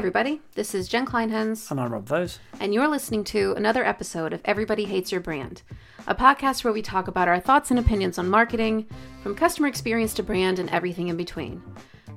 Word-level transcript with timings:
everybody. 0.00 0.40
This 0.54 0.74
is 0.74 0.88
Jen 0.88 1.04
Kleinhans. 1.04 1.70
And 1.70 1.78
I'm 1.78 1.92
Rob 1.92 2.06
Vose. 2.06 2.38
And 2.58 2.72
you're 2.72 2.88
listening 2.88 3.22
to 3.24 3.52
another 3.52 3.84
episode 3.84 4.32
of 4.32 4.40
Everybody 4.46 4.86
Hates 4.86 5.12
Your 5.12 5.20
Brand, 5.20 5.60
a 6.06 6.14
podcast 6.14 6.64
where 6.64 6.72
we 6.72 6.80
talk 6.80 7.06
about 7.06 7.28
our 7.28 7.38
thoughts 7.38 7.70
and 7.70 7.78
opinions 7.78 8.16
on 8.16 8.26
marketing, 8.26 8.86
from 9.22 9.34
customer 9.34 9.68
experience 9.68 10.14
to 10.14 10.22
brand 10.22 10.58
and 10.58 10.70
everything 10.70 11.08
in 11.08 11.18
between. 11.18 11.62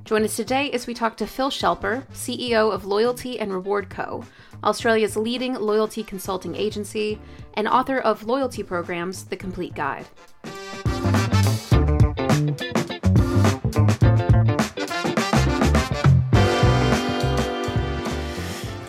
Join 0.06 0.24
us 0.24 0.38
today 0.38 0.72
as 0.72 0.88
we 0.88 0.94
talk 0.94 1.18
to 1.18 1.28
Phil 1.28 1.50
Shelper, 1.50 2.08
CEO 2.14 2.72
of 2.72 2.86
Loyalty 2.86 3.38
and 3.38 3.52
Reward 3.52 3.90
Co., 3.90 4.24
Australia's 4.64 5.18
leading 5.18 5.56
loyalty 5.56 6.06
consulting 6.06 6.56
agency, 6.56 7.20
and 7.56 7.68
author 7.68 8.00
of 8.00 8.24
Loyalty 8.24 8.64
Programs 8.64 9.26
The 9.26 9.36
Complete 9.36 9.76
Guide. 9.76 10.06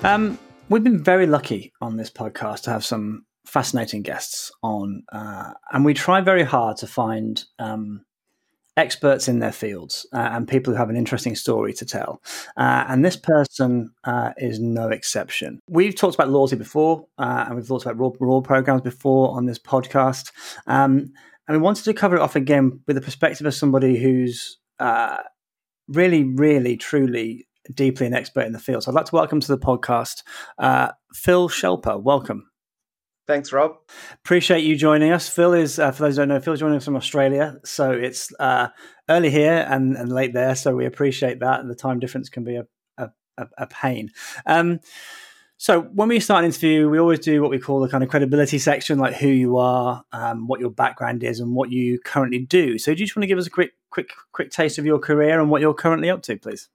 Um, 0.04 0.38
we've 0.68 0.84
been 0.84 1.02
very 1.02 1.26
lucky 1.26 1.72
on 1.80 1.96
this 1.96 2.10
podcast 2.10 2.64
to 2.64 2.70
have 2.70 2.84
some 2.84 3.24
fascinating 3.46 4.02
guests 4.02 4.52
on, 4.62 5.02
uh, 5.10 5.54
and 5.72 5.82
we 5.82 5.94
try 5.94 6.20
very 6.20 6.42
hard 6.42 6.76
to 6.76 6.86
find 6.86 7.42
um, 7.58 8.04
experts 8.76 9.28
in 9.28 9.38
their 9.38 9.50
fields 9.50 10.06
uh, 10.12 10.28
and 10.32 10.46
people 10.46 10.74
who 10.74 10.76
have 10.78 10.90
an 10.90 10.96
interesting 10.96 11.34
story 11.34 11.72
to 11.72 11.86
tell. 11.86 12.20
Uh, 12.58 12.84
and 12.86 13.02
this 13.02 13.16
person 13.16 13.94
uh, 14.04 14.32
is 14.36 14.60
no 14.60 14.90
exception. 14.90 15.58
We've 15.70 15.96
talked 15.96 16.16
about 16.16 16.28
loyalty 16.28 16.56
before, 16.56 17.06
uh, 17.16 17.46
and 17.46 17.56
we've 17.56 17.66
talked 17.66 17.86
about 17.86 17.96
reward 18.20 18.44
programs 18.44 18.82
before 18.82 19.34
on 19.34 19.46
this 19.46 19.58
podcast. 19.58 20.32
Um, 20.66 21.14
and 21.48 21.56
we 21.56 21.58
wanted 21.58 21.84
to 21.84 21.94
cover 21.94 22.16
it 22.16 22.20
off 22.20 22.36
again 22.36 22.80
with 22.86 22.96
the 22.96 23.02
perspective 23.02 23.46
of 23.46 23.54
somebody 23.54 23.98
who's 23.98 24.58
uh, 24.78 25.16
really, 25.88 26.24
really, 26.24 26.76
truly 26.76 27.46
deeply 27.72 28.06
an 28.06 28.14
expert 28.14 28.42
in 28.42 28.52
the 28.52 28.58
field. 28.58 28.82
So 28.82 28.90
I'd 28.90 28.94
like 28.94 29.06
to 29.06 29.14
welcome 29.14 29.40
to 29.40 29.48
the 29.48 29.58
podcast 29.58 30.22
uh, 30.58 30.88
Phil 31.12 31.48
Shelper. 31.48 32.02
Welcome. 32.02 32.50
Thanks, 33.26 33.52
Rob. 33.52 33.76
Appreciate 34.12 34.64
you 34.64 34.76
joining 34.76 35.10
us. 35.10 35.28
Phil 35.28 35.54
is, 35.54 35.78
uh, 35.78 35.92
for 35.92 36.02
those 36.02 36.16
who 36.16 36.22
don't 36.22 36.28
know, 36.28 36.40
Phil's 36.40 36.60
joining 36.60 36.76
us 36.76 36.84
from 36.84 36.96
Australia. 36.96 37.56
So 37.64 37.90
it's 37.90 38.30
uh, 38.38 38.68
early 39.08 39.30
here 39.30 39.66
and, 39.68 39.96
and 39.96 40.12
late 40.12 40.34
there. 40.34 40.54
So 40.54 40.76
we 40.76 40.84
appreciate 40.84 41.40
that. 41.40 41.60
And 41.60 41.70
the 41.70 41.74
time 41.74 42.00
difference 42.00 42.28
can 42.28 42.44
be 42.44 42.56
a, 42.56 42.66
a, 43.38 43.48
a 43.56 43.66
pain. 43.66 44.10
Um, 44.44 44.80
so 45.56 45.82
when 45.82 46.08
we 46.08 46.20
start 46.20 46.40
an 46.40 46.50
interview, 46.50 46.90
we 46.90 46.98
always 46.98 47.20
do 47.20 47.40
what 47.40 47.50
we 47.50 47.58
call 47.58 47.80
the 47.80 47.88
kind 47.88 48.04
of 48.04 48.10
credibility 48.10 48.58
section, 48.58 48.98
like 48.98 49.14
who 49.14 49.28
you 49.28 49.56
are, 49.56 50.04
um, 50.12 50.46
what 50.46 50.60
your 50.60 50.70
background 50.70 51.22
is, 51.22 51.40
and 51.40 51.54
what 51.54 51.70
you 51.70 51.98
currently 52.00 52.40
do. 52.40 52.76
So 52.76 52.92
do 52.92 53.00
you 53.00 53.06
just 53.06 53.16
want 53.16 53.22
to 53.22 53.28
give 53.28 53.38
us 53.38 53.46
a 53.46 53.50
quick, 53.50 53.72
quick, 53.90 54.10
quick 54.32 54.50
taste 54.50 54.78
of 54.78 54.84
your 54.84 54.98
career 54.98 55.40
and 55.40 55.48
what 55.50 55.62
you're 55.62 55.72
currently 55.72 56.10
up 56.10 56.22
to, 56.22 56.36
please? 56.36 56.68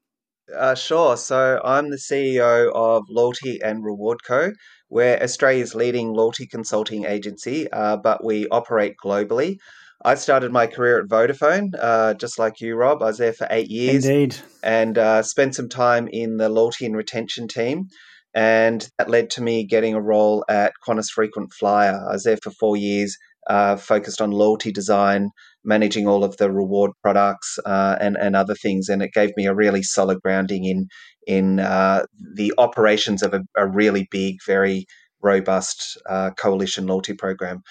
Uh, 0.55 0.75
sure. 0.75 1.17
So 1.17 1.61
I'm 1.63 1.89
the 1.89 1.97
CEO 1.97 2.71
of 2.73 3.03
Loyalty 3.09 3.59
and 3.63 3.83
Reward 3.83 4.19
Co. 4.25 4.51
We're 4.89 5.17
Australia's 5.21 5.75
leading 5.75 6.13
loyalty 6.13 6.47
consulting 6.47 7.05
agency, 7.05 7.69
uh, 7.71 7.97
but 7.97 8.23
we 8.23 8.47
operate 8.47 8.95
globally. 9.03 9.57
I 10.03 10.15
started 10.15 10.51
my 10.51 10.65
career 10.65 10.99
at 10.99 11.09
Vodafone, 11.09 11.71
uh, 11.77 12.13
just 12.13 12.39
like 12.39 12.61
you, 12.61 12.75
Rob. 12.75 13.03
I 13.03 13.07
was 13.07 13.17
there 13.17 13.33
for 13.33 13.47
eight 13.49 13.69
years. 13.69 14.05
Indeed. 14.05 14.37
And 14.63 14.97
uh, 14.97 15.23
spent 15.23 15.55
some 15.55 15.67
time 15.67 16.07
in 16.07 16.37
the 16.37 16.47
loyalty 16.49 16.85
and 16.85 16.95
retention 16.95 17.47
team. 17.47 17.89
And 18.33 18.87
that 18.97 19.09
led 19.09 19.29
to 19.31 19.41
me 19.41 19.65
getting 19.65 19.95
a 19.95 20.01
role 20.01 20.45
at 20.47 20.73
Qantas 20.87 21.09
Frequent 21.09 21.51
Flyer. 21.51 21.99
I 22.07 22.13
was 22.13 22.23
there 22.23 22.37
for 22.37 22.51
four 22.51 22.77
years, 22.77 23.17
uh, 23.47 23.75
focused 23.75 24.21
on 24.21 24.31
loyalty 24.31 24.71
design, 24.71 25.31
managing 25.63 26.07
all 26.07 26.23
of 26.23 26.37
the 26.37 26.51
reward 26.51 26.91
products 27.01 27.59
uh, 27.65 27.97
and 27.99 28.17
and 28.17 28.35
other 28.35 28.55
things, 28.55 28.89
and 28.89 29.01
it 29.01 29.11
gave 29.13 29.31
me 29.35 29.45
a 29.45 29.53
really 29.53 29.83
solid 29.83 30.21
grounding 30.21 30.65
in 30.65 30.87
in 31.27 31.59
uh, 31.59 32.05
the 32.35 32.53
operations 32.57 33.21
of 33.21 33.33
a, 33.33 33.41
a, 33.55 33.67
really 33.67 34.07
big, 34.09 34.37
very 34.47 34.87
robust 35.21 35.95
uh, 36.09 36.31
coalition 36.31 36.87
loyalty 36.87 37.13
program. 37.13 37.61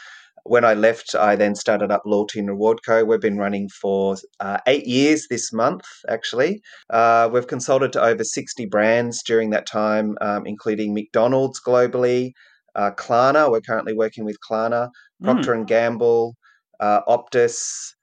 When 0.44 0.64
I 0.64 0.74
left, 0.74 1.14
I 1.14 1.36
then 1.36 1.54
started 1.54 1.90
up 1.90 2.02
Loyalty 2.06 2.38
and 2.38 2.48
Reward 2.48 2.78
Co. 2.86 3.04
We've 3.04 3.20
been 3.20 3.36
running 3.36 3.68
for 3.68 4.16
uh, 4.40 4.58
eight 4.66 4.86
years 4.86 5.26
this 5.28 5.52
month, 5.52 5.82
actually. 6.08 6.62
Uh, 6.88 7.28
we've 7.30 7.46
consulted 7.46 7.92
to 7.92 8.02
over 8.02 8.24
60 8.24 8.64
brands 8.66 9.22
during 9.22 9.50
that 9.50 9.66
time, 9.66 10.16
um, 10.20 10.46
including 10.46 10.94
McDonald's 10.94 11.60
globally, 11.60 12.32
uh, 12.74 12.92
Klarna. 12.92 13.50
We're 13.50 13.60
currently 13.60 13.92
working 13.92 14.24
with 14.24 14.36
Klarna, 14.48 14.88
Procter 15.22 15.52
mm. 15.52 15.58
and 15.58 15.66
Gamble, 15.66 16.34
uh, 16.80 17.00
Optus, 17.08 17.94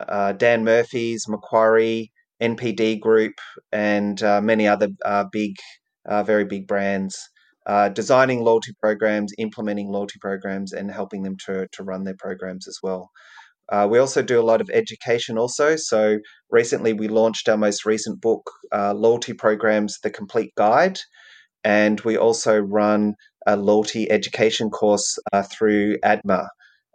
uh, 0.00 0.32
Dan 0.32 0.64
Murphy's, 0.64 1.26
Macquarie, 1.28 2.12
NPD 2.42 3.00
Group, 3.00 3.34
and 3.72 4.22
uh, 4.22 4.40
many 4.40 4.68
other 4.68 4.88
uh, 5.04 5.24
big, 5.30 5.56
uh, 6.08 6.22
very 6.22 6.44
big 6.44 6.66
brands. 6.66 7.18
Uh, 7.66 7.90
designing 7.90 8.42
loyalty 8.42 8.72
programs, 8.80 9.32
implementing 9.36 9.88
loyalty 9.88 10.18
programs, 10.20 10.72
and 10.72 10.90
helping 10.90 11.22
them 11.22 11.36
to, 11.36 11.66
to 11.72 11.82
run 11.82 12.04
their 12.04 12.16
programs 12.18 12.66
as 12.66 12.78
well. 12.82 13.10
we 13.90 13.98
also 13.98 14.22
do 14.22 14.40
a 14.40 14.48
lot 14.50 14.62
of 14.62 14.70
education, 14.72 15.36
also. 15.36 15.76
So, 15.76 16.18
recently 16.48 16.94
we 16.94 17.08
launched 17.08 17.48
our 17.48 17.58
most 17.58 17.84
recent 17.84 18.22
book, 18.22 18.50
Loyalty 18.72 19.34
Programs 19.34 19.98
The 20.02 20.10
Complete 20.10 20.54
Guide. 20.56 20.98
And 21.64 22.00
we 22.02 22.16
also 22.16 22.58
run 22.58 23.14
a 23.46 23.56
loyalty 23.56 24.10
education 24.10 24.70
course 24.70 25.18
through 25.52 25.98
ADMA, 25.98 26.48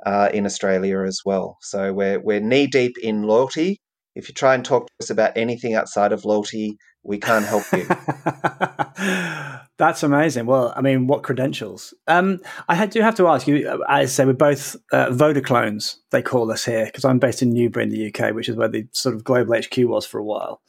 uh, 0.05 0.29
in 0.33 0.45
Australia 0.45 1.01
as 1.03 1.21
well. 1.25 1.57
So 1.61 1.93
we're 1.93 2.19
we're 2.19 2.39
knee 2.41 2.67
deep 2.67 2.97
in 3.01 3.23
loyalty. 3.23 3.81
If 4.15 4.29
you 4.29 4.33
try 4.33 4.55
and 4.55 4.63
talk 4.63 4.87
to 4.87 4.93
us 5.01 5.09
about 5.09 5.35
anything 5.35 5.73
outside 5.73 6.11
of 6.11 6.25
loyalty, 6.25 6.77
we 7.03 7.17
can't 7.17 7.45
help 7.45 7.65
you. 7.73 7.85
That's 9.77 10.03
amazing. 10.03 10.45
Well, 10.45 10.71
I 10.75 10.81
mean, 10.81 11.07
what 11.07 11.23
credentials? 11.23 11.93
Um, 12.07 12.39
I 12.69 12.85
do 12.85 13.01
have 13.01 13.15
to 13.15 13.27
ask 13.27 13.47
you. 13.47 13.83
I 13.89 14.05
say 14.05 14.23
we're 14.23 14.33
both 14.33 14.75
uh, 14.91 15.07
Vodaclones. 15.07 15.97
They 16.11 16.21
call 16.21 16.51
us 16.51 16.63
here 16.63 16.85
because 16.85 17.03
I'm 17.03 17.17
based 17.17 17.41
in 17.41 17.51
Newbury 17.51 17.83
in 17.83 17.89
the 17.89 18.07
UK, 18.07 18.35
which 18.35 18.47
is 18.47 18.55
where 18.55 18.67
the 18.67 18.87
sort 18.91 19.15
of 19.15 19.23
global 19.23 19.55
HQ 19.55 19.75
was 19.79 20.05
for 20.05 20.19
a 20.19 20.23
while. 20.23 20.61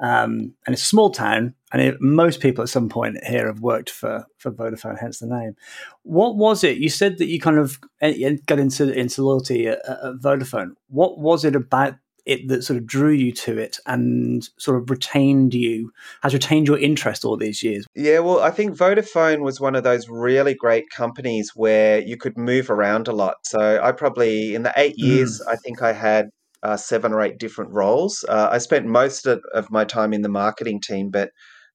Um, 0.00 0.54
and 0.66 0.74
it's 0.74 0.82
a 0.82 0.86
small 0.86 1.10
town, 1.10 1.54
and 1.72 1.80
it, 1.80 2.00
most 2.00 2.40
people 2.40 2.62
at 2.62 2.68
some 2.68 2.90
point 2.90 3.16
here 3.24 3.46
have 3.46 3.60
worked 3.60 3.90
for 3.90 4.26
for 4.36 4.52
Vodafone, 4.52 5.00
hence 5.00 5.18
the 5.18 5.26
name. 5.26 5.56
What 6.02 6.36
was 6.36 6.62
it? 6.62 6.76
You 6.76 6.90
said 6.90 7.16
that 7.18 7.28
you 7.28 7.40
kind 7.40 7.58
of 7.58 7.80
eh, 8.02 8.36
got 8.46 8.58
into 8.58 8.92
into 8.92 9.24
loyalty 9.24 9.68
at, 9.68 9.78
at 9.88 10.16
Vodafone. 10.20 10.72
What 10.88 11.18
was 11.18 11.46
it 11.46 11.56
about 11.56 11.94
it 12.30 12.46
that 12.46 12.62
sort 12.62 12.76
of 12.76 12.86
drew 12.86 13.10
you 13.10 13.32
to 13.32 13.58
it 13.58 13.78
and 13.86 14.48
sort 14.56 14.80
of 14.80 14.88
retained 14.88 15.52
you 15.52 15.92
has 16.22 16.32
retained 16.32 16.68
your 16.68 16.78
interest 16.78 17.24
all 17.24 17.36
these 17.36 17.62
years 17.62 17.84
yeah 17.96 18.20
well 18.20 18.38
i 18.40 18.50
think 18.50 18.76
vodafone 18.76 19.40
was 19.40 19.60
one 19.60 19.74
of 19.74 19.82
those 19.82 20.08
really 20.08 20.54
great 20.54 20.88
companies 20.90 21.50
where 21.56 21.98
you 21.98 22.16
could 22.16 22.38
move 22.38 22.70
around 22.70 23.08
a 23.08 23.12
lot 23.12 23.34
so 23.44 23.80
i 23.82 23.90
probably 23.90 24.54
in 24.54 24.62
the 24.62 24.72
eight 24.76 24.96
years 24.96 25.40
mm. 25.40 25.52
i 25.52 25.56
think 25.56 25.82
i 25.82 25.92
had 25.92 26.30
uh, 26.62 26.76
seven 26.76 27.12
or 27.12 27.20
eight 27.20 27.38
different 27.38 27.72
roles 27.72 28.24
uh, 28.28 28.48
i 28.52 28.58
spent 28.58 28.86
most 28.86 29.26
of, 29.26 29.42
of, 29.54 29.70
my 29.70 29.84
time 29.84 30.12
in 30.12 30.22
the 30.22 30.28
marketing 30.28 30.80
team 30.80 31.10
but 31.10 31.30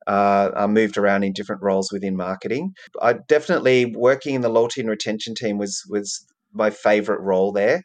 uh, 0.08 0.52
I 0.56 0.68
moved 0.68 1.00
around 1.00 1.24
in 1.24 1.34
different 1.34 1.64
roles 1.64 1.92
within 1.92 2.16
marketing. 2.16 2.76
I 3.02 3.14
definitely 3.14 3.86
working 3.96 4.36
in 4.36 4.42
the 4.42 4.50
loyalty 4.50 4.82
and 4.82 4.88
retention 4.88 5.34
team 5.34 5.58
was 5.58 5.84
was 5.90 6.24
my 6.54 6.70
favorite 6.70 7.22
role 7.22 7.52
there. 7.52 7.82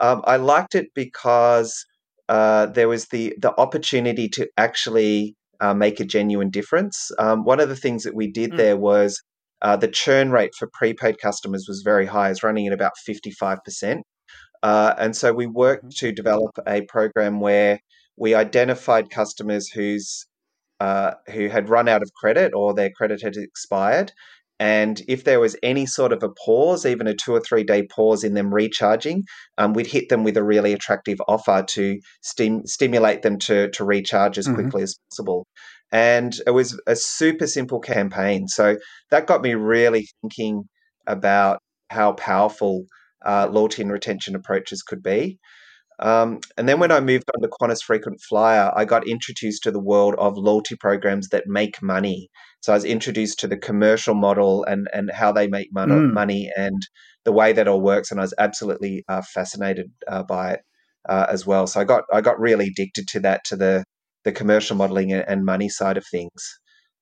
Um, 0.00 0.22
I 0.24 0.36
liked 0.36 0.76
it 0.76 0.94
because 0.94 1.84
uh, 2.28 2.66
there 2.66 2.88
was 2.88 3.06
the 3.06 3.34
the 3.38 3.54
opportunity 3.58 4.28
to 4.30 4.48
actually 4.56 5.36
uh, 5.60 5.74
make 5.74 6.00
a 6.00 6.04
genuine 6.04 6.50
difference. 6.50 7.10
Um, 7.18 7.44
one 7.44 7.60
of 7.60 7.68
the 7.68 7.76
things 7.76 8.04
that 8.04 8.14
we 8.14 8.30
did 8.30 8.52
mm. 8.52 8.56
there 8.56 8.76
was 8.76 9.22
uh, 9.62 9.76
the 9.76 9.88
churn 9.88 10.30
rate 10.30 10.52
for 10.58 10.68
prepaid 10.72 11.18
customers 11.18 11.66
was 11.68 11.82
very 11.82 12.06
high. 12.06 12.30
It's 12.30 12.42
running 12.42 12.66
at 12.66 12.72
about 12.72 12.98
fifty 13.04 13.30
five 13.30 13.58
percent, 13.64 14.02
uh, 14.62 14.94
and 14.98 15.16
so 15.16 15.32
we 15.32 15.46
worked 15.46 15.84
mm-hmm. 15.84 16.06
to 16.06 16.12
develop 16.12 16.58
a 16.66 16.82
program 16.82 17.40
where 17.40 17.80
we 18.16 18.34
identified 18.34 19.10
customers 19.10 19.68
whose 19.68 20.26
uh, 20.80 21.12
who 21.30 21.48
had 21.48 21.68
run 21.68 21.88
out 21.88 22.02
of 22.02 22.12
credit 22.14 22.52
or 22.54 22.74
their 22.74 22.90
credit 22.90 23.22
had 23.22 23.36
expired, 23.36 24.12
and 24.60 25.02
if 25.08 25.24
there 25.24 25.40
was 25.40 25.56
any 25.62 25.84
sort 25.86 26.12
of 26.12 26.22
a 26.22 26.28
pause, 26.28 26.86
even 26.86 27.06
a 27.06 27.14
two 27.14 27.32
or 27.32 27.40
three 27.40 27.64
day 27.64 27.86
pause 27.86 28.22
in 28.22 28.34
them 28.34 28.54
recharging, 28.54 29.24
um, 29.58 29.72
we'd 29.72 29.86
hit 29.86 30.08
them 30.08 30.22
with 30.22 30.36
a 30.36 30.44
really 30.44 30.72
attractive 30.72 31.18
offer 31.26 31.64
to 31.70 31.98
stim- 32.22 32.66
stimulate 32.66 33.22
them 33.22 33.38
to, 33.40 33.70
to 33.70 33.84
recharge 33.84 34.38
as 34.38 34.46
mm-hmm. 34.46 34.54
quickly 34.54 34.82
as 34.82 34.96
possible. 35.10 35.46
And 35.90 36.34
it 36.46 36.50
was 36.50 36.80
a 36.86 36.96
super 36.96 37.46
simple 37.46 37.80
campaign. 37.80 38.48
So 38.48 38.76
that 39.10 39.26
got 39.26 39.42
me 39.42 39.54
really 39.54 40.08
thinking 40.22 40.64
about 41.06 41.60
how 41.90 42.12
powerful 42.12 42.84
uh, 43.24 43.48
loyalty 43.50 43.82
and 43.82 43.92
retention 43.92 44.34
approaches 44.34 44.82
could 44.82 45.02
be. 45.02 45.38
Um, 46.00 46.40
and 46.56 46.68
then 46.68 46.80
when 46.80 46.90
I 46.90 47.00
moved 47.00 47.30
on 47.34 47.42
to 47.42 47.48
Qantas 47.48 47.82
Frequent 47.82 48.20
Flyer, 48.20 48.72
I 48.74 48.84
got 48.84 49.06
introduced 49.06 49.62
to 49.62 49.70
the 49.70 49.80
world 49.80 50.14
of 50.18 50.36
loyalty 50.36 50.76
programs 50.76 51.28
that 51.28 51.44
make 51.46 51.82
money. 51.82 52.28
So 52.60 52.72
I 52.72 52.76
was 52.76 52.84
introduced 52.84 53.38
to 53.40 53.46
the 53.46 53.56
commercial 53.56 54.14
model 54.14 54.64
and, 54.64 54.88
and 54.92 55.10
how 55.12 55.32
they 55.32 55.46
make 55.46 55.68
money, 55.72 55.94
mm. 55.94 56.12
money 56.12 56.50
and 56.56 56.82
the 57.24 57.32
way 57.32 57.52
that 57.52 57.68
all 57.68 57.80
works. 57.80 58.10
And 58.10 58.20
I 58.20 58.24
was 58.24 58.34
absolutely 58.38 59.04
uh, 59.08 59.22
fascinated 59.22 59.90
uh, 60.08 60.22
by 60.24 60.52
it 60.52 60.60
uh, 61.08 61.26
as 61.28 61.46
well. 61.46 61.66
So 61.66 61.80
I 61.80 61.84
got 61.84 62.04
I 62.12 62.20
got 62.20 62.40
really 62.40 62.66
addicted 62.66 63.06
to 63.08 63.20
that, 63.20 63.44
to 63.46 63.56
the 63.56 63.84
the 64.24 64.32
commercial 64.32 64.76
modeling 64.76 65.12
and 65.12 65.44
money 65.44 65.68
side 65.68 65.96
of 65.96 66.06
things. 66.10 66.58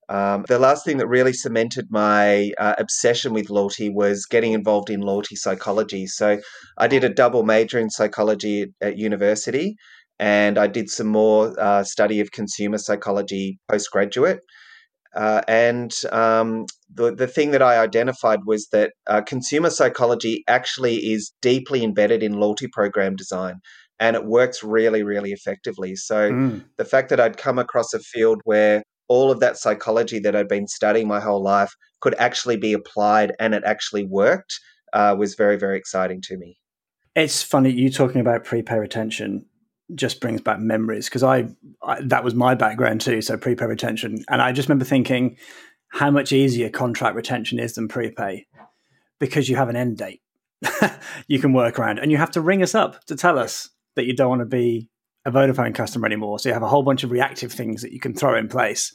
Um, 0.09 0.45
the 0.47 0.59
last 0.59 0.85
thing 0.85 0.97
that 0.97 1.07
really 1.07 1.33
cemented 1.33 1.87
my 1.89 2.51
uh, 2.57 2.75
obsession 2.77 3.33
with 3.33 3.49
loyalty 3.49 3.89
was 3.89 4.25
getting 4.25 4.53
involved 4.53 4.89
in 4.89 5.01
loyalty 5.01 5.35
psychology. 5.35 6.07
So 6.07 6.39
I 6.77 6.87
did 6.87 7.03
a 7.03 7.09
double 7.09 7.43
major 7.43 7.79
in 7.79 7.89
psychology 7.89 8.63
at, 8.63 8.69
at 8.81 8.97
university, 8.97 9.75
and 10.19 10.57
I 10.57 10.67
did 10.67 10.89
some 10.89 11.07
more 11.07 11.57
uh, 11.59 11.83
study 11.83 12.19
of 12.19 12.31
consumer 12.31 12.77
psychology 12.77 13.59
postgraduate. 13.69 14.41
Uh, 15.15 15.41
and 15.47 15.93
um, 16.11 16.65
the, 16.91 17.13
the 17.13 17.27
thing 17.27 17.51
that 17.51 17.61
I 17.61 17.77
identified 17.77 18.39
was 18.45 18.67
that 18.71 18.93
uh, 19.05 19.21
consumer 19.21 19.69
psychology 19.69 20.43
actually 20.47 20.95
is 20.95 21.31
deeply 21.41 21.83
embedded 21.83 22.23
in 22.23 22.33
loyalty 22.33 22.67
program 22.67 23.15
design 23.15 23.59
and 23.99 24.15
it 24.15 24.25
works 24.25 24.63
really, 24.63 25.03
really 25.03 25.31
effectively. 25.31 25.95
So 25.95 26.31
mm. 26.31 26.65
the 26.77 26.85
fact 26.85 27.09
that 27.09 27.19
I'd 27.19 27.37
come 27.37 27.59
across 27.59 27.93
a 27.93 27.99
field 27.99 28.41
where 28.43 28.83
all 29.07 29.31
of 29.31 29.39
that 29.39 29.57
psychology 29.57 30.19
that 30.19 30.35
I'd 30.35 30.47
been 30.47 30.67
studying 30.67 31.07
my 31.07 31.19
whole 31.19 31.41
life 31.41 31.73
could 32.01 32.15
actually 32.15 32.57
be 32.57 32.73
applied 32.73 33.33
and 33.39 33.53
it 33.53 33.63
actually 33.65 34.05
worked 34.05 34.59
uh, 34.93 35.15
was 35.17 35.35
very, 35.35 35.57
very 35.57 35.77
exciting 35.77 36.21
to 36.21 36.37
me. 36.37 36.57
It's 37.15 37.43
funny 37.43 37.71
you 37.71 37.89
talking 37.89 38.21
about 38.21 38.43
prepay 38.43 38.77
retention 38.77 39.45
just 39.93 40.21
brings 40.21 40.41
back 40.41 40.59
memories 40.59 41.07
because 41.07 41.23
I, 41.23 41.49
I, 41.83 42.01
that 42.01 42.23
was 42.23 42.33
my 42.33 42.55
background 42.55 43.01
too. 43.01 43.21
So 43.21 43.37
prepay 43.37 43.65
retention, 43.65 44.23
and 44.29 44.41
I 44.41 44.51
just 44.51 44.67
remember 44.67 44.85
thinking 44.85 45.37
how 45.89 46.09
much 46.09 46.31
easier 46.31 46.69
contract 46.69 47.15
retention 47.15 47.59
is 47.59 47.73
than 47.73 47.87
prepay 47.87 48.47
because 49.19 49.47
you 49.47 49.55
have 49.57 49.69
an 49.69 49.75
end 49.75 49.97
date 49.97 50.21
you 51.27 51.39
can 51.39 51.53
work 51.53 51.79
around, 51.79 51.99
and 51.99 52.11
you 52.11 52.17
have 52.17 52.31
to 52.31 52.41
ring 52.41 52.63
us 52.63 52.75
up 52.75 53.03
to 53.05 53.15
tell 53.15 53.37
us 53.37 53.69
that 53.95 54.05
you 54.05 54.15
don't 54.15 54.29
want 54.29 54.41
to 54.41 54.45
be 54.45 54.89
a 55.25 55.31
Vodafone 55.31 55.73
customer 55.73 56.05
anymore. 56.05 56.39
So 56.39 56.49
you 56.49 56.53
have 56.53 56.63
a 56.63 56.67
whole 56.67 56.83
bunch 56.83 57.03
of 57.03 57.11
reactive 57.11 57.51
things 57.51 57.81
that 57.81 57.93
you 57.93 57.99
can 57.99 58.13
throw 58.13 58.37
in 58.37 58.47
place. 58.47 58.93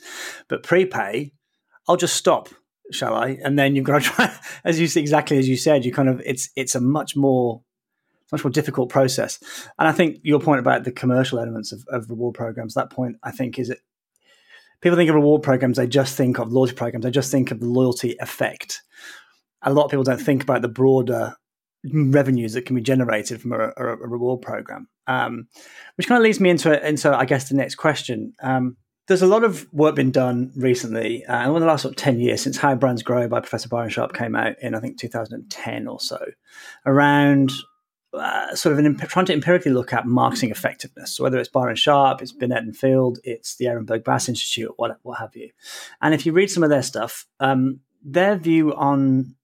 But 0.48 0.62
prepay, 0.62 1.32
I'll 1.88 1.96
just 1.96 2.16
stop, 2.16 2.48
shall 2.92 3.14
I? 3.14 3.38
And 3.42 3.58
then 3.58 3.74
you've 3.74 3.84
got 3.84 4.02
to 4.02 4.08
try, 4.08 4.38
as 4.64 4.78
you 4.78 4.86
see, 4.86 5.00
exactly 5.00 5.38
as 5.38 5.48
you 5.48 5.56
said, 5.56 5.84
you 5.84 5.92
kind 5.92 6.08
of 6.08 6.20
it's 6.24 6.50
it's 6.56 6.74
a 6.74 6.80
much 6.80 7.16
more 7.16 7.62
much 8.30 8.44
more 8.44 8.50
difficult 8.50 8.90
process. 8.90 9.38
And 9.78 9.88
I 9.88 9.92
think 9.92 10.18
your 10.22 10.40
point 10.40 10.60
about 10.60 10.84
the 10.84 10.92
commercial 10.92 11.38
elements 11.38 11.72
of, 11.72 11.84
of 11.88 12.10
reward 12.10 12.34
programs, 12.34 12.74
that 12.74 12.90
point 12.90 13.16
I 13.22 13.30
think 13.30 13.58
is 13.58 13.70
it 13.70 13.80
people 14.80 14.96
think 14.96 15.08
of 15.08 15.16
reward 15.16 15.42
programs, 15.42 15.76
they 15.76 15.86
just 15.86 16.16
think 16.16 16.38
of 16.38 16.52
loyalty 16.52 16.74
programs, 16.74 17.04
they 17.04 17.10
just 17.10 17.32
think 17.32 17.50
of 17.50 17.60
the 17.60 17.66
loyalty 17.66 18.16
effect. 18.20 18.82
A 19.62 19.72
lot 19.72 19.86
of 19.86 19.90
people 19.90 20.04
don't 20.04 20.20
think 20.20 20.42
about 20.42 20.62
the 20.62 20.68
broader 20.68 21.34
revenues 21.84 22.52
that 22.52 22.66
can 22.66 22.76
be 22.76 22.82
generated 22.82 23.40
from 23.40 23.52
a, 23.52 23.72
a, 23.76 23.96
reward 23.96 24.42
program. 24.42 24.88
Um, 25.06 25.48
which 25.96 26.06
kind 26.06 26.18
of 26.18 26.24
leads 26.24 26.40
me 26.40 26.50
into 26.50 26.86
into 26.86 27.14
I 27.16 27.24
guess 27.24 27.48
the 27.48 27.56
next 27.56 27.76
question. 27.76 28.34
Um, 28.42 28.76
there's 29.06 29.22
a 29.22 29.26
lot 29.26 29.42
of 29.42 29.66
work 29.72 29.94
been 29.94 30.10
done 30.10 30.52
recently, 30.54 31.24
uh, 31.24 31.36
and 31.36 31.50
over 31.50 31.60
the 31.60 31.66
last 31.66 31.82
sort 31.82 31.92
of 31.92 31.96
10 31.96 32.20
years 32.20 32.42
since 32.42 32.58
How 32.58 32.74
Brands 32.74 33.02
Grow 33.02 33.26
by 33.26 33.40
Professor 33.40 33.68
Byron 33.68 33.88
Sharp 33.88 34.12
came 34.12 34.36
out 34.36 34.56
in, 34.60 34.74
I 34.74 34.80
think, 34.80 34.98
2010 34.98 35.88
or 35.88 35.98
so, 35.98 36.22
around 36.84 37.50
uh, 38.12 38.54
sort 38.54 38.74
of 38.74 38.84
an, 38.84 38.96
trying 38.98 39.24
to 39.26 39.32
empirically 39.32 39.72
look 39.72 39.94
at 39.94 40.06
marketing 40.06 40.50
effectiveness. 40.50 41.14
So 41.14 41.22
whether 41.24 41.38
it's 41.38 41.48
Byron 41.48 41.76
Sharp, 41.76 42.20
it's 42.20 42.32
Binet 42.32 42.58
and 42.58 42.76
Field, 42.76 43.18
it's 43.24 43.56
the 43.56 43.64
Ehrenberg 43.64 44.04
Bass 44.04 44.28
Institute, 44.28 44.72
what, 44.76 44.98
what 45.02 45.18
have 45.18 45.34
you. 45.34 45.50
And 46.02 46.14
if 46.14 46.26
you 46.26 46.32
read 46.32 46.50
some 46.50 46.62
of 46.62 46.68
their 46.68 46.82
stuff, 46.82 47.26
um, 47.40 47.80
their 48.04 48.36
view 48.36 48.74
on 48.74 49.36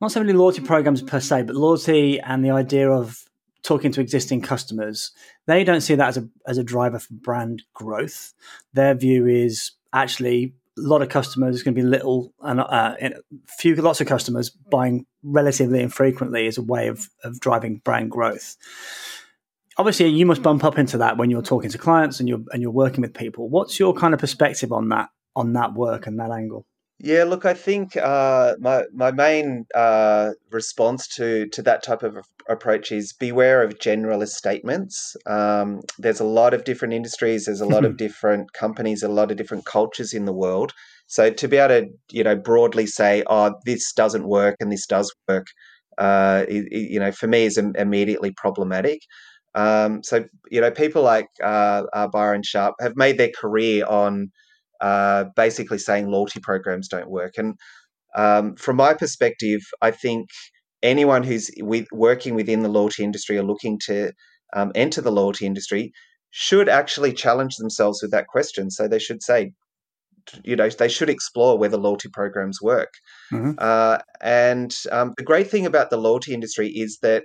not 0.00 0.12
so 0.12 0.20
many 0.20 0.32
loyalty 0.32 0.60
programs 0.60 1.02
per 1.02 1.20
se, 1.20 1.42
but 1.42 1.56
loyalty 1.56 2.20
and 2.20 2.44
the 2.44 2.50
idea 2.50 2.90
of 2.90 3.24
talking 3.64 3.90
to 3.92 4.00
existing 4.00 4.42
customers, 4.42 5.12
they 5.46 5.64
don't 5.64 5.80
see 5.80 5.94
that 5.94 6.08
as 6.08 6.16
a 6.18 6.28
as 6.46 6.58
a 6.58 6.64
driver 6.64 6.98
for 6.98 7.14
brand 7.14 7.62
growth. 7.72 8.32
Their 8.72 8.94
view 8.94 9.26
is 9.26 9.72
actually 9.92 10.54
a 10.76 10.82
lot 10.82 11.02
of 11.02 11.08
customers 11.08 11.56
is 11.56 11.62
going 11.62 11.74
to 11.74 11.80
be 11.80 11.86
little 11.86 12.32
and 12.40 12.60
uh, 12.60 12.96
few 13.46 13.74
lots 13.76 14.00
of 14.00 14.06
customers 14.06 14.50
buying 14.50 15.06
relatively 15.22 15.80
infrequently 15.80 16.46
as 16.46 16.58
a 16.58 16.62
way 16.62 16.88
of, 16.88 17.08
of 17.22 17.38
driving 17.38 17.80
brand 17.84 18.10
growth. 18.10 18.56
Obviously 19.78 20.08
you 20.08 20.26
must 20.26 20.42
bump 20.42 20.64
up 20.64 20.78
into 20.78 20.98
that 20.98 21.16
when 21.16 21.30
you're 21.30 21.42
talking 21.42 21.70
to 21.70 21.78
clients 21.78 22.20
and 22.20 22.28
you're 22.28 22.42
and 22.52 22.60
you're 22.60 22.70
working 22.70 23.02
with 23.02 23.14
people. 23.14 23.48
What's 23.48 23.78
your 23.78 23.94
kind 23.94 24.14
of 24.14 24.20
perspective 24.20 24.72
on 24.72 24.88
that 24.90 25.08
on 25.36 25.52
that 25.54 25.74
work 25.74 26.06
and 26.06 26.18
that 26.20 26.30
angle 26.30 26.66
yeah, 27.04 27.24
look, 27.24 27.44
I 27.44 27.52
think 27.52 27.98
uh, 27.98 28.54
my 28.58 28.84
my 28.94 29.12
main 29.12 29.66
uh, 29.74 30.30
response 30.50 31.06
to 31.16 31.46
to 31.48 31.62
that 31.62 31.82
type 31.82 32.02
of 32.02 32.16
approach 32.48 32.90
is 32.90 33.12
beware 33.12 33.62
of 33.62 33.78
generalist 33.78 34.30
statements. 34.30 35.14
Um, 35.26 35.82
there's 35.98 36.20
a 36.20 36.24
lot 36.24 36.54
of 36.54 36.64
different 36.64 36.94
industries, 36.94 37.44
there's 37.44 37.60
a 37.60 37.66
lot 37.66 37.84
of 37.84 37.96
different 38.04 38.54
companies, 38.54 39.02
a 39.02 39.08
lot 39.08 39.30
of 39.30 39.36
different 39.36 39.66
cultures 39.66 40.14
in 40.14 40.24
the 40.24 40.32
world. 40.32 40.72
So 41.06 41.30
to 41.30 41.46
be 41.46 41.58
able 41.58 41.82
to 41.82 41.88
you 42.10 42.24
know 42.24 42.36
broadly 42.36 42.86
say, 42.86 43.22
oh, 43.26 43.54
this 43.66 43.92
doesn't 43.92 44.26
work 44.26 44.56
and 44.60 44.72
this 44.72 44.86
does 44.86 45.14
work, 45.28 45.46
uh, 45.98 46.46
it, 46.48 46.66
it, 46.72 46.90
you 46.90 47.00
know, 47.00 47.12
for 47.12 47.26
me 47.26 47.44
is 47.44 47.58
immediately 47.58 48.32
problematic. 48.32 49.00
Um, 49.54 50.02
so 50.02 50.24
you 50.50 50.62
know, 50.62 50.70
people 50.70 51.02
like 51.02 51.28
uh, 51.42 51.82
uh, 51.92 52.08
Byron 52.08 52.42
Sharp 52.44 52.76
have 52.80 52.96
made 52.96 53.18
their 53.18 53.30
career 53.38 53.84
on 53.84 54.30
uh, 54.84 55.24
basically 55.34 55.78
saying 55.78 56.10
loyalty 56.10 56.40
programs 56.40 56.88
don't 56.88 57.08
work. 57.08 57.34
And 57.38 57.54
um, 58.14 58.54
from 58.56 58.76
my 58.76 58.92
perspective, 58.92 59.62
I 59.80 59.90
think 59.90 60.28
anyone 60.82 61.22
who's 61.22 61.50
with, 61.60 61.86
working 61.90 62.34
within 62.34 62.62
the 62.62 62.68
loyalty 62.68 63.02
industry 63.02 63.38
or 63.38 63.44
looking 63.44 63.78
to 63.86 64.12
um, 64.52 64.72
enter 64.74 65.00
the 65.00 65.10
loyalty 65.10 65.46
industry 65.46 65.92
should 66.30 66.68
actually 66.68 67.14
challenge 67.14 67.56
themselves 67.56 68.02
with 68.02 68.10
that 68.10 68.26
question. 68.26 68.70
So 68.70 68.86
they 68.86 68.98
should 68.98 69.22
say, 69.22 69.52
you 70.42 70.54
know, 70.54 70.68
they 70.68 70.88
should 70.88 71.08
explore 71.08 71.56
whether 71.56 71.78
loyalty 71.78 72.10
programs 72.12 72.60
work. 72.60 72.92
Mm-hmm. 73.32 73.52
Uh, 73.56 73.98
and 74.20 74.76
um, 74.92 75.14
the 75.16 75.24
great 75.24 75.50
thing 75.50 75.64
about 75.64 75.88
the 75.88 75.96
loyalty 75.96 76.34
industry 76.34 76.68
is 76.68 76.98
that 77.00 77.22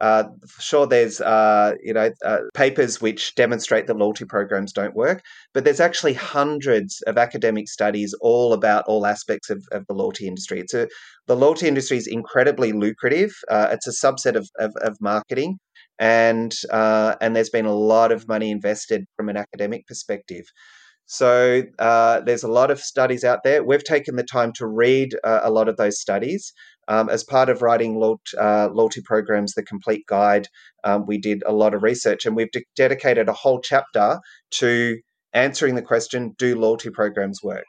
uh, 0.00 0.24
sure, 0.60 0.86
there's 0.86 1.20
uh, 1.20 1.74
you 1.82 1.92
know 1.92 2.10
uh, 2.24 2.38
papers 2.54 3.00
which 3.00 3.34
demonstrate 3.34 3.86
that 3.86 3.96
loyalty 3.96 4.24
programs 4.24 4.72
don't 4.72 4.94
work, 4.94 5.22
but 5.54 5.64
there's 5.64 5.80
actually 5.80 6.14
hundreds 6.14 7.02
of 7.06 7.16
academic 7.16 7.68
studies 7.68 8.14
all 8.20 8.52
about 8.52 8.84
all 8.86 9.06
aspects 9.06 9.48
of, 9.50 9.64
of 9.72 9.86
the 9.86 9.94
loyalty 9.94 10.26
industry. 10.26 10.60
It's 10.60 10.74
a, 10.74 10.88
the 11.26 11.36
loyalty 11.36 11.68
industry 11.68 11.96
is 11.96 12.06
incredibly 12.06 12.72
lucrative. 12.72 13.32
Uh, 13.50 13.68
it's 13.72 13.86
a 13.86 14.06
subset 14.06 14.36
of, 14.36 14.48
of, 14.58 14.72
of 14.82 14.96
marketing, 15.00 15.58
and 15.98 16.54
uh, 16.70 17.16
and 17.20 17.34
there's 17.34 17.50
been 17.50 17.66
a 17.66 17.74
lot 17.74 18.12
of 18.12 18.28
money 18.28 18.50
invested 18.50 19.04
from 19.16 19.28
an 19.28 19.36
academic 19.36 19.86
perspective. 19.86 20.44
So 21.08 21.62
uh, 21.78 22.20
there's 22.20 22.42
a 22.42 22.50
lot 22.50 22.72
of 22.72 22.80
studies 22.80 23.22
out 23.22 23.44
there. 23.44 23.62
We've 23.62 23.84
taken 23.84 24.16
the 24.16 24.24
time 24.24 24.52
to 24.54 24.66
read 24.66 25.14
a 25.22 25.50
lot 25.50 25.68
of 25.68 25.76
those 25.76 26.00
studies. 26.00 26.52
Um, 26.88 27.08
as 27.08 27.24
part 27.24 27.48
of 27.48 27.62
writing 27.62 28.00
uh, 28.38 28.68
loyalty 28.72 29.02
programs, 29.02 29.54
the 29.54 29.62
complete 29.62 30.06
guide, 30.06 30.48
um, 30.84 31.04
we 31.06 31.18
did 31.18 31.42
a 31.46 31.52
lot 31.52 31.74
of 31.74 31.82
research 31.82 32.26
and 32.26 32.36
we've 32.36 32.50
de- 32.52 32.64
dedicated 32.76 33.28
a 33.28 33.32
whole 33.32 33.60
chapter 33.60 34.20
to 34.52 34.98
answering 35.32 35.74
the 35.74 35.82
question 35.82 36.34
Do 36.38 36.58
loyalty 36.58 36.90
programs 36.90 37.42
work? 37.42 37.66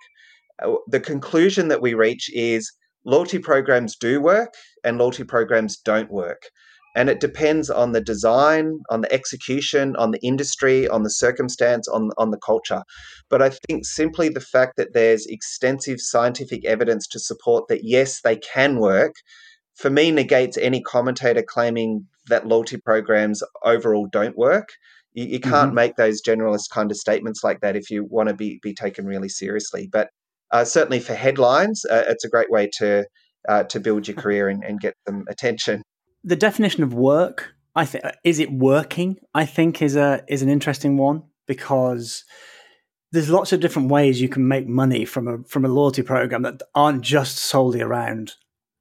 Uh, 0.61 0.75
the 0.87 0.99
conclusion 0.99 1.67
that 1.69 1.81
we 1.81 1.93
reach 1.93 2.29
is 2.33 2.71
loyalty 3.05 3.39
programs 3.39 3.95
do 3.95 4.21
work 4.21 4.53
and 4.83 4.97
loyalty 4.97 5.23
programs 5.23 5.77
don't 5.77 6.11
work. 6.11 6.41
And 6.97 7.11
it 7.11 7.19
depends 7.19 7.69
on 7.69 7.91
the 7.91 8.01
design, 8.01 8.79
on 8.89 9.01
the 9.01 9.13
execution, 9.13 9.95
on 9.97 10.09
the 10.09 10.19
industry, 10.23 10.87
on 10.87 11.03
the 11.03 11.11
circumstance, 11.11 11.87
on, 11.87 12.09
on 12.17 12.31
the 12.31 12.39
culture. 12.39 12.81
But 13.29 13.43
I 13.43 13.51
think 13.51 13.85
simply 13.85 14.29
the 14.29 14.39
fact 14.39 14.77
that 14.77 14.93
there's 14.93 15.27
extensive 15.27 15.99
scientific 16.01 16.65
evidence 16.65 17.07
to 17.09 17.19
support 17.19 17.67
that, 17.67 17.81
yes, 17.83 18.21
they 18.21 18.37
can 18.37 18.79
work, 18.79 19.13
for 19.75 19.91
me 19.91 20.09
negates 20.09 20.57
any 20.57 20.81
commentator 20.81 21.43
claiming 21.47 22.07
that 22.29 22.47
loyalty 22.47 22.77
programs 22.77 23.43
overall 23.63 24.07
don't 24.11 24.35
work. 24.35 24.69
You, 25.13 25.25
you 25.25 25.39
can't 25.39 25.67
mm-hmm. 25.67 25.75
make 25.75 25.95
those 25.97 26.23
generalist 26.23 26.71
kind 26.73 26.89
of 26.89 26.97
statements 26.97 27.43
like 27.43 27.59
that 27.61 27.75
if 27.75 27.91
you 27.91 28.07
want 28.09 28.29
to 28.29 28.35
be, 28.35 28.59
be 28.63 28.73
taken 28.73 29.05
really 29.05 29.29
seriously. 29.29 29.87
But 29.91 30.09
uh, 30.51 30.65
certainly 30.65 30.99
for 30.99 31.13
headlines, 31.13 31.85
uh, 31.85 32.05
it's 32.07 32.25
a 32.25 32.29
great 32.29 32.49
way 32.49 32.71
to 32.79 33.05
uh, 33.47 33.63
to 33.65 33.79
build 33.79 34.07
your 34.07 34.17
career 34.17 34.49
and, 34.49 34.63
and 34.63 34.79
get 34.79 34.93
some 35.07 35.23
attention 35.29 35.83
the 36.27 36.35
definition 36.35 36.83
of 36.83 36.93
work, 36.93 37.55
I 37.73 37.85
think, 37.85 38.03
is 38.23 38.39
it 38.39 38.51
working? 38.51 39.17
I 39.33 39.45
think 39.45 39.81
is 39.81 39.95
a 39.95 40.23
is 40.27 40.41
an 40.41 40.49
interesting 40.49 40.97
one 40.97 41.23
because 41.45 42.25
there's 43.13 43.29
lots 43.29 43.53
of 43.53 43.61
different 43.61 43.89
ways 43.89 44.19
you 44.19 44.27
can 44.27 44.45
make 44.45 44.67
money 44.67 45.05
from 45.05 45.27
a 45.27 45.37
from 45.47 45.63
a 45.63 45.69
loyalty 45.69 46.01
program 46.01 46.41
that 46.41 46.61
aren't 46.75 47.01
just 47.01 47.37
solely 47.37 47.81
around 47.81 48.33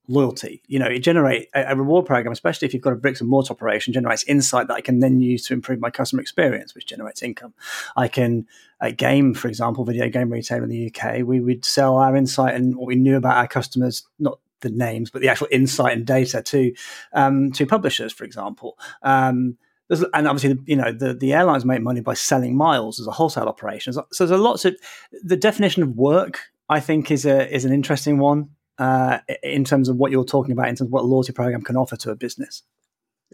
loyalty. 0.09 0.63
You 0.67 0.81
know, 0.81 0.87
it 0.87 1.01
generate 1.01 1.49
a, 1.55 1.73
a, 1.73 1.77
reward 1.77 2.07
program, 2.07 2.33
especially 2.33 2.67
if 2.67 2.75
you've 2.75 2.83
got 2.83 2.93
a 2.93 2.97
bricks 2.97 3.21
and 3.21 3.31
mortar 3.31 3.53
operation, 3.53 3.93
generates 3.93 4.25
insight 4.25 4.69
that 4.69 4.75
I 4.75 4.81
can 4.81 5.01
then 5.01 5.21
use 5.21 5.47
to 5.47 5.55
improve 5.55 5.81
my 5.81 5.91
customer 5.91 6.23
experience, 6.23 6.75
which 6.75 6.87
generates 6.87 7.23
income. 7.23 7.55
I 7.97 8.07
can, 8.07 8.47
a 8.81 8.93
game, 8.93 9.35
for 9.35 9.49
example, 9.49 9.85
video 9.85 10.09
game 10.09 10.31
retailer 10.31 10.63
in 10.63 10.71
the 10.71 10.93
UK, 10.93 11.27
we 11.27 11.41
would 11.41 11.65
sell 11.65 11.97
our 11.97 12.15
insight 12.15 12.55
and 12.55 12.77
what 12.77 12.87
we 12.87 12.95
knew 12.95 13.17
about 13.17 13.37
our 13.37 13.49
customers, 13.49 14.05
not 14.21 14.39
the 14.61 14.71
names, 14.71 15.11
but 15.11 15.23
the 15.23 15.29
actual 15.29 15.49
insight 15.51 15.93
and 15.97 16.07
data 16.07 16.43
to 16.43 16.73
um, 17.13 17.53
to 17.53 17.67
publishers, 17.67 18.13
for 18.13 18.25
example. 18.25 18.79
Um, 19.03 19.59
and 19.89 20.27
obviously, 20.27 20.59
you 20.67 20.77
know, 20.77 20.91
the, 20.91 21.15
the 21.15 21.33
airlines 21.33 21.65
make 21.65 21.81
money 21.81 22.01
by 22.01 22.15
selling 22.15 22.57
miles 22.57 22.99
as 22.99 23.07
a 23.07 23.13
wholesale 23.13 23.47
operation. 23.47 23.93
So 23.93 24.05
there's 24.19 24.31
a 24.31 24.37
lots 24.37 24.65
of 24.65 24.77
the 25.23 25.37
definition 25.37 25.83
of 25.83 25.91
work. 25.91 26.41
I 26.69 26.81
think 26.81 27.11
is 27.11 27.25
a 27.25 27.53
is 27.55 27.65
an 27.65 27.73
interesting 27.73 28.19
one 28.19 28.51
uh, 28.79 29.19
in 29.43 29.65
terms 29.65 29.89
of 29.89 29.97
what 29.97 30.11
you're 30.11 30.25
talking 30.25 30.53
about 30.53 30.69
in 30.69 30.75
terms 30.75 30.89
of 30.89 30.93
what 30.93 31.05
a 31.05 31.07
loyalty 31.07 31.33
program 31.33 31.63
can 31.63 31.77
offer 31.77 31.97
to 31.97 32.11
a 32.11 32.17
business. 32.17 32.63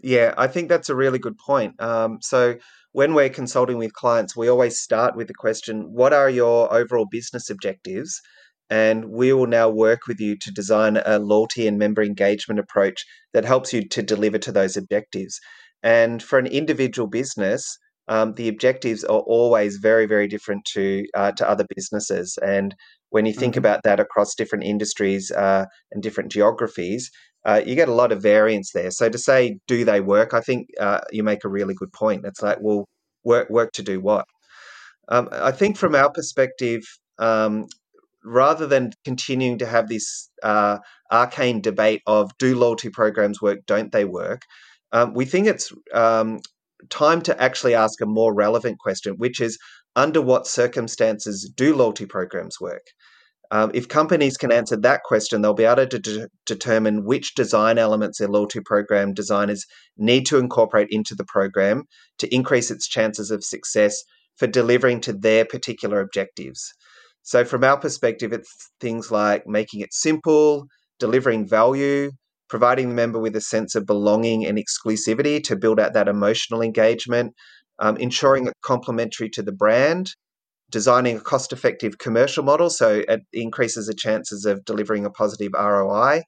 Yeah, 0.01 0.33
I 0.37 0.47
think 0.47 0.69
that's 0.69 0.89
a 0.89 0.95
really 0.95 1.19
good 1.19 1.37
point. 1.37 1.79
Um, 1.81 2.19
so 2.21 2.55
when 2.91 3.13
we're 3.13 3.29
consulting 3.29 3.77
with 3.77 3.93
clients, 3.93 4.35
we 4.35 4.49
always 4.49 4.79
start 4.79 5.15
with 5.15 5.27
the 5.27 5.33
question, 5.33 5.91
"What 5.91 6.13
are 6.13 6.29
your 6.29 6.71
overall 6.73 7.05
business 7.09 7.49
objectives?" 7.49 8.21
And 8.73 9.05
we 9.05 9.33
will 9.33 9.45
now 9.59 9.69
work 9.69 10.07
with 10.07 10.19
you 10.19 10.35
to 10.35 10.51
design 10.51 10.97
a 10.97 11.19
loyalty 11.19 11.67
and 11.67 11.77
member 11.77 12.01
engagement 12.01 12.59
approach 12.59 13.05
that 13.33 13.45
helps 13.45 13.71
you 13.71 13.87
to 13.89 14.01
deliver 14.01 14.39
to 14.39 14.51
those 14.51 14.75
objectives. 14.75 15.39
And 15.83 16.23
for 16.23 16.39
an 16.39 16.47
individual 16.47 17.07
business, 17.07 17.77
um, 18.07 18.33
the 18.33 18.47
objectives 18.47 19.03
are 19.03 19.19
always 19.19 19.77
very, 19.77 20.07
very 20.07 20.27
different 20.27 20.65
to 20.73 21.05
uh, 21.13 21.33
to 21.33 21.47
other 21.47 21.65
businesses. 21.75 22.39
And 22.41 22.73
when 23.11 23.27
you 23.27 23.33
think 23.33 23.53
mm-hmm. 23.53 23.65
about 23.65 23.83
that 23.83 23.99
across 23.99 24.33
different 24.33 24.63
industries 24.63 25.29
uh, 25.29 25.65
and 25.91 26.01
different 26.01 26.31
geographies, 26.31 27.11
uh, 27.45 27.61
you 27.63 27.75
get 27.75 27.89
a 27.89 27.99
lot 28.01 28.11
of 28.11 28.23
variance 28.23 28.71
there. 28.73 28.89
So 28.89 29.07
to 29.07 29.19
say, 29.19 29.59
do 29.67 29.85
they 29.85 30.01
work? 30.01 30.33
I 30.33 30.41
think 30.41 30.61
uh, 30.79 31.01
you 31.11 31.23
make 31.23 31.43
a 31.45 31.55
really 31.57 31.75
good 31.75 31.93
point. 31.93 32.25
It's 32.25 32.41
like, 32.41 32.57
well, 32.59 32.87
work 33.23 33.51
work 33.51 33.71
to 33.73 33.83
do 33.83 34.01
what? 34.01 34.25
Um, 35.09 35.29
I 35.31 35.51
think 35.51 35.77
from 35.77 35.93
our 35.93 36.11
perspective, 36.11 36.81
um, 37.19 37.67
rather 38.23 38.67
than 38.67 38.91
continuing 39.05 39.57
to 39.59 39.65
have 39.65 39.87
this 39.87 40.29
uh, 40.41 40.77
arcane 41.11 41.61
debate 41.61 42.01
of 42.07 42.31
do 42.37 42.57
loyalty 42.57 42.89
programs 42.89 43.41
work, 43.41 43.59
don't 43.65 43.91
they 43.91 44.05
work? 44.05 44.41
Um, 44.91 45.13
we 45.13 45.25
think 45.25 45.47
it's 45.47 45.73
um, 45.93 46.39
time 46.89 47.21
to 47.23 47.41
actually 47.41 47.75
ask 47.75 48.01
a 48.01 48.05
more 48.05 48.33
relevant 48.33 48.79
question, 48.79 49.15
which 49.17 49.41
is 49.41 49.57
under 49.95 50.21
what 50.21 50.47
circumstances 50.47 51.51
do 51.55 51.75
loyalty 51.75 52.05
programs 52.05 52.59
work? 52.59 52.83
Um, 53.51 53.69
if 53.73 53.87
companies 53.87 54.35
can 54.35 54.51
answer 54.51 54.75
that 54.77 55.03
question, 55.03 55.41
they'll 55.41 55.53
be 55.53 55.65
able 55.65 55.85
to 55.85 55.99
de- 55.99 56.27
determine 56.45 57.05
which 57.05 57.35
design 57.35 57.77
elements 57.77 58.17
their 58.17 58.27
loyalty 58.27 58.61
program 58.61 59.13
designers 59.13 59.65
need 59.95 60.25
to 60.27 60.39
incorporate 60.39 60.87
into 60.89 61.13
the 61.13 61.25
program 61.25 61.83
to 62.17 62.33
increase 62.33 62.71
its 62.71 62.87
chances 62.87 63.29
of 63.29 63.43
success 63.43 64.03
for 64.37 64.47
delivering 64.47 65.01
to 65.01 65.13
their 65.13 65.45
particular 65.45 65.99
objectives. 65.99 66.73
So, 67.23 67.45
from 67.45 67.63
our 67.63 67.79
perspective, 67.79 68.33
it's 68.33 68.71
things 68.81 69.09
like 69.09 69.47
making 69.47 69.79
it 69.79 69.93
simple, 69.93 70.67
delivering 70.99 71.47
value, 71.47 72.11
providing 72.49 72.89
the 72.89 72.95
member 72.95 73.17
with 73.17 73.35
a 73.35 73.41
sense 73.41 73.75
of 73.75 73.85
belonging 73.85 74.45
and 74.45 74.57
exclusivity 74.57 75.41
to 75.45 75.55
build 75.55 75.79
out 75.79 75.93
that 75.93 76.09
emotional 76.09 76.61
engagement, 76.61 77.33
um, 77.79 77.95
ensuring 77.97 78.45
it's 78.45 78.59
complementary 78.61 79.29
to 79.29 79.41
the 79.41 79.53
brand, 79.53 80.11
designing 80.69 81.17
a 81.17 81.21
cost 81.21 81.53
effective 81.53 81.97
commercial 81.97 82.43
model 82.43 82.69
so 82.69 83.03
it 83.07 83.21
increases 83.31 83.87
the 83.87 83.93
chances 83.93 84.45
of 84.45 84.65
delivering 84.65 85.05
a 85.05 85.09
positive 85.09 85.53
ROI. 85.53 86.21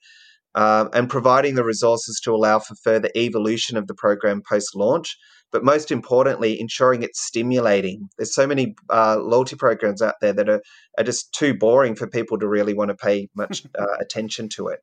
Um, 0.55 0.89
and 0.93 1.09
providing 1.09 1.55
the 1.55 1.65
resources 1.65 2.21
to 2.23 2.33
allow 2.33 2.59
for 2.59 2.75
further 2.81 3.09
evolution 3.13 3.75
of 3.75 3.87
the 3.87 3.93
program 3.93 4.41
post 4.47 4.73
launch, 4.73 5.17
but 5.55 5.63
most 5.63 5.89
importantly, 5.89 6.59
ensuring 6.59 7.01
it's 7.01 7.25
stimulating. 7.25 8.09
There's 8.17 8.35
so 8.35 8.45
many 8.45 8.75
uh, 8.89 9.19
loyalty 9.21 9.55
programs 9.55 10.01
out 10.01 10.15
there 10.19 10.33
that 10.33 10.49
are, 10.49 10.61
are 10.97 11.03
just 11.05 11.31
too 11.31 11.53
boring 11.53 11.95
for 11.95 12.07
people 12.07 12.37
to 12.39 12.45
really 12.45 12.73
want 12.73 12.89
to 12.89 12.95
pay 12.95 13.29
much 13.37 13.63
uh, 13.79 13.95
attention 14.01 14.49
to 14.55 14.67
it. 14.67 14.79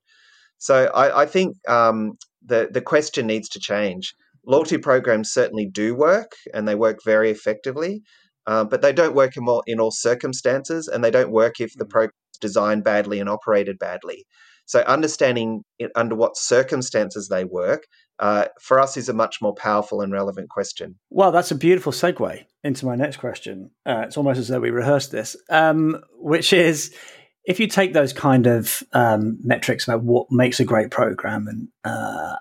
So 0.56 0.86
I, 0.94 1.24
I 1.24 1.26
think 1.26 1.56
um, 1.68 2.12
the 2.42 2.70
the 2.72 2.80
question 2.80 3.26
needs 3.26 3.50
to 3.50 3.60
change. 3.60 4.14
Loyalty 4.46 4.78
programs 4.78 5.30
certainly 5.30 5.66
do 5.66 5.94
work, 5.94 6.32
and 6.54 6.66
they 6.66 6.74
work 6.74 7.00
very 7.04 7.30
effectively, 7.30 8.00
uh, 8.46 8.64
but 8.64 8.80
they 8.80 8.94
don't 8.94 9.14
work 9.14 9.36
in 9.36 9.46
all, 9.46 9.62
in 9.66 9.78
all 9.78 9.90
circumstances, 9.90 10.88
and 10.88 11.04
they 11.04 11.10
don't 11.10 11.32
work 11.32 11.60
if 11.60 11.74
the 11.76 11.84
mm. 11.84 11.90
program 11.90 12.16
is 12.32 12.38
designed 12.38 12.82
badly 12.82 13.20
and 13.20 13.28
operated 13.28 13.78
badly. 13.78 14.24
So 14.72 14.80
understanding 14.84 15.64
it, 15.78 15.92
under 15.96 16.14
what 16.14 16.38
circumstances 16.38 17.28
they 17.28 17.44
work 17.44 17.86
uh, 18.18 18.46
for 18.58 18.80
us 18.80 18.96
is 18.96 19.10
a 19.10 19.12
much 19.12 19.42
more 19.42 19.54
powerful 19.54 20.00
and 20.00 20.10
relevant 20.10 20.48
question. 20.48 20.98
Well, 21.10 21.30
that's 21.30 21.50
a 21.50 21.54
beautiful 21.54 21.92
segue 21.92 22.42
into 22.64 22.86
my 22.86 22.96
next 22.96 23.18
question. 23.18 23.70
Uh, 23.84 24.04
it's 24.06 24.16
almost 24.16 24.40
as 24.40 24.48
though 24.48 24.60
we 24.60 24.70
rehearsed 24.70 25.10
this, 25.12 25.36
um, 25.50 26.02
which 26.14 26.54
is 26.54 26.96
if 27.44 27.60
you 27.60 27.66
take 27.66 27.92
those 27.92 28.14
kind 28.14 28.46
of 28.46 28.82
um, 28.94 29.38
metrics 29.42 29.86
about 29.86 30.04
what 30.04 30.28
makes 30.30 30.58
a 30.58 30.64
great 30.64 30.90
program 30.90 31.46
and 31.48 31.68
uh, 31.84 32.36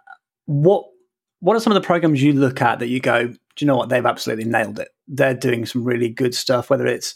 what 0.46 0.86
what 1.42 1.58
are 1.58 1.60
some 1.60 1.74
of 1.74 1.82
the 1.82 1.86
programs 1.86 2.24
you 2.24 2.32
look 2.32 2.62
at 2.62 2.80
that 2.80 2.88
you 2.88 3.02
go, 3.02 3.28
do 3.28 3.36
you 3.60 3.68
know 3.68 3.76
what 3.76 3.90
they've 3.90 4.06
absolutely 4.06 4.46
nailed 4.46 4.80
it? 4.80 4.88
They're 5.06 5.34
doing 5.34 5.66
some 5.66 5.84
really 5.84 6.08
good 6.08 6.34
stuff, 6.34 6.70
whether 6.70 6.88
it's 6.88 7.14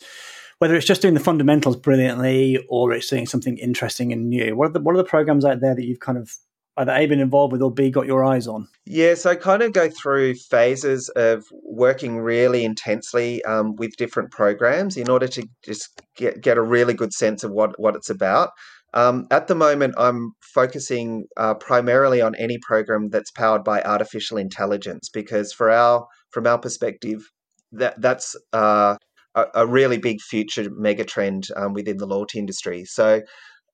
whether 0.59 0.75
it's 0.75 0.85
just 0.85 1.01
doing 1.01 1.13
the 1.13 1.19
fundamentals 1.19 1.75
brilliantly 1.75 2.65
or 2.69 2.93
it's 2.93 3.09
doing 3.09 3.27
something 3.27 3.57
interesting 3.57 4.11
and 4.13 4.29
new. 4.29 4.55
What 4.55 4.69
are 4.69 4.73
the 4.73 4.81
what 4.81 4.95
are 4.95 4.97
the 4.97 5.03
programs 5.03 5.45
out 5.45 5.61
there 5.61 5.75
that 5.75 5.85
you've 5.85 5.99
kind 5.99 6.17
of 6.17 6.31
either 6.77 6.91
A 6.91 7.05
been 7.05 7.19
involved 7.19 7.51
with 7.51 7.61
or 7.61 7.71
B 7.71 7.89
got 7.89 8.05
your 8.05 8.23
eyes 8.23 8.47
on? 8.47 8.67
Yeah, 8.85 9.15
so 9.15 9.31
I 9.31 9.35
kind 9.35 9.63
of 9.63 9.73
go 9.73 9.89
through 9.89 10.35
phases 10.35 11.09
of 11.09 11.45
working 11.63 12.19
really 12.19 12.65
intensely 12.65 13.43
um, 13.45 13.75
with 13.75 13.95
different 13.97 14.31
programs 14.31 14.97
in 14.97 15.09
order 15.09 15.27
to 15.27 15.47
just 15.63 16.01
get, 16.17 16.41
get 16.41 16.57
a 16.57 16.61
really 16.61 16.93
good 16.93 17.13
sense 17.13 17.43
of 17.43 17.51
what, 17.51 17.79
what 17.79 17.95
it's 17.95 18.09
about. 18.09 18.51
Um, 18.93 19.27
at 19.29 19.47
the 19.47 19.55
moment, 19.55 19.95
I'm 19.97 20.31
focusing 20.41 21.25
uh, 21.35 21.53
primarily 21.55 22.21
on 22.21 22.33
any 22.35 22.57
program 22.59 23.09
that's 23.09 23.31
powered 23.31 23.63
by 23.63 23.81
artificial 23.81 24.37
intelligence 24.37 25.09
because, 25.09 25.51
for 25.51 25.69
our 25.69 26.07
from 26.31 26.47
our 26.47 26.57
perspective, 26.57 27.29
that 27.73 27.99
that's 27.99 28.37
uh, 28.53 28.95
a, 29.35 29.45
a, 29.55 29.67
really 29.67 29.97
big 29.97 30.21
future 30.21 30.69
megatrend 30.69 31.49
um, 31.55 31.73
within 31.73 31.97
the 31.97 32.07
loyalty 32.07 32.39
industry. 32.39 32.85
So 32.85 33.21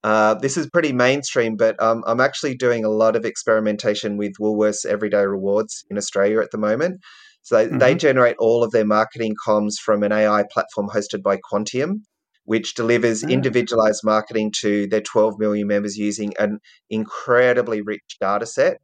uh, 0.04 0.34
this 0.36 0.58
is 0.58 0.70
pretty 0.70 0.92
mainstream, 0.94 1.56
but 1.56 1.82
um, 1.82 2.04
I'm 2.08 2.20
actually 2.20 2.56
doing 2.56 2.84
a 2.84 2.90
lot 2.90 3.16
of 3.16 3.26
experimentation 3.26 4.18
with 4.18 4.34
Woolworths 4.40 4.86
Everyday 4.86 5.26
Rewards 5.26 5.86
in 5.90 5.98
Australia 5.98 6.40
at 6.40 6.52
the 6.52 6.58
moment. 6.58 7.02
So 7.44 7.56
they, 7.56 7.66
mm-hmm. 7.68 7.78
they 7.78 7.96
generate 7.96 8.36
all 8.40 8.64
of 8.64 8.72
their 8.72 8.86
marketing 8.86 9.36
comms 9.46 9.76
from 9.84 10.04
an 10.04 10.12
AI 10.12 10.44
platform 10.52 10.90
hosted 10.90 11.22
by 11.22 11.38
Quantium, 11.38 12.02
which 12.46 12.74
delivers 12.74 13.24
mm. 13.24 13.32
individualized 13.32 14.02
marketing 14.04 14.52
to 14.62 14.88
their 14.88 15.02
12 15.02 15.40
million 15.40 15.68
members 15.68 15.98
using 15.98 16.34
an 16.40 16.60
incredibly 16.90 17.82
rich 17.82 18.18
data 18.20 18.46
set. 18.46 18.78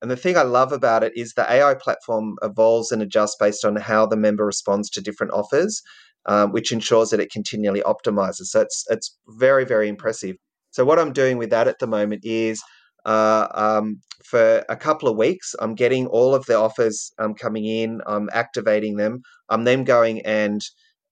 And 0.00 0.10
the 0.10 0.16
thing 0.16 0.36
I 0.36 0.42
love 0.42 0.72
about 0.72 1.04
it 1.04 1.12
is 1.14 1.32
the 1.32 1.50
AI 1.50 1.74
platform 1.74 2.34
evolves 2.42 2.90
and 2.90 3.00
adjusts 3.00 3.36
based 3.38 3.64
on 3.64 3.76
how 3.76 4.04
the 4.04 4.16
member 4.16 4.44
responds 4.44 4.90
to 4.90 5.00
different 5.00 5.32
offers, 5.32 5.80
um, 6.26 6.52
which 6.52 6.72
ensures 6.72 7.10
that 7.10 7.20
it 7.20 7.30
continually 7.30 7.82
optimizes. 7.82 8.46
So 8.46 8.60
it's 8.60 8.84
it's 8.90 9.16
very 9.28 9.64
very 9.64 9.88
impressive. 9.88 10.36
So 10.70 10.84
what 10.84 10.98
I'm 10.98 11.12
doing 11.12 11.36
with 11.36 11.50
that 11.50 11.68
at 11.68 11.78
the 11.78 11.86
moment 11.86 12.24
is 12.24 12.62
uh, 13.04 13.48
um, 13.54 14.00
for 14.24 14.64
a 14.68 14.76
couple 14.76 15.08
of 15.08 15.16
weeks, 15.16 15.54
I'm 15.60 15.74
getting 15.74 16.06
all 16.06 16.34
of 16.34 16.46
the 16.46 16.58
offers 16.58 17.12
um, 17.18 17.34
coming 17.34 17.66
in. 17.66 18.00
I'm 18.06 18.28
activating 18.32 18.96
them. 18.96 19.22
I'm 19.48 19.64
then 19.64 19.84
going 19.84 20.22
and 20.22 20.62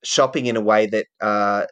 shopping 0.02 0.47
in 0.47 0.57
a 0.57 0.61
way 0.61 0.87
that 0.87 1.07
uh, 1.21 1.67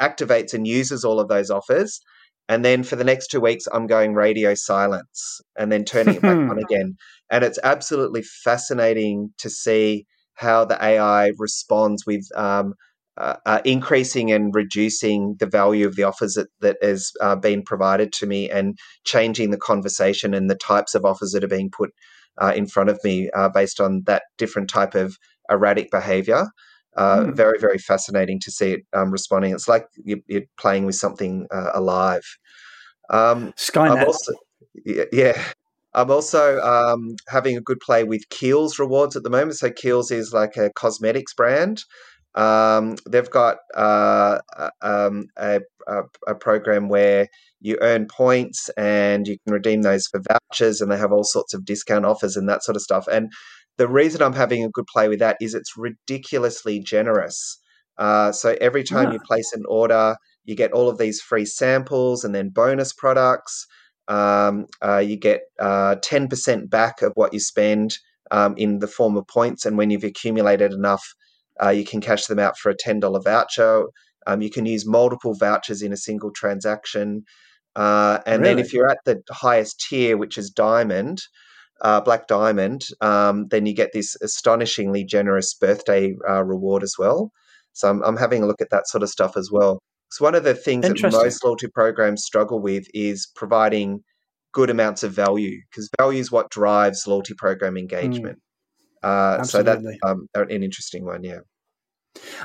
activates 0.00 0.54
and 0.54 0.66
uses 0.66 1.04
all 1.04 1.20
of 1.20 1.28
those 1.28 1.50
offers. 1.50 2.00
And 2.48 2.64
then 2.64 2.82
for 2.82 2.96
the 2.96 3.04
next 3.04 3.28
two 3.28 3.40
weeks, 3.40 3.64
I'm 3.72 3.86
going 3.86 4.14
radio 4.14 4.54
silence 4.54 5.40
and 5.58 5.72
then 5.72 5.84
turning 5.84 6.16
it 6.16 6.22
back 6.22 6.36
on 6.50 6.58
again. 6.58 6.96
And 7.30 7.42
it's 7.42 7.58
absolutely 7.62 8.22
fascinating 8.22 9.32
to 9.38 9.50
see 9.50 10.06
how 10.34 10.64
the 10.64 10.82
AI 10.82 11.32
responds 11.38 12.04
with 12.06 12.24
um, 12.34 12.74
uh, 13.16 13.36
uh, 13.46 13.60
increasing 13.64 14.32
and 14.32 14.52
reducing 14.54 15.36
the 15.38 15.46
value 15.46 15.86
of 15.86 15.94
the 15.94 16.02
offers 16.02 16.34
that, 16.34 16.48
that 16.60 16.76
has 16.82 17.12
uh, 17.20 17.36
been 17.36 17.62
provided 17.62 18.12
to 18.12 18.26
me 18.26 18.50
and 18.50 18.76
changing 19.04 19.50
the 19.50 19.56
conversation 19.56 20.34
and 20.34 20.50
the 20.50 20.56
types 20.56 20.96
of 20.96 21.04
offers 21.04 21.30
that 21.30 21.44
are 21.44 21.48
being 21.48 21.70
put 21.70 21.90
uh, 22.42 22.52
in 22.56 22.66
front 22.66 22.90
of 22.90 22.98
me 23.04 23.30
uh, 23.36 23.48
based 23.48 23.80
on 23.80 24.02
that 24.06 24.24
different 24.36 24.68
type 24.68 24.96
of 24.96 25.16
erratic 25.48 25.92
behavior. 25.92 26.46
Mm. 26.98 27.36
Very, 27.36 27.58
very 27.60 27.78
fascinating 27.78 28.40
to 28.40 28.50
see 28.50 28.72
it 28.72 28.80
um, 28.92 29.12
responding. 29.12 29.52
It's 29.52 29.68
like 29.68 29.86
you're, 30.04 30.18
you're, 30.26 30.42
playing 30.58 30.84
with 30.84 30.94
something 30.96 31.46
alive. 31.52 32.24
Um, 33.10 33.52
Skynet. 33.52 34.06
Also, 34.06 34.32
yeah. 34.84 35.40
I'm 35.94 36.10
also 36.10 36.58
um, 36.60 37.16
having 37.28 37.56
a 37.56 37.60
good 37.60 37.80
play 37.80 38.04
with 38.04 38.28
Kiehl's 38.30 38.78
rewards 38.78 39.16
at 39.16 39.22
the 39.22 39.30
moment. 39.30 39.56
So 39.56 39.70
Kiehl's 39.70 40.10
is 40.10 40.32
like 40.32 40.56
a 40.56 40.70
cosmetics 40.74 41.34
brand. 41.34 41.84
Um, 42.34 42.96
they've 43.08 43.30
got 43.30 43.58
uh, 43.76 44.40
um, 44.82 45.26
a, 45.38 45.60
a, 45.86 46.02
a, 46.26 46.34
program 46.34 46.88
where 46.88 47.28
you 47.60 47.78
earn 47.80 48.06
points 48.06 48.68
and 48.76 49.28
you 49.28 49.36
can 49.46 49.54
redeem 49.54 49.82
those 49.82 50.08
for 50.08 50.20
vouchers, 50.28 50.80
and 50.80 50.90
they 50.90 50.98
have 50.98 51.12
all 51.12 51.22
sorts 51.22 51.54
of 51.54 51.64
discount 51.64 52.04
offers 52.04 52.36
and 52.36 52.48
that 52.48 52.64
sort 52.64 52.74
of 52.74 52.82
stuff. 52.82 53.06
And 53.06 53.30
the 53.78 53.86
reason 53.86 54.20
I'm 54.20 54.32
having 54.32 54.64
a 54.64 54.68
good 54.70 54.86
play 54.92 55.08
with 55.08 55.20
that 55.20 55.36
is 55.40 55.54
it's 55.54 55.76
ridiculously 55.76 56.80
generous. 56.80 57.60
Uh, 57.98 58.32
so 58.32 58.56
every 58.60 58.82
time 58.82 59.06
yeah. 59.06 59.12
you 59.12 59.18
place 59.20 59.52
an 59.52 59.62
order, 59.68 60.16
you 60.44 60.56
get 60.56 60.72
all 60.72 60.88
of 60.88 60.98
these 60.98 61.20
free 61.20 61.46
samples 61.46 62.24
and 62.24 62.34
then 62.34 62.48
bonus 62.48 62.92
products. 62.92 63.66
Um, 64.08 64.66
uh, 64.84 64.98
you 64.98 65.16
get 65.16 65.42
uh, 65.58 65.96
10% 65.96 66.68
back 66.68 67.02
of 67.02 67.12
what 67.14 67.32
you 67.32 67.40
spend 67.40 67.96
um, 68.30 68.54
in 68.56 68.78
the 68.78 68.86
form 68.86 69.16
of 69.16 69.26
points, 69.26 69.64
and 69.64 69.76
when 69.78 69.90
you've 69.90 70.04
accumulated 70.04 70.72
enough, 70.72 71.14
uh, 71.62 71.70
you 71.70 71.84
can 71.84 72.00
cash 72.00 72.26
them 72.26 72.38
out 72.38 72.58
for 72.58 72.70
a 72.70 72.76
ten 72.76 73.00
dollar 73.00 73.20
voucher. 73.20 73.84
Um, 74.26 74.42
you 74.42 74.50
can 74.50 74.66
use 74.66 74.86
multiple 74.86 75.34
vouchers 75.34 75.82
in 75.82 75.92
a 75.92 75.96
single 75.96 76.32
transaction. 76.32 77.24
Uh, 77.76 78.20
and 78.26 78.42
really? 78.42 78.54
then 78.54 78.64
if 78.64 78.72
you're 78.72 78.90
at 78.90 79.04
the 79.04 79.22
highest 79.30 79.84
tier, 79.88 80.16
which 80.16 80.38
is 80.38 80.50
diamond, 80.50 81.20
uh, 81.82 82.00
black 82.00 82.26
diamond, 82.26 82.86
um, 83.00 83.46
then 83.48 83.66
you 83.66 83.74
get 83.74 83.92
this 83.92 84.16
astonishingly 84.22 85.04
generous 85.04 85.54
birthday 85.54 86.14
uh, 86.28 86.42
reward 86.42 86.82
as 86.82 86.94
well. 86.98 87.32
So 87.72 87.90
I'm, 87.90 88.02
I'm, 88.04 88.16
having 88.16 88.42
a 88.42 88.46
look 88.46 88.60
at 88.60 88.70
that 88.70 88.86
sort 88.86 89.02
of 89.02 89.10
stuff 89.10 89.36
as 89.36 89.50
well. 89.50 89.80
So 90.10 90.24
one 90.24 90.34
of 90.34 90.44
the 90.44 90.54
things 90.54 90.86
that 90.86 91.02
most 91.02 91.44
loyalty 91.44 91.68
programs 91.68 92.24
struggle 92.24 92.60
with 92.60 92.86
is 92.94 93.28
providing 93.34 94.02
good 94.52 94.70
amounts 94.70 95.02
of 95.02 95.12
value 95.12 95.60
because 95.68 95.90
value 95.98 96.20
is 96.20 96.30
what 96.30 96.50
drives 96.50 97.06
loyalty 97.06 97.34
program 97.34 97.72
hmm. 97.72 97.78
engagement. 97.78 98.38
Mm. 99.04 99.40
Uh, 99.40 99.44
so 99.44 99.62
that's 99.62 99.84
um, 100.02 100.28
an 100.34 100.62
interesting 100.62 101.04
one, 101.04 101.22
yeah. 101.22 101.40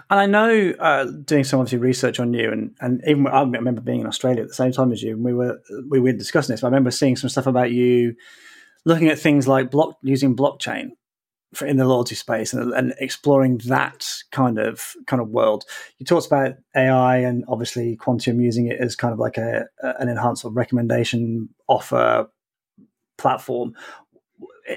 And 0.09 0.19
I 0.19 0.25
know 0.25 0.73
uh, 0.79 1.05
doing 1.05 1.43
some 1.43 1.59
obviously 1.59 1.77
research 1.77 2.19
on 2.19 2.33
you, 2.33 2.51
and 2.51 2.75
and 2.81 3.01
even 3.07 3.27
I 3.27 3.41
remember 3.41 3.81
being 3.81 4.01
in 4.01 4.07
Australia 4.07 4.41
at 4.41 4.49
the 4.49 4.53
same 4.53 4.71
time 4.71 4.91
as 4.91 5.01
you, 5.01 5.13
and 5.13 5.23
we 5.23 5.33
were 5.33 5.59
we 5.89 5.99
were 5.99 6.11
discussing 6.11 6.53
this. 6.53 6.61
But 6.61 6.67
I 6.67 6.71
remember 6.71 6.91
seeing 6.91 7.15
some 7.15 7.29
stuff 7.29 7.47
about 7.47 7.71
you 7.71 8.15
looking 8.85 9.07
at 9.07 9.19
things 9.19 9.47
like 9.47 9.71
block 9.71 9.95
using 10.01 10.35
blockchain 10.35 10.89
for, 11.53 11.65
in 11.65 11.77
the 11.77 11.85
loyalty 11.87 12.15
space 12.15 12.53
and, 12.53 12.73
and, 12.73 12.93
exploring 12.99 13.59
that 13.65 14.07
kind 14.31 14.59
of 14.59 14.93
kind 15.07 15.21
of 15.21 15.29
world. 15.29 15.65
You 15.97 16.05
talked 16.05 16.27
about 16.27 16.55
AI 16.75 17.17
and 17.17 17.43
obviously 17.47 17.97
Quantium 17.97 18.41
using 18.41 18.67
it 18.67 18.79
as 18.79 18.95
kind 18.95 19.13
of 19.13 19.19
like 19.19 19.37
a, 19.37 19.65
an 19.81 20.09
enhanced 20.09 20.45
recommendation 20.45 21.49
offer 21.67 22.27
platform 23.17 23.73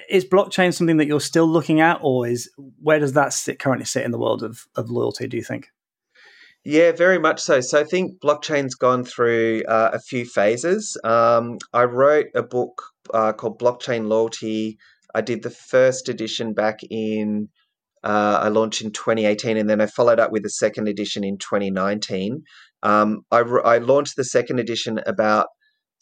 is 0.08 0.24
blockchain 0.24 0.72
something 0.72 0.96
that 0.96 1.06
you're 1.06 1.20
still 1.20 1.46
looking 1.46 1.80
at, 1.80 1.98
or 2.02 2.26
is 2.26 2.50
where 2.80 2.98
does 2.98 3.12
that 3.12 3.32
sit, 3.32 3.58
currently 3.58 3.84
sit 3.84 4.04
in 4.04 4.10
the 4.10 4.18
world 4.18 4.42
of, 4.42 4.66
of 4.76 4.90
loyalty? 4.90 5.26
Do 5.26 5.36
you 5.36 5.42
think? 5.42 5.68
Yeah, 6.64 6.92
very 6.92 7.18
much 7.18 7.40
so. 7.40 7.60
So 7.60 7.80
I 7.80 7.84
think 7.84 8.20
blockchain's 8.20 8.74
gone 8.74 9.04
through 9.04 9.64
uh, 9.68 9.90
a 9.92 9.98
few 9.98 10.24
phases. 10.24 10.96
Um, 11.02 11.58
I 11.72 11.84
wrote 11.84 12.26
a 12.34 12.42
book 12.42 12.82
uh, 13.12 13.32
called 13.32 13.58
Blockchain 13.58 14.06
Loyalty. 14.06 14.78
I 15.14 15.20
did 15.20 15.42
the 15.42 15.50
first 15.50 16.08
edition 16.08 16.54
back 16.54 16.80
in. 16.90 17.48
Uh, 18.04 18.40
I 18.42 18.48
launched 18.48 18.82
in 18.82 18.90
2018, 18.90 19.56
and 19.56 19.70
then 19.70 19.80
I 19.80 19.86
followed 19.86 20.18
up 20.18 20.32
with 20.32 20.42
the 20.42 20.50
second 20.50 20.88
edition 20.88 21.22
in 21.22 21.38
2019. 21.38 22.42
Um, 22.82 23.20
I, 23.30 23.40
I 23.40 23.78
launched 23.78 24.16
the 24.16 24.24
second 24.24 24.58
edition 24.58 25.00
about 25.06 25.46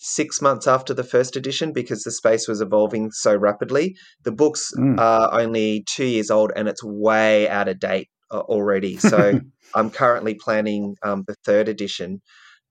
six 0.03 0.41
months 0.41 0.67
after 0.67 0.95
the 0.95 1.05
first 1.05 1.37
edition 1.37 1.73
because 1.75 2.03
the 2.03 2.11
space 2.11 2.49
was 2.49 2.63
evolving 2.63 3.11
so 3.11 3.37
rapidly. 3.37 3.95
The 4.25 4.33
book's 4.33 4.71
mm. 4.77 4.99
are 4.99 5.39
only 5.39 5.85
two 5.95 6.07
years 6.07 6.31
old 6.31 6.53
and 6.57 6.69
it's 6.69 6.83
way 6.83 7.49
out 7.49 7.69
of 7.69 7.79
date 7.79 8.09
uh, 8.31 8.39
already. 8.39 8.97
So 8.97 9.39
I'm 9.75 9.91
currently 9.91 10.35
planning 10.35 10.97
um, 11.03 11.25
the 11.27 11.37
third 11.45 11.69
edition. 11.69 12.23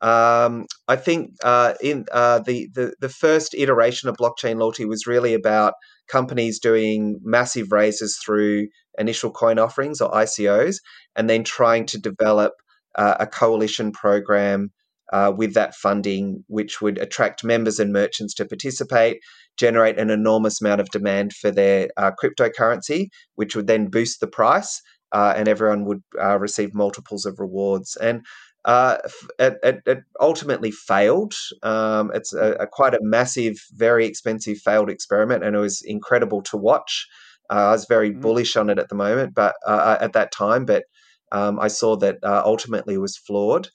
Um, 0.02 0.66
I 0.88 0.96
think 0.96 1.32
uh, 1.44 1.74
in 1.82 2.06
uh, 2.12 2.40
the, 2.40 2.70
the 2.74 2.94
the 3.02 3.10
first 3.10 3.54
iteration 3.54 4.08
of 4.08 4.16
blockchain 4.16 4.58
loyalty 4.58 4.86
was 4.86 5.06
really 5.06 5.34
about 5.34 5.74
companies 6.08 6.60
doing 6.60 7.20
massive 7.24 7.72
raises 7.72 8.18
through 8.24 8.68
initial 8.98 9.32
coin 9.32 9.60
offerings 9.60 10.00
or 10.02 10.12
ICOs, 10.12 10.78
and 11.16 11.30
then 11.30 11.44
trying 11.44 11.86
to 11.88 12.00
develop 12.00 12.54
uh, 12.96 13.16
a 13.20 13.28
coalition 13.28 13.92
program 13.92 14.72
uh, 15.12 15.32
with 15.36 15.54
that 15.54 15.76
funding, 15.76 16.44
which 16.48 16.82
would 16.82 16.98
attract 16.98 17.44
members 17.44 17.80
and 17.80 17.92
merchants 17.92 18.34
to 18.36 18.46
participate, 18.46 19.20
generate 19.58 19.98
an 19.98 20.10
enormous 20.10 20.62
amount 20.62 20.82
of 20.82 20.90
demand 20.90 21.34
for 21.34 21.52
their 21.52 21.90
uh, 21.98 22.12
cryptocurrency, 22.22 23.08
which 23.36 23.56
would 23.56 23.68
then 23.68 23.90
boost 23.90 24.20
the 24.20 24.28
price, 24.28 24.82
uh, 25.12 25.34
and 25.36 25.48
everyone 25.48 25.86
would 25.86 26.02
uh, 26.22 26.38
receive 26.38 26.74
multiples 26.74 27.26
of 27.26 27.40
rewards. 27.40 27.96
And 27.98 28.22
uh, 28.66 28.98
it, 29.40 29.58
it, 29.64 29.82
it, 29.86 30.00
ultimately 30.20 30.72
failed. 30.72 31.34
Um, 31.64 32.12
it's 32.14 32.34
a, 32.34 32.54
a, 32.54 32.68
quite 32.68 32.94
a 32.94 33.00
massive, 33.02 33.56
very 33.74 34.06
expensive 34.06 34.58
failed 34.58 34.90
experiment, 34.90 35.44
and 35.44 35.56
it 35.56 35.60
was 35.60 35.82
incredible 35.82 36.42
to 36.44 36.58
watch. 36.58 37.08
Uh, 37.50 37.68
I 37.68 37.72
was 37.72 37.86
very 37.86 38.12
mm. 38.12 38.22
bullish 38.22 38.56
on 38.56 38.70
it 38.70 38.78
at 38.78 38.90
the 38.90 38.96
moment, 38.96 39.34
but 39.34 39.56
at 39.68 40.14
that 40.14 40.32
time, 40.32 40.66
but 40.66 40.84
um, 41.32 41.60
I 41.60 41.68
saw 41.68 41.96
that 41.98 42.18
ultimately 42.24 42.96
it 42.96 43.02
was 43.02 43.18
flawed. 43.18 43.70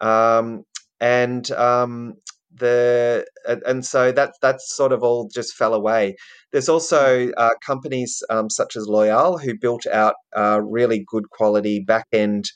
Um, 0.00 0.64
and 1.00 1.50
um, 1.52 2.14
the 2.56 3.26
and 3.66 3.84
so 3.84 4.12
that 4.12 4.34
that's 4.40 4.74
sort 4.74 4.92
of 4.92 5.02
all 5.02 5.28
just 5.28 5.54
fell 5.54 5.74
away. 5.74 6.16
There's 6.52 6.68
also 6.68 7.30
uh, 7.36 7.50
companies 7.66 8.22
um, 8.30 8.48
such 8.48 8.76
as 8.76 8.86
Loyyal 8.86 9.42
who 9.42 9.58
built 9.58 9.86
out 9.86 10.14
uh, 10.36 10.60
really 10.62 11.04
good 11.06 11.30
quality 11.30 11.80
back 11.80 12.06
end 12.12 12.46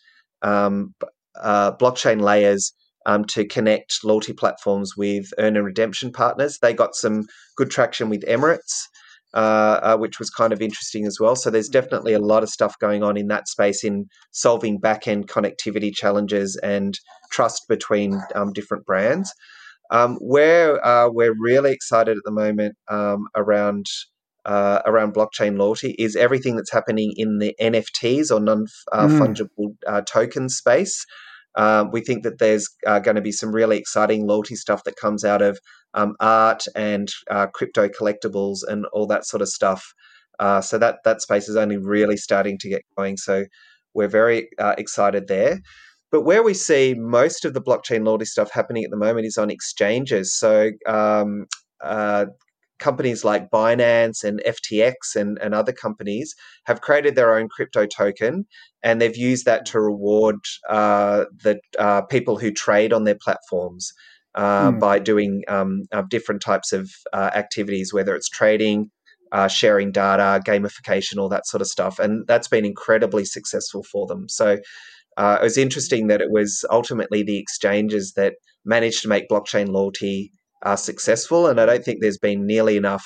um, 0.43 0.95
uh, 1.41 1.73
blockchain 1.77 2.21
layers 2.21 2.73
um, 3.07 3.25
to 3.27 3.47
connect 3.47 4.05
loyalty 4.05 4.33
platforms 4.33 4.97
with 4.97 5.27
earn 5.39 5.57
and 5.57 5.65
redemption 5.65 6.13
partners. 6.13 6.59
They 6.61 6.75
got 6.75 6.95
some 6.95 7.25
good 7.57 7.71
traction 7.71 8.09
with 8.09 8.25
Emirates. 8.27 8.87
Uh, 9.35 9.79
uh, 9.83 9.97
which 9.99 10.19
was 10.19 10.31
kind 10.31 10.55
of 10.55 10.63
interesting 10.63 11.05
as 11.05 11.19
well. 11.21 11.37
So 11.37 11.51
there's 11.51 11.69
definitely 11.69 12.15
a 12.15 12.19
lot 12.19 12.43
of 12.43 12.49
stuff 12.49 12.79
going 12.79 13.03
on 13.03 13.19
in 13.19 13.29
that 13.29 13.47
space 13.47 13.85
in 13.85 14.07
solving 14.31 14.79
back 14.79 15.07
end 15.07 15.29
connectivity 15.29 15.93
challenges 15.93 16.59
and 16.63 16.99
trust 17.31 17.69
between 17.69 18.23
um, 18.35 18.55
different 18.55 18.87
brands. 18.87 19.31
Um, 19.91 20.17
where 20.17 20.83
uh, 20.83 21.11
we're 21.11 21.35
really 21.39 21.73
excited 21.73 22.17
at 22.17 22.23
the 22.25 22.31
moment 22.31 22.77
um, 22.91 23.27
around 23.37 23.85
uh, 24.47 24.81
around 24.87 25.13
blockchain 25.13 25.59
loyalty 25.59 25.95
is 25.99 26.17
everything 26.17 26.57
that's 26.57 26.73
happening 26.73 27.13
in 27.15 27.39
the 27.39 27.55
NFTs 27.61 28.31
or 28.31 28.41
non 28.41 28.65
uh, 28.93 29.09
mm. 29.09 29.19
fungible 29.19 29.77
mm. 29.87 30.07
token 30.07 30.49
space. 30.49 31.05
Um, 31.57 31.91
we 31.91 32.01
think 32.01 32.23
that 32.23 32.39
there's 32.39 32.69
uh, 32.87 33.01
going 33.01 33.17
to 33.17 33.23
be 33.23 33.33
some 33.33 33.53
really 33.53 33.79
exciting 33.79 34.27
loyalty 34.27 34.55
stuff 34.55 34.85
that 34.85 34.97
comes 34.97 35.25
out 35.25 35.43
of 35.43 35.59
um, 35.95 36.15
art 36.21 36.65
and 36.77 37.09
uh, 37.31 37.47
crypto 37.49 37.89
collectibles 37.89 38.59
and 38.67 38.87
all 38.93 39.07
that 39.07 39.27
sort 39.27 39.43
of 39.43 39.49
stuff. 39.49 39.93
Uh, 40.39 40.61
so 40.61 40.79
that 40.79 40.99
that 41.05 41.21
space 41.21 41.49
is 41.49 41.57
only 41.57 41.77
really 41.77 42.17
starting 42.17 42.59
to 42.59 42.69
get 42.69 42.83
going. 42.97 43.17
So 43.17 43.45
we're 43.95 44.09
very 44.09 44.49
uh, 44.59 44.75
excited 44.79 45.27
there. 45.27 45.59
But 46.11 46.23
where 46.23 46.43
we 46.43 46.55
see 46.55 46.95
most 46.95 47.45
of 47.45 47.55
the 47.55 47.61
blockchain 47.61 48.05
loyalty 48.05 48.25
stuff 48.25 48.51
happening 48.53 48.85
at 48.85 48.91
the 48.91 48.97
moment 48.97 49.27
is 49.27 49.37
on 49.37 49.51
exchanges. 49.51 50.35
So 50.35 50.71
um, 50.87 51.47
uh, 51.83 52.27
companies 52.79 53.25
like 53.25 53.51
Binance 53.51 54.25
and 54.25 54.41
FTX 54.47 55.17
and, 55.17 55.39
and 55.39 55.55
other 55.55 55.73
companies 55.73 56.35
have 56.67 56.81
created 56.81 57.15
their 57.15 57.37
own 57.37 57.49
crypto 57.49 57.87
token 57.87 58.47
and 58.83 59.01
they've 59.01 59.17
used 59.17 59.45
that 59.45 59.67
to 59.67 59.81
reward 59.81 60.37
uh, 60.69 61.25
the 61.43 61.61
uh, 61.79 62.03
people 62.03 62.39
who 62.39 62.51
trade 62.51 62.93
on 62.93 63.05
their 63.05 63.19
platforms 63.21 63.93
uh, 64.35 64.71
mm. 64.71 64.81
by 64.81 64.99
doing 64.99 65.43
um, 65.49 65.83
uh, 65.93 66.03
different 66.03 66.41
types 66.41 66.73
of 66.73 66.91
uh, 67.13 67.31
activities, 67.35 67.93
whether 67.93 68.15
it's 68.15 68.29
trading, 68.29 68.91
uh, 69.33 69.49
sharing 69.49 69.91
data, 69.91 70.41
gamification, 70.47 71.19
all 71.19 71.29
that 71.29 71.47
sort 71.47 71.61
of 71.61 71.67
stuff. 71.67 71.99
And 71.99 72.27
that's 72.27 72.49
been 72.49 72.65
incredibly 72.65 73.25
successful 73.25 73.83
for 73.83 74.07
them. 74.07 74.29
So 74.29 74.59
it 75.21 75.43
was 75.43 75.59
interesting 75.59 76.07
that 76.07 76.21
it 76.21 76.31
was 76.31 76.65
ultimately 76.71 77.25
the 77.25 77.39
exchanges 77.39 78.13
that 78.15 78.35
managed 78.65 79.03
to 79.03 79.09
make 79.09 79.29
blockchain 79.29 79.69
loyalty 79.69 80.33
successful. 80.77 81.47
And 81.47 81.61
I 81.61 81.67
don't 81.67 81.85
think 81.85 82.01
there's 82.01 82.19
been 82.19 82.47
nearly 82.47 82.77
enough 82.77 83.05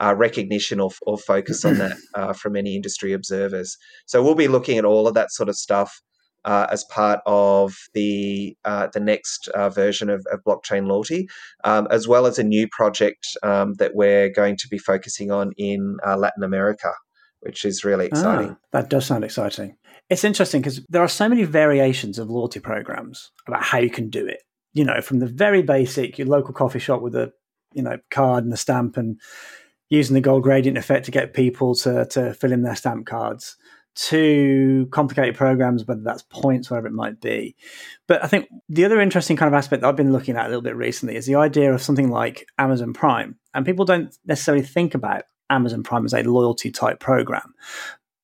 uh, 0.00 0.14
recognition 0.14 0.80
or, 0.80 0.90
or, 1.06 1.18
focus 1.18 1.64
on 1.64 1.78
that 1.78 1.96
uh, 2.14 2.32
from 2.32 2.56
any 2.56 2.74
industry 2.74 3.12
observers. 3.12 3.76
So 4.06 4.22
we'll 4.22 4.34
be 4.34 4.48
looking 4.48 4.78
at 4.78 4.84
all 4.84 5.06
of 5.06 5.14
that 5.14 5.30
sort 5.30 5.48
of 5.48 5.56
stuff 5.56 6.00
uh, 6.44 6.66
as 6.70 6.84
part 6.84 7.20
of 7.26 7.74
the 7.94 8.56
uh, 8.64 8.88
the 8.92 9.00
next 9.00 9.48
uh, 9.48 9.68
version 9.68 10.10
of, 10.10 10.24
of, 10.32 10.40
blockchain 10.44 10.88
loyalty, 10.88 11.28
um, 11.64 11.86
as 11.90 12.08
well 12.08 12.26
as 12.26 12.38
a 12.38 12.42
new 12.42 12.66
project 12.68 13.26
um, 13.42 13.74
that 13.74 13.94
we're 13.94 14.28
going 14.28 14.56
to 14.56 14.68
be 14.68 14.78
focusing 14.78 15.30
on 15.30 15.52
in 15.56 15.98
uh, 16.06 16.16
Latin 16.16 16.42
America, 16.42 16.92
which 17.40 17.64
is 17.64 17.84
really 17.84 18.06
exciting. 18.06 18.50
Ah, 18.50 18.58
that 18.72 18.90
does 18.90 19.06
sound 19.06 19.24
exciting. 19.24 19.76
It's 20.10 20.24
interesting 20.24 20.60
because 20.60 20.84
there 20.88 21.02
are 21.02 21.08
so 21.08 21.28
many 21.28 21.44
variations 21.44 22.18
of 22.18 22.28
loyalty 22.28 22.60
programs 22.60 23.30
about 23.46 23.62
how 23.62 23.78
you 23.78 23.90
can 23.90 24.10
do 24.10 24.26
it. 24.26 24.40
You 24.74 24.84
know, 24.84 25.00
from 25.00 25.18
the 25.18 25.26
very 25.26 25.62
basic, 25.62 26.18
your 26.18 26.28
local 26.28 26.54
coffee 26.54 26.78
shop 26.78 27.02
with 27.02 27.14
a 27.14 27.32
you 27.74 27.82
know 27.82 27.98
card 28.10 28.44
and 28.44 28.52
a 28.52 28.56
stamp 28.56 28.96
and 28.96 29.20
using 29.88 30.14
the 30.14 30.20
goal 30.20 30.40
gradient 30.40 30.78
effect 30.78 31.04
to 31.04 31.10
get 31.10 31.34
people 31.34 31.74
to, 31.74 32.06
to 32.06 32.32
fill 32.32 32.52
in 32.52 32.62
their 32.62 32.74
stamp 32.74 33.04
cards 33.04 33.58
to 33.94 34.88
complicated 34.90 35.36
programs, 35.36 35.86
whether 35.86 36.00
that's 36.02 36.22
points, 36.22 36.70
whatever 36.70 36.86
it 36.86 36.94
might 36.94 37.20
be. 37.20 37.54
But 38.08 38.24
I 38.24 38.26
think 38.26 38.48
the 38.70 38.86
other 38.86 39.00
interesting 39.00 39.36
kind 39.36 39.48
of 39.52 39.58
aspect 39.58 39.82
that 39.82 39.88
I've 39.88 39.96
been 39.96 40.12
looking 40.12 40.36
at 40.36 40.46
a 40.46 40.48
little 40.48 40.62
bit 40.62 40.76
recently 40.76 41.16
is 41.16 41.26
the 41.26 41.34
idea 41.34 41.74
of 41.74 41.82
something 41.82 42.10
like 42.10 42.46
Amazon 42.58 42.94
Prime. 42.94 43.36
And 43.52 43.66
people 43.66 43.84
don't 43.84 44.16
necessarily 44.24 44.64
think 44.64 44.94
about 44.94 45.24
Amazon 45.50 45.82
Prime 45.82 46.06
as 46.06 46.14
a 46.14 46.22
loyalty 46.22 46.70
type 46.70 47.00
program. 47.00 47.52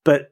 But 0.05 0.31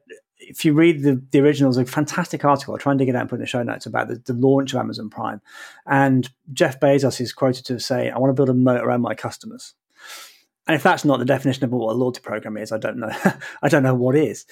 if 0.49 0.63
you 0.65 0.73
read 0.73 1.03
the, 1.03 1.21
the 1.31 1.39
original, 1.39 1.69
it's 1.69 1.77
a 1.77 1.91
fantastic 1.91 2.45
article. 2.45 2.73
I'll 2.73 2.79
try 2.79 2.91
and 2.91 2.99
dig 2.99 3.09
it 3.09 3.15
out 3.15 3.21
and 3.21 3.29
put 3.29 3.35
in 3.35 3.41
the 3.41 3.47
show 3.47 3.63
notes 3.63 3.85
about 3.85 4.07
the, 4.07 4.15
the 4.25 4.33
launch 4.33 4.73
of 4.73 4.79
Amazon 4.79 5.09
Prime. 5.09 5.41
And 5.85 6.29
Jeff 6.53 6.79
Bezos 6.79 7.19
is 7.19 7.33
quoted 7.33 7.65
to 7.65 7.79
say, 7.79 8.09
I 8.09 8.17
want 8.17 8.29
to 8.29 8.33
build 8.33 8.49
a 8.49 8.53
moat 8.53 8.83
around 8.83 9.01
my 9.01 9.13
customers. 9.13 9.73
and 10.67 10.75
if 10.75 10.83
that's 10.83 11.05
not 11.05 11.19
the 11.19 11.25
definition 11.25 11.63
of 11.63 11.71
what 11.71 11.91
a 11.91 11.97
loyalty 11.97 12.21
program 12.21 12.57
is, 12.57 12.71
I 12.71 12.77
don't 12.77 12.97
know. 12.97 13.11
I 13.61 13.69
don't 13.69 13.83
know 13.83 13.95
what 13.95 14.15
is. 14.15 14.45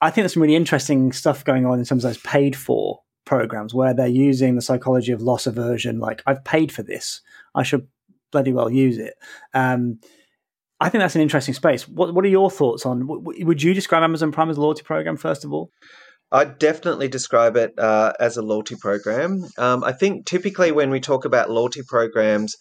I 0.00 0.10
think 0.10 0.22
there's 0.22 0.34
some 0.34 0.42
really 0.42 0.56
interesting 0.56 1.12
stuff 1.12 1.44
going 1.44 1.64
on 1.64 1.78
in 1.78 1.84
terms 1.84 2.04
of 2.04 2.10
those 2.10 2.22
paid 2.22 2.56
for 2.56 3.00
programs 3.24 3.72
where 3.72 3.94
they're 3.94 4.06
using 4.06 4.56
the 4.56 4.62
psychology 4.62 5.12
of 5.12 5.22
loss 5.22 5.46
aversion. 5.46 5.98
Like, 5.98 6.22
I've 6.26 6.44
paid 6.44 6.72
for 6.72 6.82
this, 6.82 7.20
I 7.54 7.62
should 7.62 7.86
bloody 8.32 8.52
well 8.52 8.70
use 8.70 8.98
it. 8.98 9.14
Um, 9.54 10.00
I 10.82 10.88
think 10.88 11.00
that's 11.00 11.14
an 11.14 11.20
interesting 11.22 11.54
space. 11.54 11.88
What 11.88 12.12
What 12.12 12.24
are 12.24 12.28
your 12.28 12.50
thoughts 12.50 12.84
on? 12.84 13.06
Would 13.06 13.62
you 13.62 13.72
describe 13.72 14.02
Amazon 14.02 14.32
Prime 14.32 14.50
as 14.50 14.56
a 14.56 14.60
loyalty 14.60 14.82
program 14.82 15.16
first 15.16 15.44
of 15.44 15.52
all? 15.52 15.70
I'd 16.32 16.58
definitely 16.58 17.06
describe 17.06 17.56
it 17.56 17.78
uh, 17.78 18.14
as 18.18 18.36
a 18.36 18.42
loyalty 18.42 18.74
program. 18.80 19.44
Um, 19.58 19.84
I 19.84 19.92
think 19.92 20.26
typically 20.26 20.72
when 20.72 20.90
we 20.90 20.98
talk 20.98 21.24
about 21.24 21.50
loyalty 21.50 21.82
programs, 21.86 22.56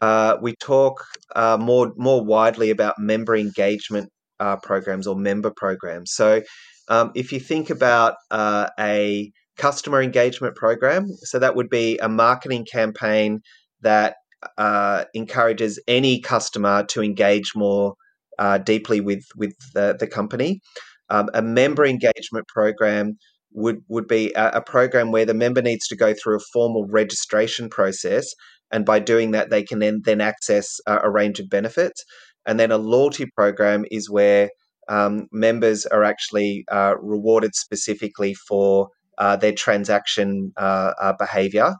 uh, 0.00 0.36
we 0.40 0.54
talk 0.60 1.04
uh, 1.34 1.56
more 1.60 1.92
more 1.96 2.24
widely 2.24 2.70
about 2.70 2.94
member 2.98 3.34
engagement 3.34 4.08
uh, 4.38 4.56
programs 4.56 5.08
or 5.08 5.16
member 5.16 5.50
programs. 5.50 6.12
So, 6.12 6.42
um, 6.88 7.10
if 7.16 7.32
you 7.32 7.40
think 7.40 7.70
about 7.70 8.14
uh, 8.30 8.68
a 8.78 9.32
customer 9.56 10.00
engagement 10.00 10.54
program, 10.54 11.08
so 11.22 11.40
that 11.40 11.56
would 11.56 11.70
be 11.70 11.98
a 11.98 12.08
marketing 12.08 12.66
campaign 12.70 13.40
that 13.80 14.14
uh, 14.58 15.04
encourages 15.14 15.80
any 15.88 16.20
customer 16.20 16.84
to 16.90 17.02
engage 17.02 17.52
more 17.54 17.94
uh, 18.38 18.58
deeply 18.58 19.00
with 19.00 19.24
with 19.36 19.54
the, 19.74 19.96
the 19.98 20.06
company. 20.06 20.60
Um, 21.10 21.28
a 21.34 21.42
member 21.42 21.84
engagement 21.84 22.46
program 22.48 23.18
would 23.52 23.82
would 23.88 24.08
be 24.08 24.32
a, 24.34 24.48
a, 24.54 24.62
program 24.62 25.12
where 25.12 25.26
the 25.26 25.34
member 25.34 25.62
needs 25.62 25.86
to 25.88 25.96
go 25.96 26.14
through 26.14 26.36
a 26.36 26.46
formal 26.52 26.86
registration 26.88 27.68
process, 27.68 28.26
and 28.72 28.84
by 28.84 28.98
doing 28.98 29.30
that, 29.32 29.50
they 29.50 29.62
can 29.62 29.78
then 29.78 30.00
then 30.04 30.20
access 30.20 30.80
a, 30.86 30.98
a 31.04 31.10
range 31.10 31.40
of 31.40 31.48
benefits. 31.48 32.04
And 32.46 32.60
then 32.60 32.70
a 32.70 32.78
loyalty 32.78 33.26
program 33.36 33.84
is 33.90 34.10
where 34.10 34.50
um, 34.88 35.28
members 35.32 35.86
are 35.86 36.04
actually 36.04 36.64
uh, 36.70 36.94
rewarded 37.00 37.54
specifically 37.54 38.34
for 38.34 38.88
uh, 39.16 39.36
their 39.36 39.52
transaction 39.52 40.52
uh, 40.56 40.92
uh 41.00 41.12
behavior 41.18 41.74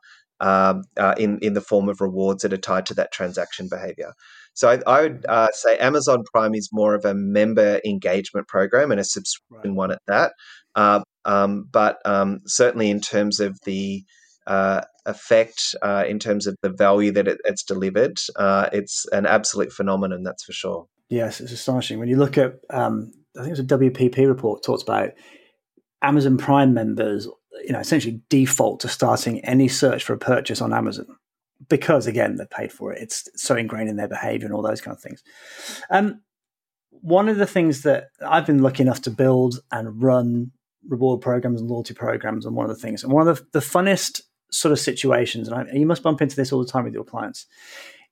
um, 0.45 0.85
uh, 0.99 1.15
in 1.17 1.39
in 1.41 1.55
the 1.55 1.61
form 1.63 1.89
of 1.89 2.03
rewards 2.03 2.43
that 2.43 2.53
are 2.53 2.59
tied 2.59 2.85
to 2.87 2.95
that 2.95 3.13
transaction 3.13 3.67
behavior. 3.69 4.13
So 4.53 4.69
I, 4.69 4.81
I 4.87 5.03
would 5.03 5.27
uh, 5.27 5.49
say 5.53 5.79
Amazon 5.79 6.23
Prime 6.33 6.55
is 6.55 6.69
more 6.71 6.95
of 6.95 7.05
a 7.05 7.15
member 7.15 7.81
engagement 7.85 8.47
program 8.47 8.91
and 8.91 9.01
a 9.01 9.05
subscription 9.05 9.71
right. 9.71 9.77
one 9.77 9.91
at 9.91 10.03
that. 10.07 10.33
Uh, 10.75 11.01
um, 11.25 11.67
but 11.73 11.97
um, 12.05 12.41
certainly 12.47 12.91
in 12.91 13.01
terms 13.01 13.41
of 13.41 13.59
the 13.65 14.05
uh, 14.47 14.83
effect, 15.07 15.75
uh, 15.83 16.05
in 16.07 16.19
terms 16.19 16.47
of 16.47 16.57
the 16.61 16.69
value 16.69 17.11
that 17.13 17.27
it, 17.27 17.39
it's 17.45 17.65
delivered, 17.65 18.19
uh, 18.37 18.69
it's 18.71 19.07
an 19.13 19.25
absolute 19.25 19.73
phenomenon. 19.73 20.23
That's 20.23 20.45
for 20.45 20.53
sure. 20.53 20.87
Yes, 21.09 21.41
it's 21.41 21.53
astonishing 21.53 21.99
when 21.99 22.09
you 22.09 22.17
look 22.17 22.37
at. 22.37 22.57
Um, 22.71 23.13
I 23.37 23.41
think 23.41 23.57
it 23.57 23.61
was 23.63 23.73
a 23.73 23.79
WPP 23.79 24.29
report 24.29 24.63
talks 24.63 24.83
about 24.83 25.11
Amazon 26.03 26.37
Prime 26.37 26.75
members 26.75 27.27
you 27.63 27.73
know, 27.73 27.81
essentially 27.81 28.21
default 28.29 28.81
to 28.81 28.89
starting 28.89 29.45
any 29.45 29.69
search 29.69 30.05
for 30.05 30.13
a 30.13 30.19
purchase 30.19 30.61
on 30.61 30.73
Amazon 30.73 31.07
because, 31.69 32.07
again, 32.07 32.37
they 32.37 32.45
paid 32.47 32.73
for 32.73 32.93
it. 32.93 33.01
It's 33.01 33.29
so 33.37 33.57
ingrained 33.57 33.89
in 33.89 33.97
their 33.97 34.09
behavior 34.09 34.47
and 34.47 34.55
all 34.55 34.63
those 34.63 34.81
kind 34.81 34.97
of 34.97 35.03
things. 35.03 35.23
Um, 35.91 36.21
one 36.91 37.29
of 37.29 37.37
the 37.37 37.47
things 37.47 37.83
that 37.83 38.09
I've 38.27 38.47
been 38.47 38.63
lucky 38.63 38.83
enough 38.83 39.03
to 39.03 39.11
build 39.11 39.61
and 39.71 40.03
run 40.03 40.53
reward 40.89 41.21
programs 41.21 41.61
and 41.61 41.71
loyalty 41.71 41.95
programs, 41.95 42.45
and 42.45 42.57
one 42.57 42.69
of 42.69 42.75
the 42.75 42.81
things, 42.81 43.03
and 43.03 43.13
one 43.13 43.27
of 43.27 43.39
the, 43.39 43.47
the 43.59 43.65
funnest 43.65 44.21
sort 44.51 44.73
of 44.73 44.79
situations, 44.79 45.49
and 45.49 45.57
I, 45.57 45.73
you 45.73 45.87
must 45.87 46.03
bump 46.03 46.23
into 46.23 46.37
this 46.37 46.53
all 46.53 46.65
the 46.65 46.71
time 46.71 46.85
with 46.85 46.95
your 46.95 47.05
clients, 47.05 47.47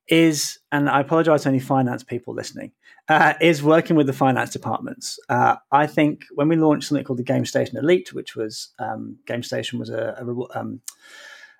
is, 0.08 0.58
and 0.70 0.88
I 0.88 1.00
apologize 1.00 1.42
to 1.42 1.48
any 1.48 1.60
finance 1.60 2.02
people 2.02 2.34
listening, 2.34 2.72
uh, 3.08 3.34
is 3.40 3.62
working 3.62 3.96
with 3.96 4.06
the 4.06 4.12
finance 4.12 4.50
departments. 4.50 5.18
Uh, 5.28 5.56
I 5.70 5.86
think 5.86 6.24
when 6.34 6.48
we 6.48 6.56
launched 6.56 6.88
something 6.88 7.04
called 7.04 7.18
the 7.18 7.24
Game 7.24 7.44
Station 7.44 7.76
Elite, 7.76 8.12
which 8.12 8.36
was 8.36 8.72
um, 8.78 9.18
Game 9.26 9.42
Station 9.42 9.78
was 9.78 9.90
a, 9.90 10.16
a, 10.18 10.58
um, 10.58 10.80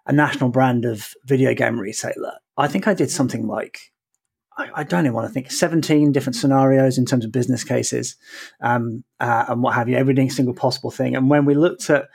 a, 0.07 0.13
national 0.13 0.51
brand 0.51 0.85
of 0.85 1.15
video 1.25 1.55
game 1.55 1.79
retailer. 1.79 2.35
I 2.57 2.69
think 2.69 2.87
I 2.87 2.95
did 2.95 3.11
something 3.11 3.47
like 3.47 3.93
I, 4.57 4.69
I, 4.77 4.85
don't 4.85 5.05
even 5.05 5.15
want 5.15 5.27
to 5.27 5.33
think 5.33 5.51
17 5.51 6.13
different 6.13 6.37
scenarios 6.37 6.99
in 6.99 7.07
terms 7.07 7.25
of 7.25 7.33
business 7.33 7.65
cases 7.65 8.17
um, 8.61 9.05
uh, 9.19 9.47
and 9.49 9.63
what 9.63 9.75
have 9.75 9.89
you, 9.89 9.97
every 9.97 10.29
single 10.29 10.55
possible 10.55 10.91
thing. 10.91 11.17
And 11.17 11.31
when 11.31 11.45
we 11.45 11.55
looked 11.55 11.89
at 11.91 12.09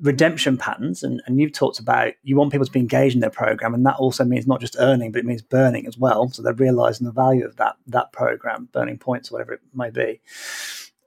redemption 0.00 0.56
patterns, 0.56 1.02
and, 1.02 1.22
and 1.26 1.40
you've 1.40 1.52
talked 1.52 1.78
about 1.78 2.14
you 2.22 2.36
want 2.36 2.52
people 2.52 2.66
to 2.66 2.72
be 2.72 2.80
engaged 2.80 3.14
in 3.14 3.20
their 3.20 3.30
program, 3.30 3.74
and 3.74 3.84
that 3.86 3.96
also 3.96 4.24
means 4.24 4.46
not 4.46 4.60
just 4.60 4.76
earning, 4.78 5.12
but 5.12 5.20
it 5.20 5.26
means 5.26 5.42
burning 5.42 5.86
as 5.86 5.98
well. 5.98 6.28
So 6.28 6.42
they're 6.42 6.54
realizing 6.54 7.04
the 7.04 7.12
value 7.12 7.44
of 7.44 7.56
that 7.56 7.76
that 7.88 8.12
program, 8.12 8.68
burning 8.72 8.98
points, 8.98 9.30
whatever 9.30 9.52
it 9.52 9.60
may 9.74 9.90
be. 9.90 10.20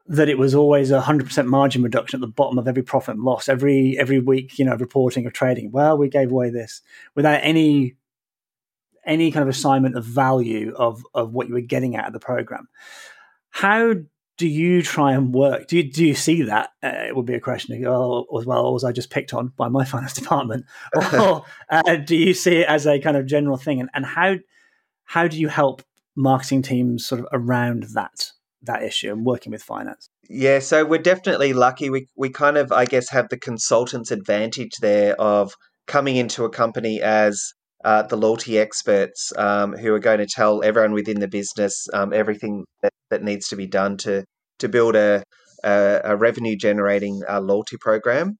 That 0.07 0.29
it 0.29 0.37
was 0.37 0.53
always 0.53 0.91
a 0.91 1.01
hundred 1.01 1.27
percent 1.27 1.47
margin 1.47 1.81
reduction 1.81 2.17
at 2.17 2.21
the 2.21 2.27
bottom 2.27 2.59
of 2.59 2.67
every 2.67 2.83
profit 2.83 3.15
and 3.15 3.23
loss 3.23 3.49
every 3.49 3.97
every 3.97 4.19
week, 4.19 4.59
you 4.59 4.65
know, 4.65 4.75
reporting 4.75 5.25
or 5.25 5.31
trading. 5.31 5.71
Well, 5.71 5.97
we 5.97 6.09
gave 6.09 6.31
away 6.31 6.51
this 6.51 6.81
without 7.15 7.39
any 7.41 7.95
any 9.03 9.31
kind 9.31 9.43
of 9.43 9.49
assignment 9.49 9.95
of 9.97 10.05
value 10.05 10.73
of 10.75 11.03
of 11.15 11.33
what 11.33 11.47
you 11.47 11.55
were 11.55 11.61
getting 11.61 11.95
out 11.95 12.05
of 12.07 12.13
the 12.13 12.19
program. 12.19 12.67
How 13.49 13.95
do 14.37 14.47
you 14.47 14.81
try 14.81 15.13
and 15.13 15.33
work? 15.33 15.67
Do 15.67 15.77
you, 15.77 15.89
do 15.89 16.05
you 16.05 16.13
see 16.13 16.43
that? 16.43 16.71
Uh, 16.83 17.05
it 17.07 17.15
would 17.15 17.25
be 17.25 17.35
a 17.35 17.39
question 17.39 17.83
oh, 17.85 18.25
as 18.37 18.45
well, 18.45 18.65
or 18.65 18.73
was 18.73 18.83
I 18.83 18.91
just 18.91 19.09
picked 19.09 19.33
on 19.33 19.53
by 19.55 19.69
my 19.69 19.85
finance 19.93 20.13
department? 20.13 20.65
Or 21.13 21.45
uh, 21.69 21.95
do 21.95 22.15
you 22.15 22.33
see 22.33 22.57
it 22.57 22.67
as 22.67 22.85
a 22.85 22.99
kind 22.99 23.15
of 23.15 23.25
general 23.25 23.57
thing? 23.57 23.79
And, 23.79 23.89
and 23.93 24.05
how 24.05 24.35
how 25.05 25.27
do 25.27 25.39
you 25.39 25.47
help 25.47 25.83
marketing 26.15 26.63
teams 26.63 27.05
sort 27.05 27.21
of 27.21 27.27
around 27.31 27.83
that 27.93 28.31
that 28.63 28.83
issue 28.83 29.11
and 29.11 29.25
working 29.25 29.51
with 29.51 29.63
finance? 29.63 30.09
Yeah, 30.29 30.59
so 30.59 30.83
we're 30.83 30.99
definitely 30.99 31.53
lucky. 31.53 31.89
We 31.89 32.07
we 32.15 32.29
kind 32.29 32.57
of 32.57 32.71
I 32.71 32.85
guess 32.85 33.09
have 33.11 33.29
the 33.29 33.37
consultant's 33.37 34.11
advantage 34.11 34.73
there 34.81 35.19
of 35.21 35.53
coming 35.87 36.15
into 36.15 36.43
a 36.43 36.49
company 36.49 37.01
as 37.01 37.53
uh, 37.83 38.01
the 38.01 38.17
loyalty 38.17 38.57
experts 38.57 39.31
um, 39.37 39.73
who 39.73 39.93
are 39.93 39.99
going 39.99 40.17
to 40.17 40.25
tell 40.25 40.63
everyone 40.63 40.93
within 40.93 41.19
the 41.19 41.27
business 41.27 41.87
um, 41.93 42.11
everything 42.13 42.65
that, 42.81 42.91
that 43.09 43.23
needs 43.23 43.47
to 43.49 43.55
be 43.55 43.67
done 43.67 43.97
to 43.97 44.23
to 44.59 44.69
build 44.69 44.95
a 44.95 45.23
a, 45.63 46.01
a 46.03 46.15
revenue 46.15 46.55
generating 46.55 47.21
uh, 47.27 47.41
loyalty 47.41 47.77
program. 47.79 48.37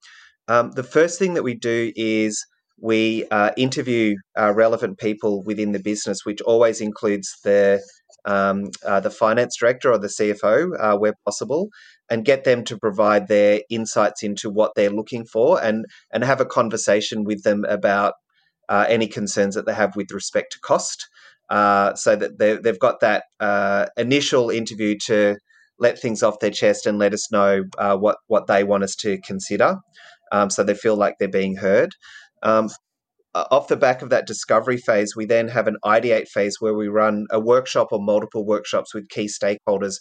Um, 0.47 0.71
the 0.71 0.83
first 0.83 1.17
thing 1.17 1.33
that 1.33 1.43
we 1.43 1.55
do 1.55 1.91
is 1.95 2.45
we 2.79 3.25
uh, 3.31 3.51
interview 3.57 4.15
uh, 4.37 4.53
relevant 4.53 4.99
people 4.99 5.43
within 5.43 5.71
the 5.71 5.79
business, 5.79 6.19
which 6.23 6.41
always 6.41 6.81
includes 6.81 7.35
the 7.43 7.81
um, 8.25 8.69
uh, 8.83 8.99
the 8.99 9.11
finance 9.11 9.55
director 9.59 9.91
or 9.91 9.99
the 9.99 10.07
CFO 10.07 10.69
uh, 10.79 10.97
where 10.97 11.13
possible, 11.25 11.69
and 12.09 12.25
get 12.25 12.43
them 12.43 12.63
to 12.65 12.77
provide 12.77 13.27
their 13.27 13.61
insights 13.69 14.23
into 14.23 14.49
what 14.49 14.71
they're 14.75 14.89
looking 14.89 15.25
for 15.25 15.61
and 15.61 15.85
and 16.11 16.23
have 16.23 16.41
a 16.41 16.45
conversation 16.45 17.23
with 17.23 17.43
them 17.43 17.65
about 17.65 18.13
uh, 18.67 18.85
any 18.89 19.07
concerns 19.07 19.55
that 19.55 19.65
they 19.65 19.73
have 19.73 19.95
with 19.95 20.11
respect 20.11 20.51
to 20.51 20.59
cost, 20.59 21.07
uh, 21.49 21.93
so 21.95 22.15
that 22.15 22.37
they've 22.39 22.79
got 22.79 22.99
that 23.01 23.25
uh, 23.39 23.85
initial 23.97 24.49
interview 24.49 24.97
to 25.05 25.37
let 25.79 25.99
things 25.99 26.23
off 26.23 26.39
their 26.39 26.51
chest 26.51 26.85
and 26.85 26.97
let 26.97 27.13
us 27.13 27.31
know 27.31 27.63
uh, 27.77 27.97
what 27.97 28.17
what 28.27 28.47
they 28.47 28.63
want 28.63 28.83
us 28.83 28.95
to 28.95 29.19
consider, 29.21 29.77
um, 30.31 30.49
so 30.49 30.63
they 30.63 30.73
feel 30.73 30.95
like 30.95 31.15
they're 31.19 31.27
being 31.27 31.57
heard. 31.57 31.91
Um, 32.43 32.69
off 33.35 33.67
the 33.67 33.75
back 33.75 34.01
of 34.01 34.09
that 34.09 34.27
discovery 34.27 34.77
phase, 34.77 35.13
we 35.15 35.25
then 35.25 35.49
have 35.49 35.67
an 35.67 35.75
ideate 35.83 36.29
phase 36.29 36.55
where 36.61 36.73
we 36.73 36.87
run 36.87 37.25
a 37.31 37.39
workshop 37.39 37.89
or 37.91 38.01
multiple 38.01 38.45
workshops 38.45 38.93
with 38.93 39.09
key 39.09 39.27
stakeholders 39.27 39.95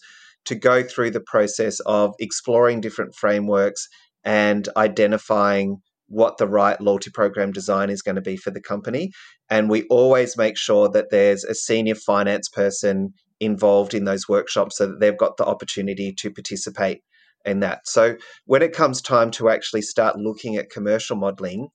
to 0.44 0.54
go 0.54 0.82
through 0.82 1.10
the 1.10 1.22
process 1.26 1.80
of 1.80 2.14
exploring 2.20 2.80
different 2.80 3.14
frameworks 3.14 3.88
and 4.24 4.68
identifying 4.76 5.78
what 6.08 6.38
the 6.38 6.46
right 6.46 6.80
loyalty 6.80 7.10
program 7.10 7.52
design 7.52 7.90
is 7.90 8.02
going 8.02 8.16
to 8.16 8.20
be 8.20 8.36
for 8.36 8.50
the 8.50 8.60
company. 8.60 9.10
And 9.50 9.70
we 9.70 9.84
always 9.84 10.36
make 10.36 10.56
sure 10.56 10.88
that 10.90 11.10
there's 11.10 11.44
a 11.44 11.54
senior 11.54 11.94
finance 11.94 12.48
person 12.48 13.14
involved 13.40 13.94
in 13.94 14.04
those 14.04 14.28
workshops 14.28 14.78
so 14.78 14.86
that 14.86 15.00
they've 15.00 15.18
got 15.18 15.36
the 15.36 15.44
opportunity 15.44 16.12
to 16.18 16.30
participate 16.30 17.02
in 17.44 17.60
that. 17.60 17.86
So 17.86 18.16
when 18.46 18.62
it 18.62 18.72
comes 18.72 19.02
time 19.02 19.30
to 19.32 19.48
actually 19.48 19.82
start 19.82 20.16
looking 20.16 20.56
at 20.56 20.70
commercial 20.70 21.16
modeling, 21.16 21.68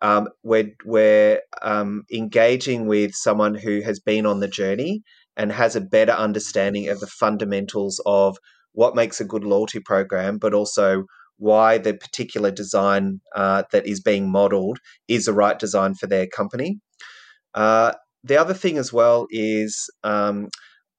um, 0.00 0.28
we're, 0.42 0.72
we're 0.84 1.40
um, 1.60 2.04
engaging 2.12 2.86
with 2.86 3.12
someone 3.14 3.54
who 3.54 3.82
has 3.82 4.00
been 4.00 4.26
on 4.26 4.40
the 4.40 4.48
journey 4.48 5.02
and 5.36 5.52
has 5.52 5.76
a 5.76 5.80
better 5.80 6.12
understanding 6.12 6.88
of 6.88 7.00
the 7.00 7.06
fundamentals 7.06 8.00
of 8.04 8.36
what 8.72 8.96
makes 8.96 9.20
a 9.20 9.24
good 9.24 9.44
loyalty 9.44 9.80
program, 9.80 10.38
but 10.38 10.54
also 10.54 11.04
why 11.38 11.78
the 11.78 11.94
particular 11.94 12.50
design 12.50 13.20
uh, 13.34 13.64
that 13.72 13.86
is 13.86 14.00
being 14.00 14.30
modeled 14.30 14.78
is 15.08 15.24
the 15.24 15.32
right 15.32 15.58
design 15.58 15.94
for 15.94 16.06
their 16.06 16.26
company. 16.26 16.78
Uh, 17.54 17.92
the 18.24 18.36
other 18.36 18.54
thing 18.54 18.78
as 18.78 18.92
well 18.92 19.26
is 19.30 19.90
um, 20.04 20.48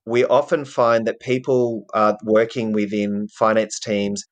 we 0.06 0.26
often 0.26 0.66
find 0.66 1.08
that 1.08 1.20
people 1.20 1.86
uh, 1.94 2.14
working 2.24 2.74
within 2.74 3.28
finance 3.30 3.80
teams 3.80 4.24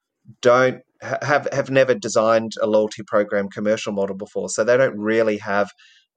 don't 0.42 0.82
have 1.02 1.48
have 1.52 1.70
never 1.70 1.96
designed 1.96 2.52
a 2.62 2.68
loyalty 2.68 3.04
program 3.04 3.50
commercial 3.50 3.94
model 3.94 4.16
before, 4.16 4.50
so 4.50 4.64
they 4.64 4.78
don't 4.78 4.98
really 4.98 5.38
have 5.38 5.70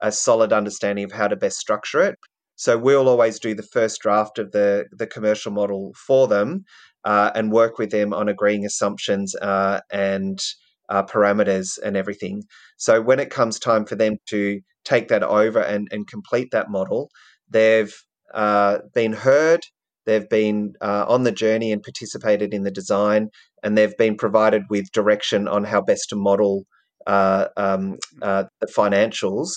a 0.03 0.12
solid 0.12 0.53
understanding 0.53 1.05
of 1.05 1.12
how 1.12 1.29
to 1.29 1.37
best 1.37 1.57
structure 1.57 2.03
it. 2.03 2.16
So 2.57 2.77
we'll 2.79 3.09
always 3.09 3.40
do 3.40 3.55
the 3.55 3.62
first 3.62 4.01
draft 4.01 4.38
of 4.38 4.53
the 4.53 4.87
the 4.92 5.07
commercial 5.07 5.53
model 5.53 5.92
for 6.07 6.29
them 6.29 6.64
uh, 7.05 7.31
and 7.35 7.53
work 7.53 7.79
with 7.79 7.90
them 7.90 8.12
on 8.12 8.29
agreeing 8.29 8.64
assumptions 8.64 9.35
uh, 9.37 9.81
and 9.93 10.38
uh, 10.88 11.03
parameters 11.03 11.79
and 11.83 11.97
everything. 11.97 12.43
So 12.77 13.01
when 13.01 13.21
it 13.21 13.31
comes 13.31 13.59
time 13.59 13.85
for 13.85 13.97
them 13.97 14.17
to 14.31 14.61
take 14.85 15.09
that 15.09 15.23
over 15.23 15.61
and, 15.61 15.88
and 15.90 16.07
complete 16.07 16.49
that 16.53 16.71
model, 16.71 17.11
they've 17.49 17.95
uh, 18.33 18.79
been 18.95 19.12
heard, 19.12 19.61
they've 20.07 20.29
been 20.29 20.75
uh, 20.81 21.05
on 21.09 21.23
the 21.23 21.33
journey 21.33 21.73
and 21.73 21.83
participated 21.83 22.53
in 22.53 22.62
the 22.62 22.71
design, 22.71 23.29
and 23.62 23.77
they've 23.77 23.97
been 23.97 24.17
provided 24.17 24.62
with 24.69 24.93
direction 24.93 25.49
on 25.49 25.64
how 25.64 25.81
best 25.81 26.09
to 26.11 26.17
model 26.17 26.64
um, 27.07 27.97
the 28.21 28.49
financials. 28.67 29.51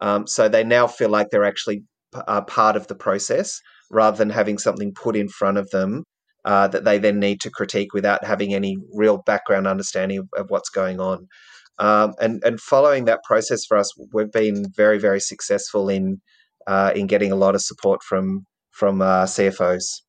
Um, 0.00 0.26
so 0.26 0.48
they 0.48 0.64
now 0.64 0.86
feel 0.86 1.08
like 1.08 1.28
they're 1.30 1.44
actually 1.44 1.82
p- 2.14 2.20
part 2.46 2.76
of 2.76 2.88
the 2.88 2.94
process 2.94 3.60
rather 3.90 4.16
than 4.16 4.30
having 4.30 4.58
something 4.58 4.92
put 4.92 5.16
in 5.16 5.28
front 5.28 5.56
of 5.56 5.70
them 5.70 6.04
uh, 6.44 6.68
that 6.68 6.84
they 6.84 6.98
then 6.98 7.18
need 7.18 7.40
to 7.40 7.50
critique 7.50 7.94
without 7.94 8.24
having 8.24 8.54
any 8.54 8.76
real 8.92 9.18
background 9.18 9.66
understanding 9.66 10.18
of, 10.18 10.28
of 10.36 10.50
what's 10.50 10.68
going 10.68 11.00
on. 11.00 11.28
Um, 11.78 12.14
and 12.20 12.42
and 12.44 12.60
following 12.60 13.06
that 13.06 13.24
process 13.24 13.64
for 13.64 13.76
us, 13.76 13.92
we've 14.12 14.30
been 14.30 14.66
very 14.76 14.98
very 14.98 15.20
successful 15.20 15.88
in 15.88 16.20
uh, 16.66 16.92
in 16.94 17.06
getting 17.06 17.32
a 17.32 17.36
lot 17.36 17.54
of 17.54 17.62
support 17.62 18.02
from 18.02 18.46
from 18.70 19.02
uh, 19.02 19.24
CFOs. 19.24 20.02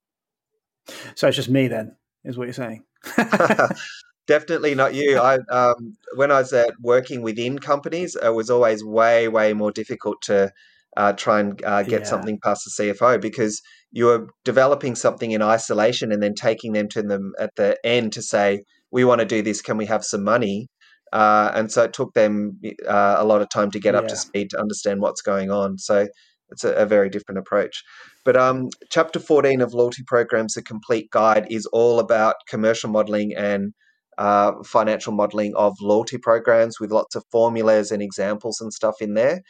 So 1.16 1.28
it's 1.28 1.36
just 1.38 1.50
me 1.50 1.68
then, 1.68 1.96
is 2.24 2.38
what 2.38 2.46
you're 2.46 2.54
saying? 2.54 2.84
Definitely 4.28 4.76
not 4.76 4.94
you. 4.94 5.20
I 5.20 5.38
um, 5.52 5.98
when 6.16 6.32
I 6.32 6.40
was 6.40 6.54
at 6.54 6.74
working 6.82 7.22
within 7.22 7.58
companies, 7.58 8.16
it 8.16 8.34
was 8.34 8.50
always 8.50 8.84
way 8.84 9.28
way 9.28 9.54
more 9.54 9.72
difficult 9.72 10.22
to 10.24 10.52
uh, 10.98 11.14
try 11.14 11.40
and 11.40 11.64
uh, 11.66 11.84
get 11.84 12.02
yeah. 12.02 12.08
something 12.08 12.40
past 12.44 12.64
the 12.66 12.84
CFO 12.84 13.20
because 13.22 13.62
you 13.92 14.10
are 14.10 14.28
developing 14.44 14.96
something 14.96 15.32
in 15.32 15.42
isolation 15.42 16.12
and 16.12 16.22
then 16.22 16.34
taking 16.34 16.74
them 16.74 16.88
to 16.90 17.02
them 17.02 17.34
at 17.40 17.52
the 17.56 17.78
end 17.84 18.14
to 18.14 18.22
say, 18.22 18.64
"We 18.92 19.04
want 19.06 19.20
to 19.20 19.26
do 19.26 19.42
this. 19.42 19.62
Can 19.62 19.78
we 19.78 19.86
have 19.86 20.04
some 20.04 20.24
money?" 20.24 20.68
Uh, 21.14 21.52
and 21.54 21.72
so 21.72 21.84
it 21.84 21.94
took 21.94 22.14
them 22.14 22.60
uh, 22.88 23.16
a 23.18 23.26
lot 23.26 23.42
of 23.42 23.50
time 23.50 23.72
to 23.72 23.80
get 23.80 23.94
yeah. 23.94 24.02
up 24.02 24.08
to 24.08 24.16
speed 24.16 24.50
to 24.50 24.60
understand 24.60 25.02
what's 25.02 25.22
going 25.22 25.52
on. 25.52 25.78
So 25.78 26.08
it's 26.50 26.64
a, 26.64 26.74
a 26.74 26.86
very 26.86 27.10
different 27.10 27.40
approach. 27.40 27.84
But 28.24 28.36
um, 28.36 28.70
chapter 28.90 29.20
14 29.20 29.62
of 29.62 29.74
Loyalty 29.74 30.04
Programs, 30.06 30.54
the 30.54 30.64
complete 30.64 31.10
guide, 31.12 31.48
is 31.50 31.66
all 31.68 32.00
about 32.00 32.36
commercial 32.50 32.90
modeling 32.90 33.34
and 33.36 33.74
uh, 34.18 34.54
financial 34.66 35.14
modeling 35.14 35.54
of 35.56 35.74
loyalty 35.82 36.18
programs 36.18 36.80
with 36.80 36.92
lots 36.92 37.16
of 37.16 37.24
formulas 37.32 37.92
and 37.92 38.02
examples 38.02 38.60
and 38.62 38.74
stuff 38.74 38.96
in 39.02 39.14
there. 39.14 39.42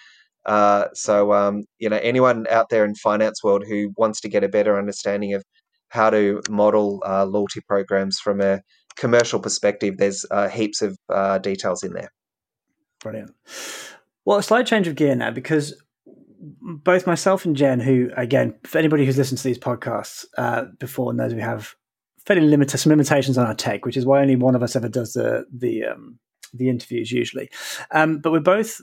Uh, 0.46 0.86
so, 0.94 1.34
um, 1.34 1.64
you 1.80 1.90
know, 1.90 2.00
anyone 2.02 2.46
out 2.50 2.70
there 2.70 2.86
in 2.86 2.96
finance 2.96 3.44
world 3.44 3.64
who 3.68 3.92
wants 3.98 4.22
to 4.22 4.30
get 4.30 4.44
a 4.44 4.50
better 4.50 4.78
understanding 4.78 5.34
of 5.34 5.44
how 5.90 6.10
to 6.10 6.42
model 6.50 7.02
uh, 7.06 7.26
loyalty 7.26 7.62
programs 7.68 8.20
from 8.20 8.42
a 8.42 8.62
commercial 8.96 9.40
perspective, 9.40 9.98
there's 9.98 10.26
uh, 10.32 10.48
heaps 10.48 10.82
of 10.82 10.98
uh, 11.10 11.38
details 11.40 11.84
in 11.84 11.94
there. 11.94 12.12
Brilliant. 13.00 13.32
Well, 14.26 14.38
a 14.38 14.44
slight 14.44 14.66
change 14.66 14.88
of 14.88 14.96
gear 14.96 15.16
now 15.16 15.32
because 15.32 15.74
both 16.62 17.08
myself 17.08 17.46
and 17.46 17.56
Jen, 17.56 17.80
who 17.80 18.10
again, 18.16 18.56
for 18.64 18.78
anybody 18.78 19.06
who's 19.06 19.18
listened 19.18 19.38
to 19.40 19.44
these 19.44 19.60
podcasts 19.60 20.26
uh, 20.38 20.66
before 20.80 21.14
knows 21.14 21.34
we 21.34 21.42
have 21.42 21.76
fairly 22.26 22.42
limited 22.42 22.78
some 22.78 22.90
limitations 22.90 23.38
on 23.38 23.46
our 23.46 23.54
tech, 23.54 23.86
which 23.86 23.98
is 23.98 24.06
why 24.06 24.22
only 24.22 24.36
one 24.36 24.56
of 24.56 24.64
us 24.64 24.76
ever 24.76 24.90
does 24.90 25.14
the 25.14 25.46
the 25.52 25.86
um, 25.86 26.20
the 26.54 26.70
interviews 26.70 27.12
usually. 27.12 27.50
Um, 27.92 28.20
but 28.20 28.32
we're 28.32 28.40
both 28.40 28.82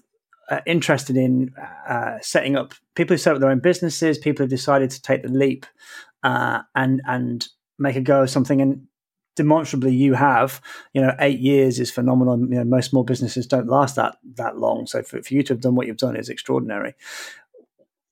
uh, 0.52 0.60
interested 0.66 1.16
in 1.16 1.54
uh, 1.88 2.18
setting 2.20 2.56
up 2.56 2.74
people 2.94 3.14
who 3.14 3.18
set 3.18 3.34
up 3.34 3.40
their 3.40 3.50
own 3.50 3.60
businesses, 3.60 4.18
people 4.18 4.42
who've 4.42 4.50
decided 4.50 4.90
to 4.90 5.00
take 5.00 5.22
the 5.22 5.28
leap 5.28 5.64
uh, 6.22 6.60
and 6.74 7.00
and 7.06 7.48
make 7.78 7.96
a 7.96 8.00
go 8.02 8.22
of 8.22 8.30
something. 8.30 8.60
And 8.60 8.86
demonstrably, 9.34 9.94
you 9.94 10.12
have. 10.12 10.60
You 10.92 11.00
know, 11.00 11.14
eight 11.20 11.40
years 11.40 11.80
is 11.80 11.90
phenomenal. 11.90 12.38
You 12.38 12.56
know, 12.56 12.64
most 12.64 12.90
small 12.90 13.02
businesses 13.02 13.46
don't 13.46 13.66
last 13.66 13.96
that 13.96 14.18
that 14.34 14.58
long. 14.58 14.86
So 14.86 15.02
for, 15.02 15.22
for 15.22 15.32
you 15.32 15.42
to 15.44 15.54
have 15.54 15.62
done 15.62 15.74
what 15.74 15.86
you've 15.86 15.96
done 15.96 16.16
is 16.16 16.28
extraordinary. 16.28 16.94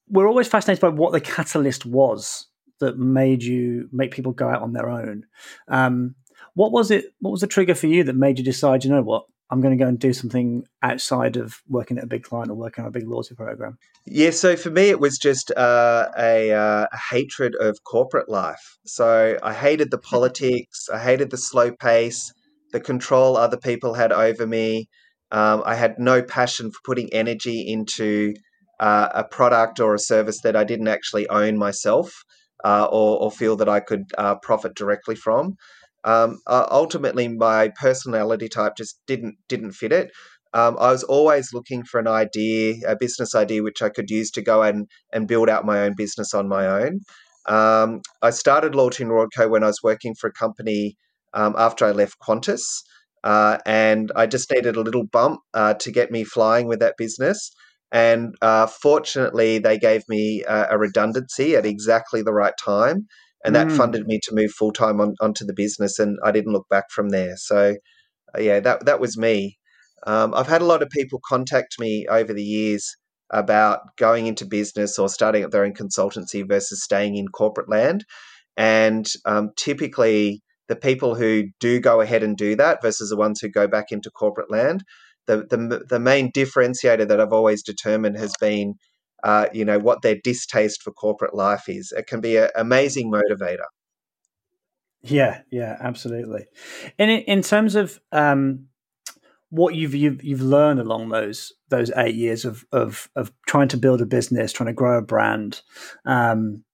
We're 0.09 0.29
always 0.29 0.48
fascinated 0.48 0.81
by 0.81 0.88
what 0.88 1.12
the 1.12 1.20
catalyst 1.20 1.85
was 1.85 2.46
that 2.81 2.98
made 2.98 3.42
you 3.42 3.88
make 3.92 4.12
people 4.12 4.33
go 4.33 4.48
out 4.48 4.62
on 4.62 4.72
their 4.72 4.88
own. 4.88 5.26
Um, 5.68 6.14
what 6.55 6.72
was 6.72 6.90
it? 6.90 7.12
What 7.20 7.33
was 7.33 7.42
the 7.42 7.46
trigger 7.46 7.74
for 7.74 7.87
you 7.87 8.03
that 8.05 8.16
made 8.16 8.38
you 8.38 8.44
decide? 8.44 8.83
You 8.83 8.90
know 8.90 9.03
what? 9.03 9.26
I'm 9.51 9.61
going 9.61 9.77
to 9.77 9.83
go 9.83 9.89
and 9.89 9.99
do 9.99 10.13
something 10.13 10.65
outside 10.83 11.37
of 11.37 11.57
working 11.69 11.99
at 11.99 12.05
a 12.05 12.07
big 12.07 12.23
client 12.23 12.51
or 12.51 12.55
working 12.55 12.85
on 12.85 12.89
a 12.89 12.93
big 12.93 13.09
loyalty 13.09 13.35
program? 13.35 13.79
Yeah, 14.07 14.31
so 14.31 14.57
for 14.57 14.71
me, 14.71 14.91
it 14.91 15.01
was 15.01 15.19
just 15.19 15.51
uh, 15.57 16.09
a, 16.17 16.53
uh, 16.53 16.87
a, 16.93 16.97
hatred 17.11 17.57
of 17.61 17.83
corporate 17.85 18.29
life. 18.29 18.79
So 18.87 19.37
I 19.43 19.53
hated 19.53 19.91
the 19.91 19.99
politics, 19.99 20.89
I 20.93 20.99
hated 20.99 21.31
the 21.31 21.37
slow 21.37 21.73
pace, 21.73 22.33
the 22.73 22.81
control 22.81 23.37
other 23.37 23.57
people 23.57 23.95
had 23.95 24.13
over 24.13 24.47
me. 24.47 24.89
Um, 25.33 25.63
I 25.67 25.75
had 25.75 25.99
no 25.99 26.23
passion 26.23 26.71
for 26.71 26.79
putting 26.85 27.13
energy 27.13 27.61
into 27.67 28.35
uh, 28.79 29.09
a 29.15 29.25
product 29.25 29.81
or 29.81 29.95
a 29.95 29.99
service 29.99 30.41
that 30.43 30.57
I 30.57 30.65
didn't 30.65 30.89
actually 30.89 31.29
own 31.29 31.59
myself 31.59 32.25
uh, 32.65 32.87
or, 32.91 33.21
or, 33.21 33.31
feel 33.31 33.57
that 33.57 33.69
I 33.69 33.81
could 33.81 34.05
uh, 34.19 34.37
profit 34.43 34.75
directly 34.75 35.15
from. 35.15 35.57
Um, 36.05 36.39
uh, 36.47 36.67
ultimately, 36.71 37.29
my 37.29 37.71
personality 37.81 38.49
type 38.49 38.77
just 38.77 39.01
didn't 39.07 39.37
didn't 39.49 39.73
fit 39.73 39.93
it. 39.93 40.11
Um, 40.53 40.77
I 40.81 40.91
was 40.91 41.05
always 41.05 41.53
looking 41.53 41.85
for 41.85 42.01
an 42.01 42.09
idea, 42.09 42.77
a 42.87 42.97
business 42.97 43.35
idea, 43.35 43.63
which 43.63 43.83
I 43.83 43.89
could 43.89 44.11
use 44.11 44.31
to 44.33 44.43
go 44.43 44.63
and 44.63 44.89
and 45.13 45.29
build 45.29 45.49
out 45.49 45.65
my 45.65 45.81
own 45.81 45.95
business 45.97 46.35
on 46.35 46.49
my 46.49 46.67
own. 46.67 47.01
Um, 47.47 48.01
I 48.23 48.31
started 48.31 48.75
and 48.75 49.11
Reward 49.11 49.31
when 49.49 49.65
I 49.65 49.69
was 49.69 49.83
working 49.83 50.15
for 50.15 50.29
a 50.29 50.33
company 50.33 50.97
um, 51.35 51.55
after 51.57 51.85
I 51.85 51.93
left 51.93 52.19
Qantas, 52.21 52.63
uh, 53.25 53.59
and 53.67 54.11
I 54.17 54.27
just 54.27 54.51
needed 54.51 54.77
a 54.77 54.83
little 54.83 55.07
bump 55.07 55.41
uh, 55.55 55.75
to 55.75 55.93
get 55.93 56.11
me 56.11 56.25
flying 56.25 56.67
with 56.67 56.81
that 56.81 56.97
business. 56.99 57.51
And 57.93 58.37
uh, 58.41 58.67
fortunately, 58.67 59.59
they 59.59 59.77
gave 59.77 60.03
me 60.09 60.45
a 60.49 60.79
redundancy 60.79 61.57
at 61.57 61.67
exactly 61.67 62.23
the 62.23 62.33
right 62.33 62.55
time 62.65 63.09
and 63.44 63.55
that 63.55 63.68
mm. 63.68 63.76
funded 63.76 64.07
me 64.07 64.20
to 64.24 64.35
move 64.35 64.50
full 64.53 64.72
time 64.72 65.00
on, 65.00 65.14
onto 65.20 65.44
the 65.44 65.55
business, 65.55 65.98
and 65.98 66.18
I 66.24 66.31
didn't 66.33 66.53
look 66.53 66.68
back 66.68 66.90
from 66.90 67.11
there. 67.11 67.37
So, 67.37 67.76
uh, 68.37 68.40
yeah, 68.40 68.61
that 68.61 68.87
that 68.87 69.00
was 69.00 69.16
me. 69.16 69.59
Um, 70.07 70.35
I've 70.35 70.48
had 70.48 70.62
a 70.62 70.66
lot 70.66 70.83
of 70.83 70.90
people 70.90 71.20
contact 71.26 71.79
me 71.79 72.07
over 72.09 72.33
the 72.33 72.44
years 72.44 72.96
about 73.33 73.81
going 73.96 74.26
into 74.26 74.44
business 74.44 74.98
or 74.98 75.09
starting 75.09 75.44
up 75.44 75.50
their 75.50 75.64
own 75.64 75.74
consultancy 75.74 76.46
versus 76.46 76.83
staying 76.83 77.16
in 77.16 77.29
corporate 77.29 77.68
land, 77.68 78.05
and 78.57 79.09
um, 79.24 79.50
typically 79.57 80.42
the 80.68 80.76
people 80.76 81.16
who 81.16 81.44
do 81.59 81.81
go 81.81 82.00
ahead 82.00 82.22
and 82.22 82.37
do 82.37 82.55
that 82.57 82.81
versus 82.81 83.11
the 83.11 83.16
ones 83.16 83.40
who 83.40 83.48
go 83.48 83.66
back 83.66 83.87
into 83.90 84.11
corporate 84.11 84.50
land. 84.50 84.85
The, 85.26 85.38
the, 85.38 85.85
the 85.88 86.00
main 86.00 86.33
differentiator 86.33 87.07
that 87.09 87.20
I've 87.20 87.33
always 87.33 87.62
determined 87.62 88.16
has 88.16 88.33
been 88.40 88.74
uh, 89.22 89.46
you 89.52 89.64
know 89.64 89.78
what 89.78 90.02
their 90.02 90.16
distaste 90.22 90.83
for 90.83 90.92
corporate 90.92 91.35
life 91.35 91.68
is. 91.68 91.92
It 91.92 92.06
can 92.06 92.20
be 92.20 92.37
an 92.37 92.48
amazing 92.56 93.11
motivator. 93.11 93.66
Yeah, 95.02 95.42
yeah, 95.50 95.76
absolutely. 95.80 96.46
And 96.98 97.11
in, 97.11 97.20
in 97.20 97.42
terms 97.42 97.74
of 97.74 98.00
um, 98.12 98.66
what 99.48 99.74
you've, 99.74 99.94
you've 99.94 100.22
you've 100.22 100.42
learned 100.42 100.80
along 100.80 101.09
those 101.09 101.52
those 101.68 101.90
eight 101.96 102.14
years 102.14 102.44
of 102.44 102.64
of 102.72 103.09
of 103.16 103.33
trying 103.46 103.68
to 103.68 103.76
build 103.76 104.00
a 104.00 104.06
business, 104.06 104.52
trying 104.52 104.68
to 104.68 104.72
grow 104.72 104.98
a 104.98 105.02
brand, 105.02 105.62
um, 106.04 106.64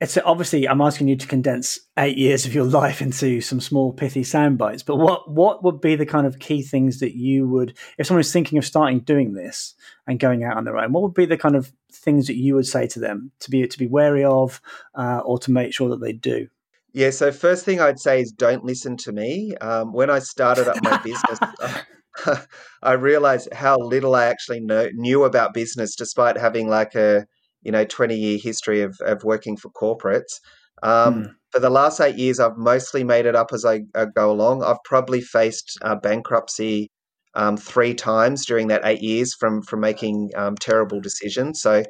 it's 0.00 0.16
obviously 0.24 0.66
I'm 0.66 0.80
asking 0.80 1.08
you 1.08 1.16
to 1.16 1.26
condense 1.26 1.78
eight 1.98 2.16
years 2.16 2.46
of 2.46 2.54
your 2.54 2.64
life 2.64 3.02
into 3.02 3.42
some 3.42 3.60
small 3.60 3.92
pithy 3.92 4.24
sound 4.24 4.56
bites. 4.56 4.82
But 4.82 4.96
what 4.96 5.30
what 5.30 5.62
would 5.62 5.80
be 5.80 5.94
the 5.94 6.06
kind 6.06 6.26
of 6.26 6.38
key 6.38 6.62
things 6.62 7.00
that 7.00 7.14
you 7.14 7.46
would, 7.48 7.76
if 7.98 8.06
someone 8.06 8.20
is 8.20 8.32
thinking 8.32 8.56
of 8.56 8.64
starting 8.64 9.00
doing 9.00 9.34
this 9.34 9.74
and 10.06 10.18
going 10.18 10.42
out 10.42 10.56
on 10.56 10.64
their 10.64 10.78
own, 10.78 10.92
what 10.92 11.02
would 11.02 11.14
be 11.14 11.26
the 11.26 11.36
kind 11.36 11.54
of 11.54 11.70
things 11.92 12.26
that 12.28 12.36
you 12.36 12.54
would 12.54 12.66
say 12.66 12.86
to 12.86 12.98
them 12.98 13.30
to 13.40 13.50
be 13.50 13.66
to 13.66 13.78
be 13.78 13.86
wary 13.86 14.24
of, 14.24 14.62
uh, 14.94 15.20
or 15.24 15.38
to 15.40 15.50
make 15.50 15.74
sure 15.74 15.90
that 15.90 16.00
they 16.00 16.12
do? 16.12 16.48
Yeah. 16.92 17.10
So 17.10 17.30
first 17.30 17.66
thing 17.66 17.80
I'd 17.80 18.00
say 18.00 18.22
is 18.22 18.32
don't 18.32 18.64
listen 18.64 18.96
to 18.98 19.12
me. 19.12 19.54
Um, 19.60 19.92
when 19.92 20.08
I 20.08 20.20
started 20.20 20.66
up 20.66 20.82
my 20.82 20.96
business. 20.98 21.38
I 22.82 22.92
realized 22.92 23.52
how 23.52 23.78
little 23.78 24.16
I 24.16 24.26
actually 24.26 24.60
know, 24.60 24.88
knew 24.94 25.24
about 25.24 25.54
business, 25.54 25.94
despite 25.94 26.36
having 26.36 26.68
like 26.68 26.94
a 26.94 27.26
you 27.62 27.72
know 27.72 27.84
20 27.84 28.16
year 28.16 28.38
history 28.42 28.82
of, 28.82 28.96
of 29.00 29.24
working 29.24 29.56
for 29.56 29.70
corporates. 29.70 30.40
Um, 30.82 31.14
mm. 31.14 31.34
for 31.50 31.60
the 31.60 31.68
last 31.68 32.00
eight 32.00 32.16
years 32.16 32.40
i've 32.40 32.56
mostly 32.56 33.04
made 33.04 33.26
it 33.26 33.36
up 33.36 33.48
as 33.52 33.64
i, 33.64 33.80
I 33.94 34.06
go 34.06 34.30
along. 34.30 34.62
I've 34.62 34.82
probably 34.84 35.20
faced 35.20 35.78
uh, 35.82 35.96
bankruptcy 35.96 36.90
um, 37.34 37.56
three 37.56 37.94
times 37.94 38.46
during 38.46 38.68
that 38.68 38.82
eight 38.84 39.02
years 39.02 39.34
from 39.34 39.62
from 39.62 39.80
making 39.80 40.30
um, 40.36 40.56
terrible 40.56 41.00
decisions. 41.00 41.60
So 41.60 41.84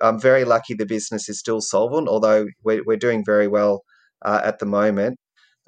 i'm 0.00 0.20
very 0.20 0.44
lucky 0.44 0.72
the 0.72 0.86
business 0.86 1.28
is 1.28 1.40
still 1.40 1.60
solvent 1.60 2.06
although 2.06 2.46
we're, 2.62 2.84
we're 2.86 2.96
doing 2.96 3.24
very 3.26 3.48
well 3.48 3.82
uh, 4.24 4.40
at 4.44 4.58
the 4.58 4.66
moment. 4.66 5.18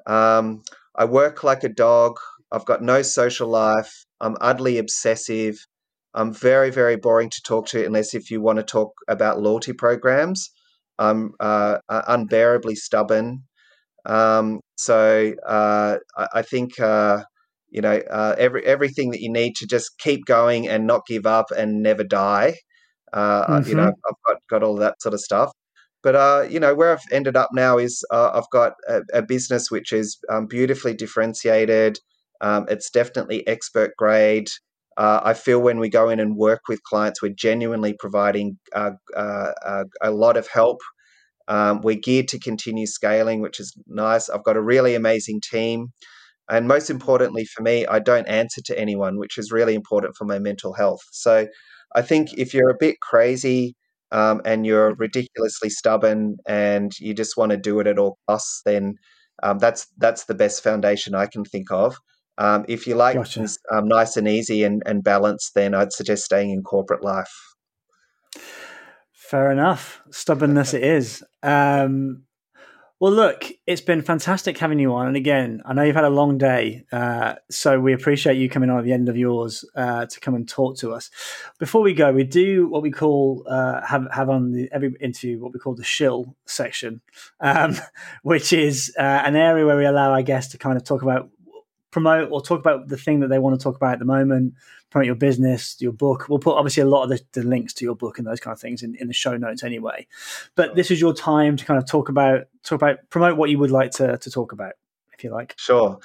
Um, 0.05 0.63
i 0.95 1.05
work 1.05 1.43
like 1.43 1.63
a 1.63 1.69
dog. 1.69 2.17
I've 2.51 2.65
got 2.65 2.81
no 2.81 3.01
social 3.01 3.49
life. 3.49 4.05
I'm 4.21 4.37
utterly 4.41 4.77
obsessive 4.77 5.57
I'm 6.17 6.33
very, 6.33 6.71
very 6.71 6.95
boring 6.95 7.29
to 7.29 7.41
talk 7.45 7.67
to 7.67 7.85
unless 7.85 8.15
if 8.15 8.31
you 8.31 8.41
want 8.41 8.57
to 8.57 8.63
talk 8.63 8.91
about 9.07 9.39
loyalty 9.39 9.71
programs. 9.71 10.49
I'm 10.97 11.33
uh, 11.39 11.77
unbearably 11.89 12.75
stubborn. 12.75 13.43
Um, 14.05 14.61
so 14.77 15.33
uh, 15.45 15.97
I, 16.17 16.27
I, 16.33 16.41
think 16.41 16.79
uh, 16.79 17.23
you 17.69 17.81
know 17.81 18.01
uh, 18.09 18.35
every 18.37 18.65
everything 18.65 19.11
that 19.11 19.21
you 19.21 19.31
need 19.31 19.55
to 19.57 19.67
just 19.67 19.99
keep 19.99 20.25
going 20.25 20.67
and 20.67 20.87
not 20.87 21.05
give 21.07 21.27
up 21.27 21.51
and 21.55 21.83
never 21.83 22.03
die. 22.03 22.55
Mm-hmm. 23.13 23.69
You 23.69 23.75
know, 23.75 23.83
mm-hmm. 23.83 24.09
I've 24.09 24.23
got 24.25 24.37
got 24.49 24.63
all 24.63 24.75
that 24.77 24.99
sort 25.01 25.13
of 25.13 25.21
stuff. 25.21 25.51
But 26.01 26.15
uh, 26.15 26.47
you 26.49 26.59
know 26.59 26.73
where 26.73 26.93
I've 26.93 27.05
ended 27.11 27.35
up 27.35 27.49
now 27.53 27.77
is 27.77 28.03
uh, 28.11 28.31
I've 28.33 28.49
got 28.51 28.73
a, 28.87 29.01
a, 29.13 29.21
business 29.21 29.69
which 29.69 29.91
is 29.91 30.17
um, 30.29 30.47
beautifully 30.47 30.95
differentiated. 30.95 31.99
Um, 32.41 32.65
it's 32.69 32.89
definitely 32.89 33.45
expert 33.47 33.91
grade. 33.97 34.47
Uh, 34.97 35.21
I 35.23 35.33
feel 35.35 35.59
when 35.61 35.79
we 35.79 35.89
go 35.89 36.09
in 36.09 36.19
and 36.19 36.35
work 36.35 36.61
with 36.67 36.83
clients, 36.83 37.21
we're 37.21 37.33
genuinely 37.33 37.93
providing 37.99 38.57
uh, 38.73 38.91
uh, 39.15 39.51
uh, 39.65 39.83
a 40.01 40.11
lot 40.11 40.37
of 40.37 40.47
help. 40.47 40.79
Um, 41.47 41.81
we're 41.81 41.95
geared 41.95 42.27
to 42.29 42.39
continue 42.39 42.87
scaling, 42.87 43.41
which 43.41 43.59
is 43.59 43.73
nice. 43.87 44.29
I've 44.29 44.43
got 44.43 44.57
a 44.57 44.61
really 44.61 44.95
amazing 44.95 45.41
team. 45.41 45.93
And 46.49 46.67
most 46.67 46.89
importantly 46.89 47.45
for 47.45 47.61
me, 47.63 47.85
I 47.87 47.99
don't 47.99 48.27
answer 48.27 48.61
to 48.65 48.79
anyone, 48.79 49.17
which 49.19 49.37
is 49.37 49.51
really 49.51 49.75
important 49.75 50.15
for 50.17 50.25
my 50.25 50.39
mental 50.39 50.73
health. 50.73 51.01
So 51.11 51.47
I 51.95 52.01
think 52.01 52.33
if 52.37 52.53
you're 52.53 52.69
a 52.69 52.77
bit 52.79 52.99
crazy 53.01 53.75
um, 54.11 54.41
and 54.45 54.65
you're 54.65 54.95
ridiculously 54.95 55.69
stubborn 55.69 56.37
and 56.47 56.91
you 56.99 57.13
just 57.13 57.37
want 57.37 57.51
to 57.51 57.57
do 57.57 57.79
it 57.79 57.87
at 57.87 57.99
all 57.99 58.17
costs, 58.29 58.61
then 58.65 58.95
um, 59.43 59.59
that's 59.59 59.87
that's 59.97 60.25
the 60.25 60.35
best 60.35 60.63
foundation 60.63 61.15
I 61.15 61.27
can 61.27 61.43
think 61.45 61.71
of. 61.71 61.97
Um, 62.37 62.65
if 62.67 62.87
you 62.87 62.95
like 62.95 63.15
gotcha. 63.15 63.39
things 63.39 63.57
um, 63.71 63.87
nice 63.87 64.17
and 64.17 64.27
easy 64.27 64.63
and, 64.63 64.83
and 64.85 65.03
balanced, 65.03 65.53
then 65.55 65.73
I'd 65.73 65.93
suggest 65.93 66.25
staying 66.25 66.51
in 66.51 66.63
corporate 66.63 67.03
life. 67.03 67.33
Fair 69.11 69.51
enough. 69.51 70.01
Stubbornness 70.11 70.73
it 70.73 70.83
is. 70.83 71.23
Um, 71.43 72.23
well, 72.99 73.11
look, 73.11 73.51
it's 73.67 73.81
been 73.81 74.01
fantastic 74.01 74.57
having 74.57 74.79
you 74.79 74.91
on. 74.93 75.05
And 75.05 75.15
again, 75.15 75.61
I 75.65 75.73
know 75.73 75.83
you've 75.83 75.95
had 75.95 76.03
a 76.03 76.09
long 76.09 76.39
day, 76.39 76.83
uh, 76.91 77.35
so 77.51 77.79
we 77.79 77.93
appreciate 77.93 78.37
you 78.37 78.49
coming 78.49 78.71
on 78.71 78.79
at 78.79 78.85
the 78.85 78.91
end 78.91 79.07
of 79.07 79.15
yours 79.15 79.63
uh, 79.75 80.07
to 80.07 80.19
come 80.19 80.33
and 80.33 80.49
talk 80.49 80.77
to 80.77 80.93
us. 80.93 81.11
Before 81.59 81.83
we 81.83 81.93
go, 81.93 82.11
we 82.11 82.23
do 82.23 82.67
what 82.67 82.81
we 82.81 82.89
call 82.89 83.43
uh, 83.47 83.85
have 83.85 84.07
have 84.11 84.31
on 84.31 84.51
the, 84.51 84.67
every 84.71 84.95
interview 84.99 85.39
what 85.39 85.53
we 85.53 85.59
call 85.59 85.75
the 85.75 85.83
shill 85.83 86.35
section, 86.47 87.01
um, 87.39 87.75
which 88.23 88.51
is 88.51 88.91
uh, 88.97 89.03
an 89.03 89.35
area 89.35 89.63
where 89.63 89.77
we 89.77 89.85
allow 89.85 90.11
our 90.11 90.23
guests 90.23 90.53
to 90.53 90.57
kind 90.57 90.75
of 90.75 90.83
talk 90.83 91.03
about 91.03 91.29
promote 91.97 92.29
or 92.31 92.43
talk 92.43 92.59
about 92.59 92.89
the 92.89 92.97
thing 92.97 93.21
that 93.21 93.27
they 93.27 93.39
want 93.39 93.59
to 93.59 93.63
talk 93.63 93.75
about 93.75 93.93
at 93.93 93.99
the 93.99 94.05
moment, 94.05 94.53
promote 94.91 95.07
your 95.07 95.15
business, 95.15 95.75
your 95.79 95.91
book. 95.91 96.29
We'll 96.29 96.37
put 96.37 96.55
obviously 96.55 96.83
a 96.83 96.85
lot 96.85 97.01
of 97.01 97.09
the, 97.09 97.19
the, 97.33 97.41
links 97.41 97.73
to 97.73 97.85
your 97.85 97.95
book 97.95 98.19
and 98.19 98.27
those 98.27 98.39
kind 98.39 98.53
of 98.53 98.59
things 98.59 98.83
in, 98.83 98.93
in 98.99 99.07
the 99.07 99.15
show 99.15 99.35
notes 99.35 99.63
anyway. 99.63 100.05
But 100.53 100.75
this 100.75 100.91
is 100.91 101.01
your 101.01 101.11
time 101.11 101.57
to 101.57 101.65
kind 101.65 101.79
of 101.79 101.89
talk 101.89 102.07
about 102.07 102.41
talk 102.63 102.79
about 102.79 102.99
promote 103.09 103.35
what 103.35 103.49
you 103.49 103.57
would 103.57 103.71
like 103.71 103.89
to 103.93 104.15
to 104.19 104.29
talk 104.29 104.51
about, 104.51 104.73
if 105.17 105.23
you 105.23 105.31
like. 105.31 105.55
Sure. 105.57 105.97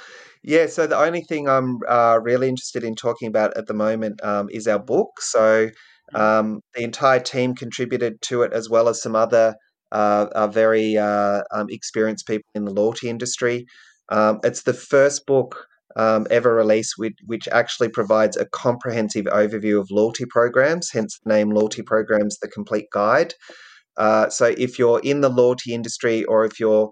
Yeah, 0.42 0.66
so 0.66 0.86
the 0.86 0.96
only 0.96 1.20
thing 1.20 1.46
I'm 1.46 1.80
uh, 1.86 2.18
really 2.22 2.48
interested 2.48 2.84
in 2.84 2.94
talking 2.94 3.28
about 3.28 3.54
at 3.54 3.66
the 3.66 3.74
moment 3.74 4.24
um, 4.24 4.48
is 4.50 4.66
our 4.66 4.78
book. 4.78 5.20
So 5.20 5.66
mm-hmm. 5.66 6.16
um, 6.16 6.60
the 6.74 6.84
entire 6.84 7.20
team 7.20 7.54
contributed 7.54 8.22
to 8.22 8.42
it, 8.44 8.54
as 8.54 8.70
well 8.70 8.88
as 8.88 9.02
some 9.02 9.14
other 9.14 9.56
uh, 9.92 10.46
very 10.46 10.96
uh, 10.96 11.42
um, 11.50 11.66
experienced 11.68 12.26
people 12.26 12.48
in 12.54 12.64
the 12.64 12.72
loyalty 12.72 13.10
industry. 13.10 13.66
Um, 14.08 14.40
it's 14.42 14.62
the 14.62 14.74
first 14.74 15.26
book 15.26 15.66
um, 15.96 16.26
ever 16.30 16.54
release, 16.54 16.94
which, 16.96 17.16
which 17.26 17.48
actually 17.48 17.88
provides 17.88 18.36
a 18.36 18.46
comprehensive 18.46 19.26
overview 19.26 19.80
of 19.80 19.90
loyalty 19.90 20.24
programs, 20.28 20.90
hence 20.92 21.18
the 21.24 21.32
name 21.32 21.50
Loyalty 21.50 21.82
Programs 21.82 22.38
The 22.38 22.48
Complete 22.48 22.86
Guide. 22.92 23.34
Uh, 23.96 24.28
so 24.28 24.46
if 24.46 24.78
you're 24.78 25.00
in 25.00 25.20
the 25.20 25.28
loyalty 25.28 25.74
industry 25.74 26.24
or 26.24 26.44
if 26.44 26.58
you're 26.58 26.90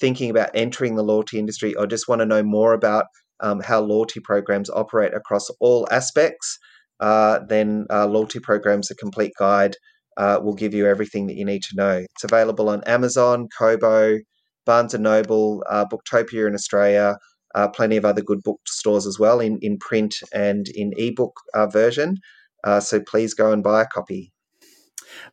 thinking 0.00 0.30
about 0.30 0.50
entering 0.54 0.96
the 0.96 1.02
loyalty 1.02 1.38
industry 1.38 1.74
or 1.74 1.86
just 1.86 2.08
want 2.08 2.20
to 2.20 2.26
know 2.26 2.42
more 2.42 2.72
about 2.72 3.06
um, 3.40 3.60
how 3.60 3.80
loyalty 3.80 4.20
programs 4.20 4.70
operate 4.70 5.14
across 5.14 5.48
all 5.60 5.86
aspects, 5.90 6.58
uh, 7.00 7.40
then 7.48 7.86
uh, 7.90 8.06
Loyalty 8.06 8.40
Programs 8.40 8.90
A 8.90 8.94
Complete 8.94 9.32
Guide 9.38 9.76
uh, 10.16 10.38
will 10.42 10.54
give 10.54 10.74
you 10.74 10.86
everything 10.86 11.26
that 11.28 11.36
you 11.36 11.44
need 11.44 11.62
to 11.62 11.76
know. 11.76 12.04
It's 12.14 12.24
available 12.24 12.68
on 12.68 12.84
Amazon, 12.84 13.48
Kobo, 13.56 14.18
Barnes 14.66 14.94
& 14.94 14.98
Noble, 14.98 15.64
uh, 15.68 15.86
Booktopia 15.86 16.46
in 16.46 16.54
Australia, 16.54 17.16
uh, 17.54 17.68
plenty 17.68 17.96
of 17.96 18.04
other 18.04 18.22
good 18.22 18.42
bookstores 18.42 19.06
as 19.06 19.18
well 19.18 19.40
in, 19.40 19.58
in 19.60 19.78
print 19.78 20.16
and 20.32 20.68
in 20.68 20.92
ebook 20.96 21.40
uh, 21.54 21.66
version. 21.66 22.16
Uh, 22.64 22.80
so 22.80 23.00
please 23.00 23.34
go 23.34 23.52
and 23.52 23.62
buy 23.62 23.82
a 23.82 23.86
copy. 23.86 24.32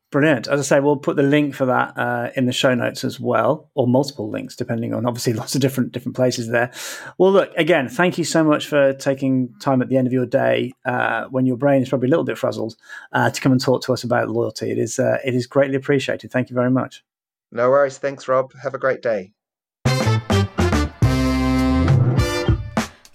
Brilliant. 0.09 0.47
As 0.47 0.59
I 0.59 0.63
say, 0.63 0.79
we'll 0.79 0.97
put 0.97 1.17
the 1.17 1.23
link 1.23 1.53
for 1.53 1.65
that 1.65 1.97
uh, 1.97 2.29
in 2.35 2.45
the 2.45 2.53
show 2.53 2.73
notes 2.73 3.03
as 3.03 3.19
well, 3.19 3.69
or 3.75 3.87
multiple 3.87 4.29
links, 4.29 4.55
depending 4.55 4.93
on 4.93 5.05
obviously 5.05 5.33
lots 5.41 5.53
of 5.53 5.61
different 5.61 5.91
different 5.91 6.15
places 6.15 6.47
there. 6.47 6.71
Well, 7.17 7.31
look 7.31 7.51
again. 7.57 7.89
Thank 7.89 8.17
you 8.17 8.23
so 8.23 8.43
much 8.43 8.67
for 8.67 8.93
taking 8.93 9.53
time 9.59 9.81
at 9.81 9.89
the 9.89 9.97
end 9.97 10.07
of 10.07 10.13
your 10.13 10.25
day, 10.25 10.71
uh, 10.85 11.25
when 11.25 11.45
your 11.45 11.57
brain 11.57 11.81
is 11.81 11.89
probably 11.89 12.07
a 12.07 12.11
little 12.11 12.23
bit 12.23 12.37
frazzled, 12.37 12.75
uh, 13.11 13.29
to 13.29 13.41
come 13.41 13.51
and 13.51 13.61
talk 13.61 13.83
to 13.83 13.93
us 13.93 14.03
about 14.03 14.29
loyalty. 14.29 14.71
It 14.71 14.77
is 14.77 14.97
uh, 14.97 15.17
it 15.25 15.35
is 15.35 15.45
greatly 15.45 15.75
appreciated. 15.75 16.31
Thank 16.31 16.49
you 16.49 16.53
very 16.53 16.71
much. 16.71 17.03
No 17.51 17.69
worries. 17.69 17.97
Thanks, 17.97 18.27
Rob. 18.27 18.53
Have 18.63 18.73
a 18.73 18.79
great 18.79 19.01
day. 19.01 19.33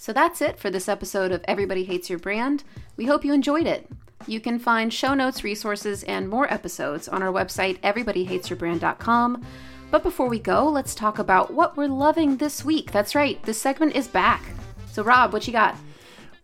So 0.03 0.13
that's 0.13 0.43
it 0.43 0.59
for 0.59 0.69
this 0.69 0.89
episode 0.89 1.31
of 1.31 1.45
Everybody 1.47 1.85
Hates 1.85 2.11
Your 2.11 2.19
Brand. 2.19 2.65
We 2.97 3.05
hope 3.05 3.25
you 3.25 3.33
enjoyed 3.33 3.69
it. 3.69 3.89
You 4.27 4.41
can 4.41 4.59
find 4.59 4.93
show 4.93 5.15
notes, 5.15 5.45
resources, 5.45 6.03
and 6.03 6.29
more 6.29 6.53
episodes 6.53 7.07
on 7.07 7.23
our 7.23 7.33
website, 7.33 7.79
everybodyhatesyourbrand.com. 7.83 9.47
But 9.93 10.03
before 10.03 10.29
we 10.29 10.41
go, 10.41 10.69
let's 10.69 10.97
talk 10.97 11.21
about 11.21 11.55
what 11.55 11.77
we're 11.77 11.87
loving 11.87 12.39
this 12.39 12.65
week. 12.65 12.91
That's 12.91 13.15
right, 13.15 13.41
this 13.45 13.61
segment 13.61 13.95
is 13.95 14.09
back. 14.09 14.43
So, 14.91 15.05
Rob, 15.05 15.33
what 15.33 15.47
you 15.47 15.53
got? 15.53 15.77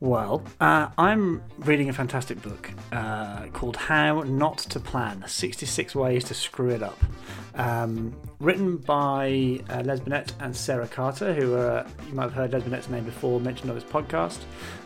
Well, 0.01 0.45
uh, 0.61 0.91
I'm 0.97 1.43
reading 1.59 1.89
a 1.89 1.93
fantastic 1.93 2.41
book 2.41 2.71
uh, 2.93 3.49
called 3.49 3.77
How 3.77 4.21
Not 4.21 4.59
to 4.59 4.79
Plan 4.79 5.25
66 5.27 5.93
Ways 5.97 6.23
to 6.25 6.35
Screw 6.35 6.71
It 6.71 6.85
Up. 6.85 6.97
Um, 7.57 8.15
written 8.39 8.77
by 8.77 9.61
uh, 9.69 9.83
Les 9.85 9.99
Binet 9.99 10.35
and 10.39 10.55
Sarah 10.55 10.87
Carter, 10.87 11.35
who 11.35 11.57
are, 11.57 11.85
you 12.07 12.15
might 12.15 12.23
have 12.23 12.33
heard 12.33 12.53
Les 12.53 12.63
Binet's 12.63 12.89
name 12.89 13.03
before, 13.03 13.41
mentioned 13.41 13.71
on 13.71 13.75
this 13.75 13.83
podcast. 13.83 14.39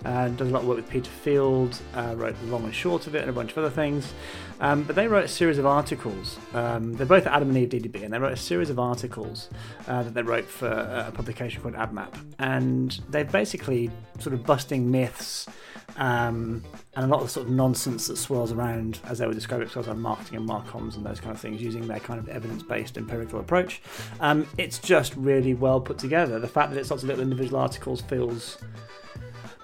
Does 0.03 0.49
a 0.49 0.51
lot 0.51 0.63
of 0.63 0.69
work 0.69 0.79
with 0.79 0.89
Peter 0.89 1.11
Field, 1.11 1.79
uh, 1.95 2.15
wrote 2.17 2.35
The 2.41 2.47
Long 2.47 2.65
and 2.65 2.75
Short 2.75 3.07
of 3.07 3.15
it, 3.15 3.21
and 3.21 3.29
a 3.29 3.35
bunch 3.35 3.53
of 3.53 3.59
other 3.59 3.69
things. 3.69 4.15
Um, 4.63 4.85
but 4.85 4.95
they 4.95 5.09
wrote 5.09 5.25
a 5.25 5.29
series 5.29 5.59
of 5.59 5.67
articles. 5.67 6.39
Um, 6.55 6.95
they're 6.95 7.05
both 7.05 7.27
Adam 7.27 7.49
and 7.49 7.59
Eve 7.59 7.69
DDB, 7.69 8.05
and 8.05 8.13
they 8.13 8.19
wrote 8.19 8.33
a 8.33 8.37
series 8.37 8.71
of 8.71 8.79
articles 8.79 9.51
uh, 9.89 10.05
that 10.05 10.15
they 10.15 10.23
wrote 10.23 10.47
for 10.47 10.69
a 10.69 11.11
publication 11.13 11.61
called 11.61 11.75
AdMap. 11.75 12.15
And 12.39 12.99
they're 13.11 13.25
basically 13.25 13.91
sort 14.21 14.35
of 14.35 14.47
busting 14.47 14.89
myths 14.89 15.49
um, 15.97 16.63
and 16.95 17.05
a 17.05 17.09
lot 17.09 17.23
of 17.23 17.31
sort 17.31 17.47
of 17.47 17.53
nonsense 17.53 18.07
that 18.07 18.17
swirls 18.17 18.53
around, 18.53 19.01
as 19.05 19.19
they 19.19 19.27
would 19.27 19.35
describe 19.35 19.61
it, 19.63 19.71
swirls 19.71 19.89
around 19.89 20.01
marketing 20.01 20.37
and 20.37 20.49
marcoms 20.49 20.97
and 20.97 21.05
those 21.05 21.21
kind 21.21 21.35
of 21.35 21.41
things, 21.41 21.61
using 21.61 21.87
their 21.87 22.01
kind 22.01 22.21
of 22.21 22.29
evidence-based 22.29 22.97
empirical 22.97 23.41
approach. 23.41 23.83
Um, 24.21 24.47
it's 24.59 24.79
just 24.79 25.15
really 25.17 25.55
well 25.55 25.81
put 25.81 25.99
together. 25.99 26.39
The 26.39 26.49
fact 26.49 26.71
that 26.71 26.79
it's 26.79 26.91
lots 26.91 27.03
of 27.03 27.09
little 27.09 27.23
individual 27.23 27.61
articles 27.61 28.01
feels 28.01 28.59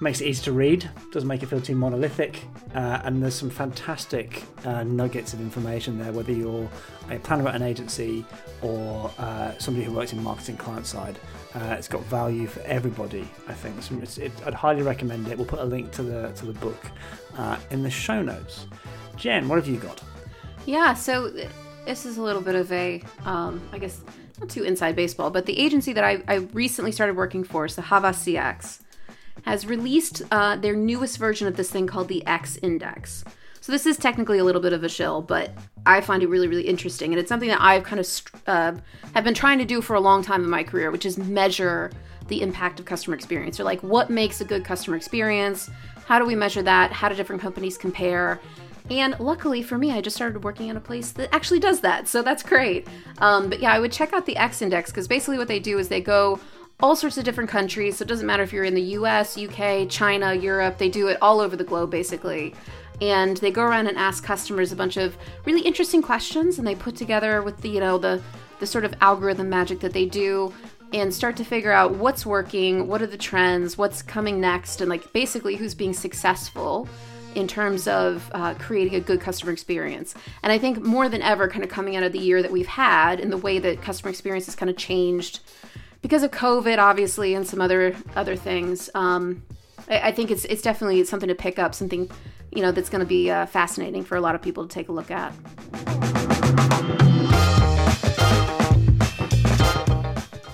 makes 0.00 0.20
it 0.20 0.26
easy 0.26 0.44
to 0.44 0.52
read, 0.52 0.88
doesn't 1.12 1.28
make 1.28 1.42
it 1.42 1.46
feel 1.46 1.60
too 1.60 1.74
monolithic, 1.74 2.40
uh, 2.74 3.00
and 3.04 3.22
there's 3.22 3.34
some 3.34 3.50
fantastic 3.50 4.44
uh, 4.64 4.84
nuggets 4.84 5.32
of 5.32 5.40
information 5.40 5.98
there, 5.98 6.12
whether 6.12 6.32
you're 6.32 6.68
a 7.10 7.18
planner 7.18 7.48
at 7.48 7.54
an 7.56 7.62
agency 7.62 8.24
or 8.62 9.10
uh, 9.18 9.52
somebody 9.58 9.84
who 9.84 9.92
works 9.92 10.12
in 10.12 10.22
marketing 10.22 10.56
client 10.56 10.86
side. 10.86 11.18
Uh, 11.54 11.74
it's 11.78 11.88
got 11.88 12.02
value 12.04 12.46
for 12.46 12.60
everybody, 12.60 13.28
I 13.48 13.54
think. 13.54 13.76
It's, 14.02 14.18
it, 14.18 14.32
I'd 14.46 14.54
highly 14.54 14.82
recommend 14.82 15.28
it. 15.28 15.36
We'll 15.36 15.46
put 15.46 15.60
a 15.60 15.64
link 15.64 15.90
to 15.92 16.02
the 16.02 16.30
to 16.32 16.46
the 16.46 16.52
book 16.52 16.86
uh, 17.36 17.58
in 17.70 17.82
the 17.82 17.90
show 17.90 18.22
notes. 18.22 18.66
Jen, 19.16 19.48
what 19.48 19.56
have 19.56 19.66
you 19.66 19.78
got? 19.78 20.02
Yeah, 20.66 20.94
so 20.94 21.32
this 21.86 22.04
is 22.04 22.18
a 22.18 22.22
little 22.22 22.42
bit 22.42 22.54
of 22.54 22.70
a, 22.70 23.02
um, 23.24 23.60
I 23.72 23.78
guess, 23.78 24.00
not 24.38 24.50
too 24.50 24.62
inside 24.62 24.94
baseball, 24.94 25.30
but 25.30 25.46
the 25.46 25.58
agency 25.58 25.92
that 25.94 26.04
I, 26.04 26.22
I 26.28 26.34
recently 26.52 26.92
started 26.92 27.16
working 27.16 27.42
for 27.42 27.64
is 27.64 27.74
the 27.74 27.82
CX 27.82 28.80
has 29.42 29.66
released 29.66 30.22
uh, 30.30 30.56
their 30.56 30.76
newest 30.76 31.18
version 31.18 31.46
of 31.46 31.56
this 31.56 31.70
thing 31.70 31.86
called 31.86 32.08
the 32.08 32.26
X 32.26 32.58
Index. 32.62 33.24
So 33.60 33.72
this 33.72 33.84
is 33.84 33.98
technically 33.98 34.38
a 34.38 34.44
little 34.44 34.62
bit 34.62 34.72
of 34.72 34.82
a 34.82 34.88
shill, 34.88 35.20
but 35.20 35.52
I 35.84 36.00
find 36.00 36.22
it 36.22 36.28
really, 36.28 36.48
really 36.48 36.66
interesting, 36.66 37.12
and 37.12 37.20
it's 37.20 37.28
something 37.28 37.50
that 37.50 37.60
I've 37.60 37.82
kind 37.82 38.00
of 38.00 38.22
uh, 38.46 38.72
have 39.14 39.24
been 39.24 39.34
trying 39.34 39.58
to 39.58 39.64
do 39.64 39.82
for 39.82 39.94
a 39.94 40.00
long 40.00 40.22
time 40.22 40.42
in 40.42 40.48
my 40.48 40.62
career, 40.62 40.90
which 40.90 41.04
is 41.04 41.18
measure 41.18 41.90
the 42.28 42.40
impact 42.40 42.80
of 42.80 42.86
customer 42.86 43.14
experience, 43.14 43.60
or 43.60 43.64
like 43.64 43.82
what 43.82 44.08
makes 44.08 44.40
a 44.40 44.44
good 44.44 44.64
customer 44.64 44.96
experience. 44.96 45.68
How 46.06 46.18
do 46.18 46.24
we 46.24 46.34
measure 46.34 46.62
that? 46.62 46.92
How 46.92 47.10
do 47.10 47.14
different 47.14 47.42
companies 47.42 47.76
compare? 47.76 48.40
And 48.90 49.18
luckily 49.20 49.62
for 49.62 49.76
me, 49.76 49.92
I 49.92 50.00
just 50.00 50.16
started 50.16 50.42
working 50.42 50.70
at 50.70 50.76
a 50.76 50.80
place 50.80 51.12
that 51.12 51.28
actually 51.34 51.60
does 51.60 51.80
that, 51.80 52.08
so 52.08 52.22
that's 52.22 52.42
great. 52.42 52.88
Um, 53.18 53.50
but 53.50 53.60
yeah, 53.60 53.72
I 53.72 53.80
would 53.80 53.92
check 53.92 54.14
out 54.14 54.24
the 54.24 54.36
X 54.38 54.62
Index 54.62 54.90
because 54.90 55.06
basically 55.06 55.36
what 55.36 55.48
they 55.48 55.60
do 55.60 55.78
is 55.78 55.88
they 55.88 56.00
go 56.00 56.40
all 56.80 56.94
sorts 56.94 57.18
of 57.18 57.24
different 57.24 57.50
countries. 57.50 57.96
So 57.96 58.02
it 58.02 58.08
doesn't 58.08 58.26
matter 58.26 58.42
if 58.42 58.52
you're 58.52 58.64
in 58.64 58.74
the 58.74 58.82
US, 58.82 59.36
UK, 59.36 59.88
China, 59.88 60.34
Europe, 60.34 60.78
they 60.78 60.88
do 60.88 61.08
it 61.08 61.18
all 61.20 61.40
over 61.40 61.56
the 61.56 61.64
globe 61.64 61.90
basically. 61.90 62.54
And 63.00 63.36
they 63.38 63.50
go 63.50 63.62
around 63.62 63.86
and 63.86 63.96
ask 63.96 64.24
customers 64.24 64.72
a 64.72 64.76
bunch 64.76 64.96
of 64.96 65.16
really 65.44 65.62
interesting 65.62 66.02
questions 66.02 66.58
and 66.58 66.66
they 66.66 66.74
put 66.74 66.96
together 66.96 67.42
with 67.42 67.58
the, 67.58 67.68
you 67.68 67.80
know, 67.80 67.98
the 67.98 68.22
the 68.58 68.66
sort 68.66 68.84
of 68.84 68.92
algorithm 69.00 69.48
magic 69.48 69.80
that 69.80 69.92
they 69.92 70.04
do 70.04 70.52
and 70.92 71.12
start 71.12 71.36
to 71.36 71.44
figure 71.44 71.70
out 71.70 71.94
what's 71.94 72.24
working, 72.24 72.88
what 72.88 73.02
are 73.02 73.06
the 73.06 73.16
trends, 73.16 73.78
what's 73.78 74.02
coming 74.02 74.40
next, 74.40 74.80
and 74.80 74.88
like 74.88 75.12
basically 75.12 75.54
who's 75.54 75.74
being 75.74 75.92
successful 75.92 76.88
in 77.34 77.46
terms 77.46 77.86
of 77.86 78.28
uh, 78.32 78.54
creating 78.54 78.94
a 78.94 79.00
good 79.00 79.20
customer 79.20 79.52
experience. 79.52 80.14
And 80.42 80.50
I 80.50 80.58
think 80.58 80.80
more 80.82 81.08
than 81.08 81.22
ever, 81.22 81.48
kind 81.48 81.62
of 81.62 81.70
coming 81.70 81.94
out 81.94 82.02
of 82.02 82.12
the 82.12 82.18
year 82.18 82.42
that 82.42 82.50
we've 82.50 82.66
had 82.66 83.20
and 83.20 83.30
the 83.30 83.36
way 83.36 83.58
that 83.58 83.82
customer 83.82 84.10
experience 84.10 84.46
has 84.46 84.56
kind 84.56 84.70
of 84.70 84.76
changed 84.76 85.40
because 86.02 86.22
of 86.22 86.30
COVID, 86.30 86.78
obviously, 86.78 87.34
and 87.34 87.46
some 87.46 87.60
other 87.60 87.94
other 88.16 88.36
things. 88.36 88.90
Um, 88.94 89.42
I, 89.88 90.08
I, 90.08 90.12
think 90.12 90.30
it's 90.30 90.44
it's 90.46 90.62
definitely 90.62 91.04
something 91.04 91.28
to 91.28 91.34
pick 91.34 91.58
up, 91.58 91.74
something 91.74 92.10
you 92.52 92.62
know 92.62 92.72
that's 92.72 92.88
going 92.88 93.00
to 93.00 93.06
be 93.06 93.30
uh, 93.30 93.46
fascinating 93.46 94.04
for 94.04 94.16
a 94.16 94.20
lot 94.20 94.34
of 94.34 94.42
people 94.42 94.66
to 94.66 94.72
take 94.72 94.88
a 94.88 94.92
look 94.92 95.10
at. 95.10 95.32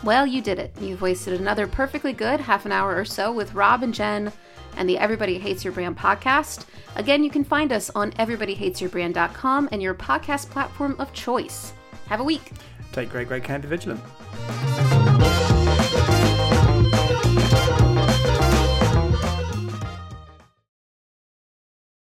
Well, 0.05 0.27
you 0.27 0.43
did 0.43 0.59
it. 0.59 0.77
You've 0.81 1.01
wasted 1.01 1.41
another 1.41 1.67
perfectly 1.67 2.13
good 2.13 2.39
half 2.39 2.67
an 2.67 2.73
hour 2.73 2.95
or 2.95 3.07
so 3.07 3.33
with 3.33 3.55
Rob 3.55 3.83
and 3.83 3.95
Jen 3.95 4.31
and 4.77 4.87
the 4.89 4.99
Everybody 4.99 5.39
Hates 5.39 5.65
Your 5.65 5.73
Brand 5.73 5.97
podcast. 5.97 6.67
Again, 6.97 7.25
you 7.25 7.31
can 7.31 7.43
find 7.43 7.73
us 7.73 7.91
on 7.95 8.13
everybodyhatesyourbrand.com 8.13 9.71
and 9.73 9.83
your 9.83 9.95
podcast 9.95 10.51
platform 10.51 10.97
of 10.99 11.13
choice. 11.15 11.73
Have 12.09 12.21
a 12.21 12.25
week. 12.25 12.53
Take 12.93 13.09
great, 13.09 13.29
great 13.29 13.45
care 13.45 13.57
and 13.57 13.63
be 13.63 13.69
vigilant. 13.69 14.94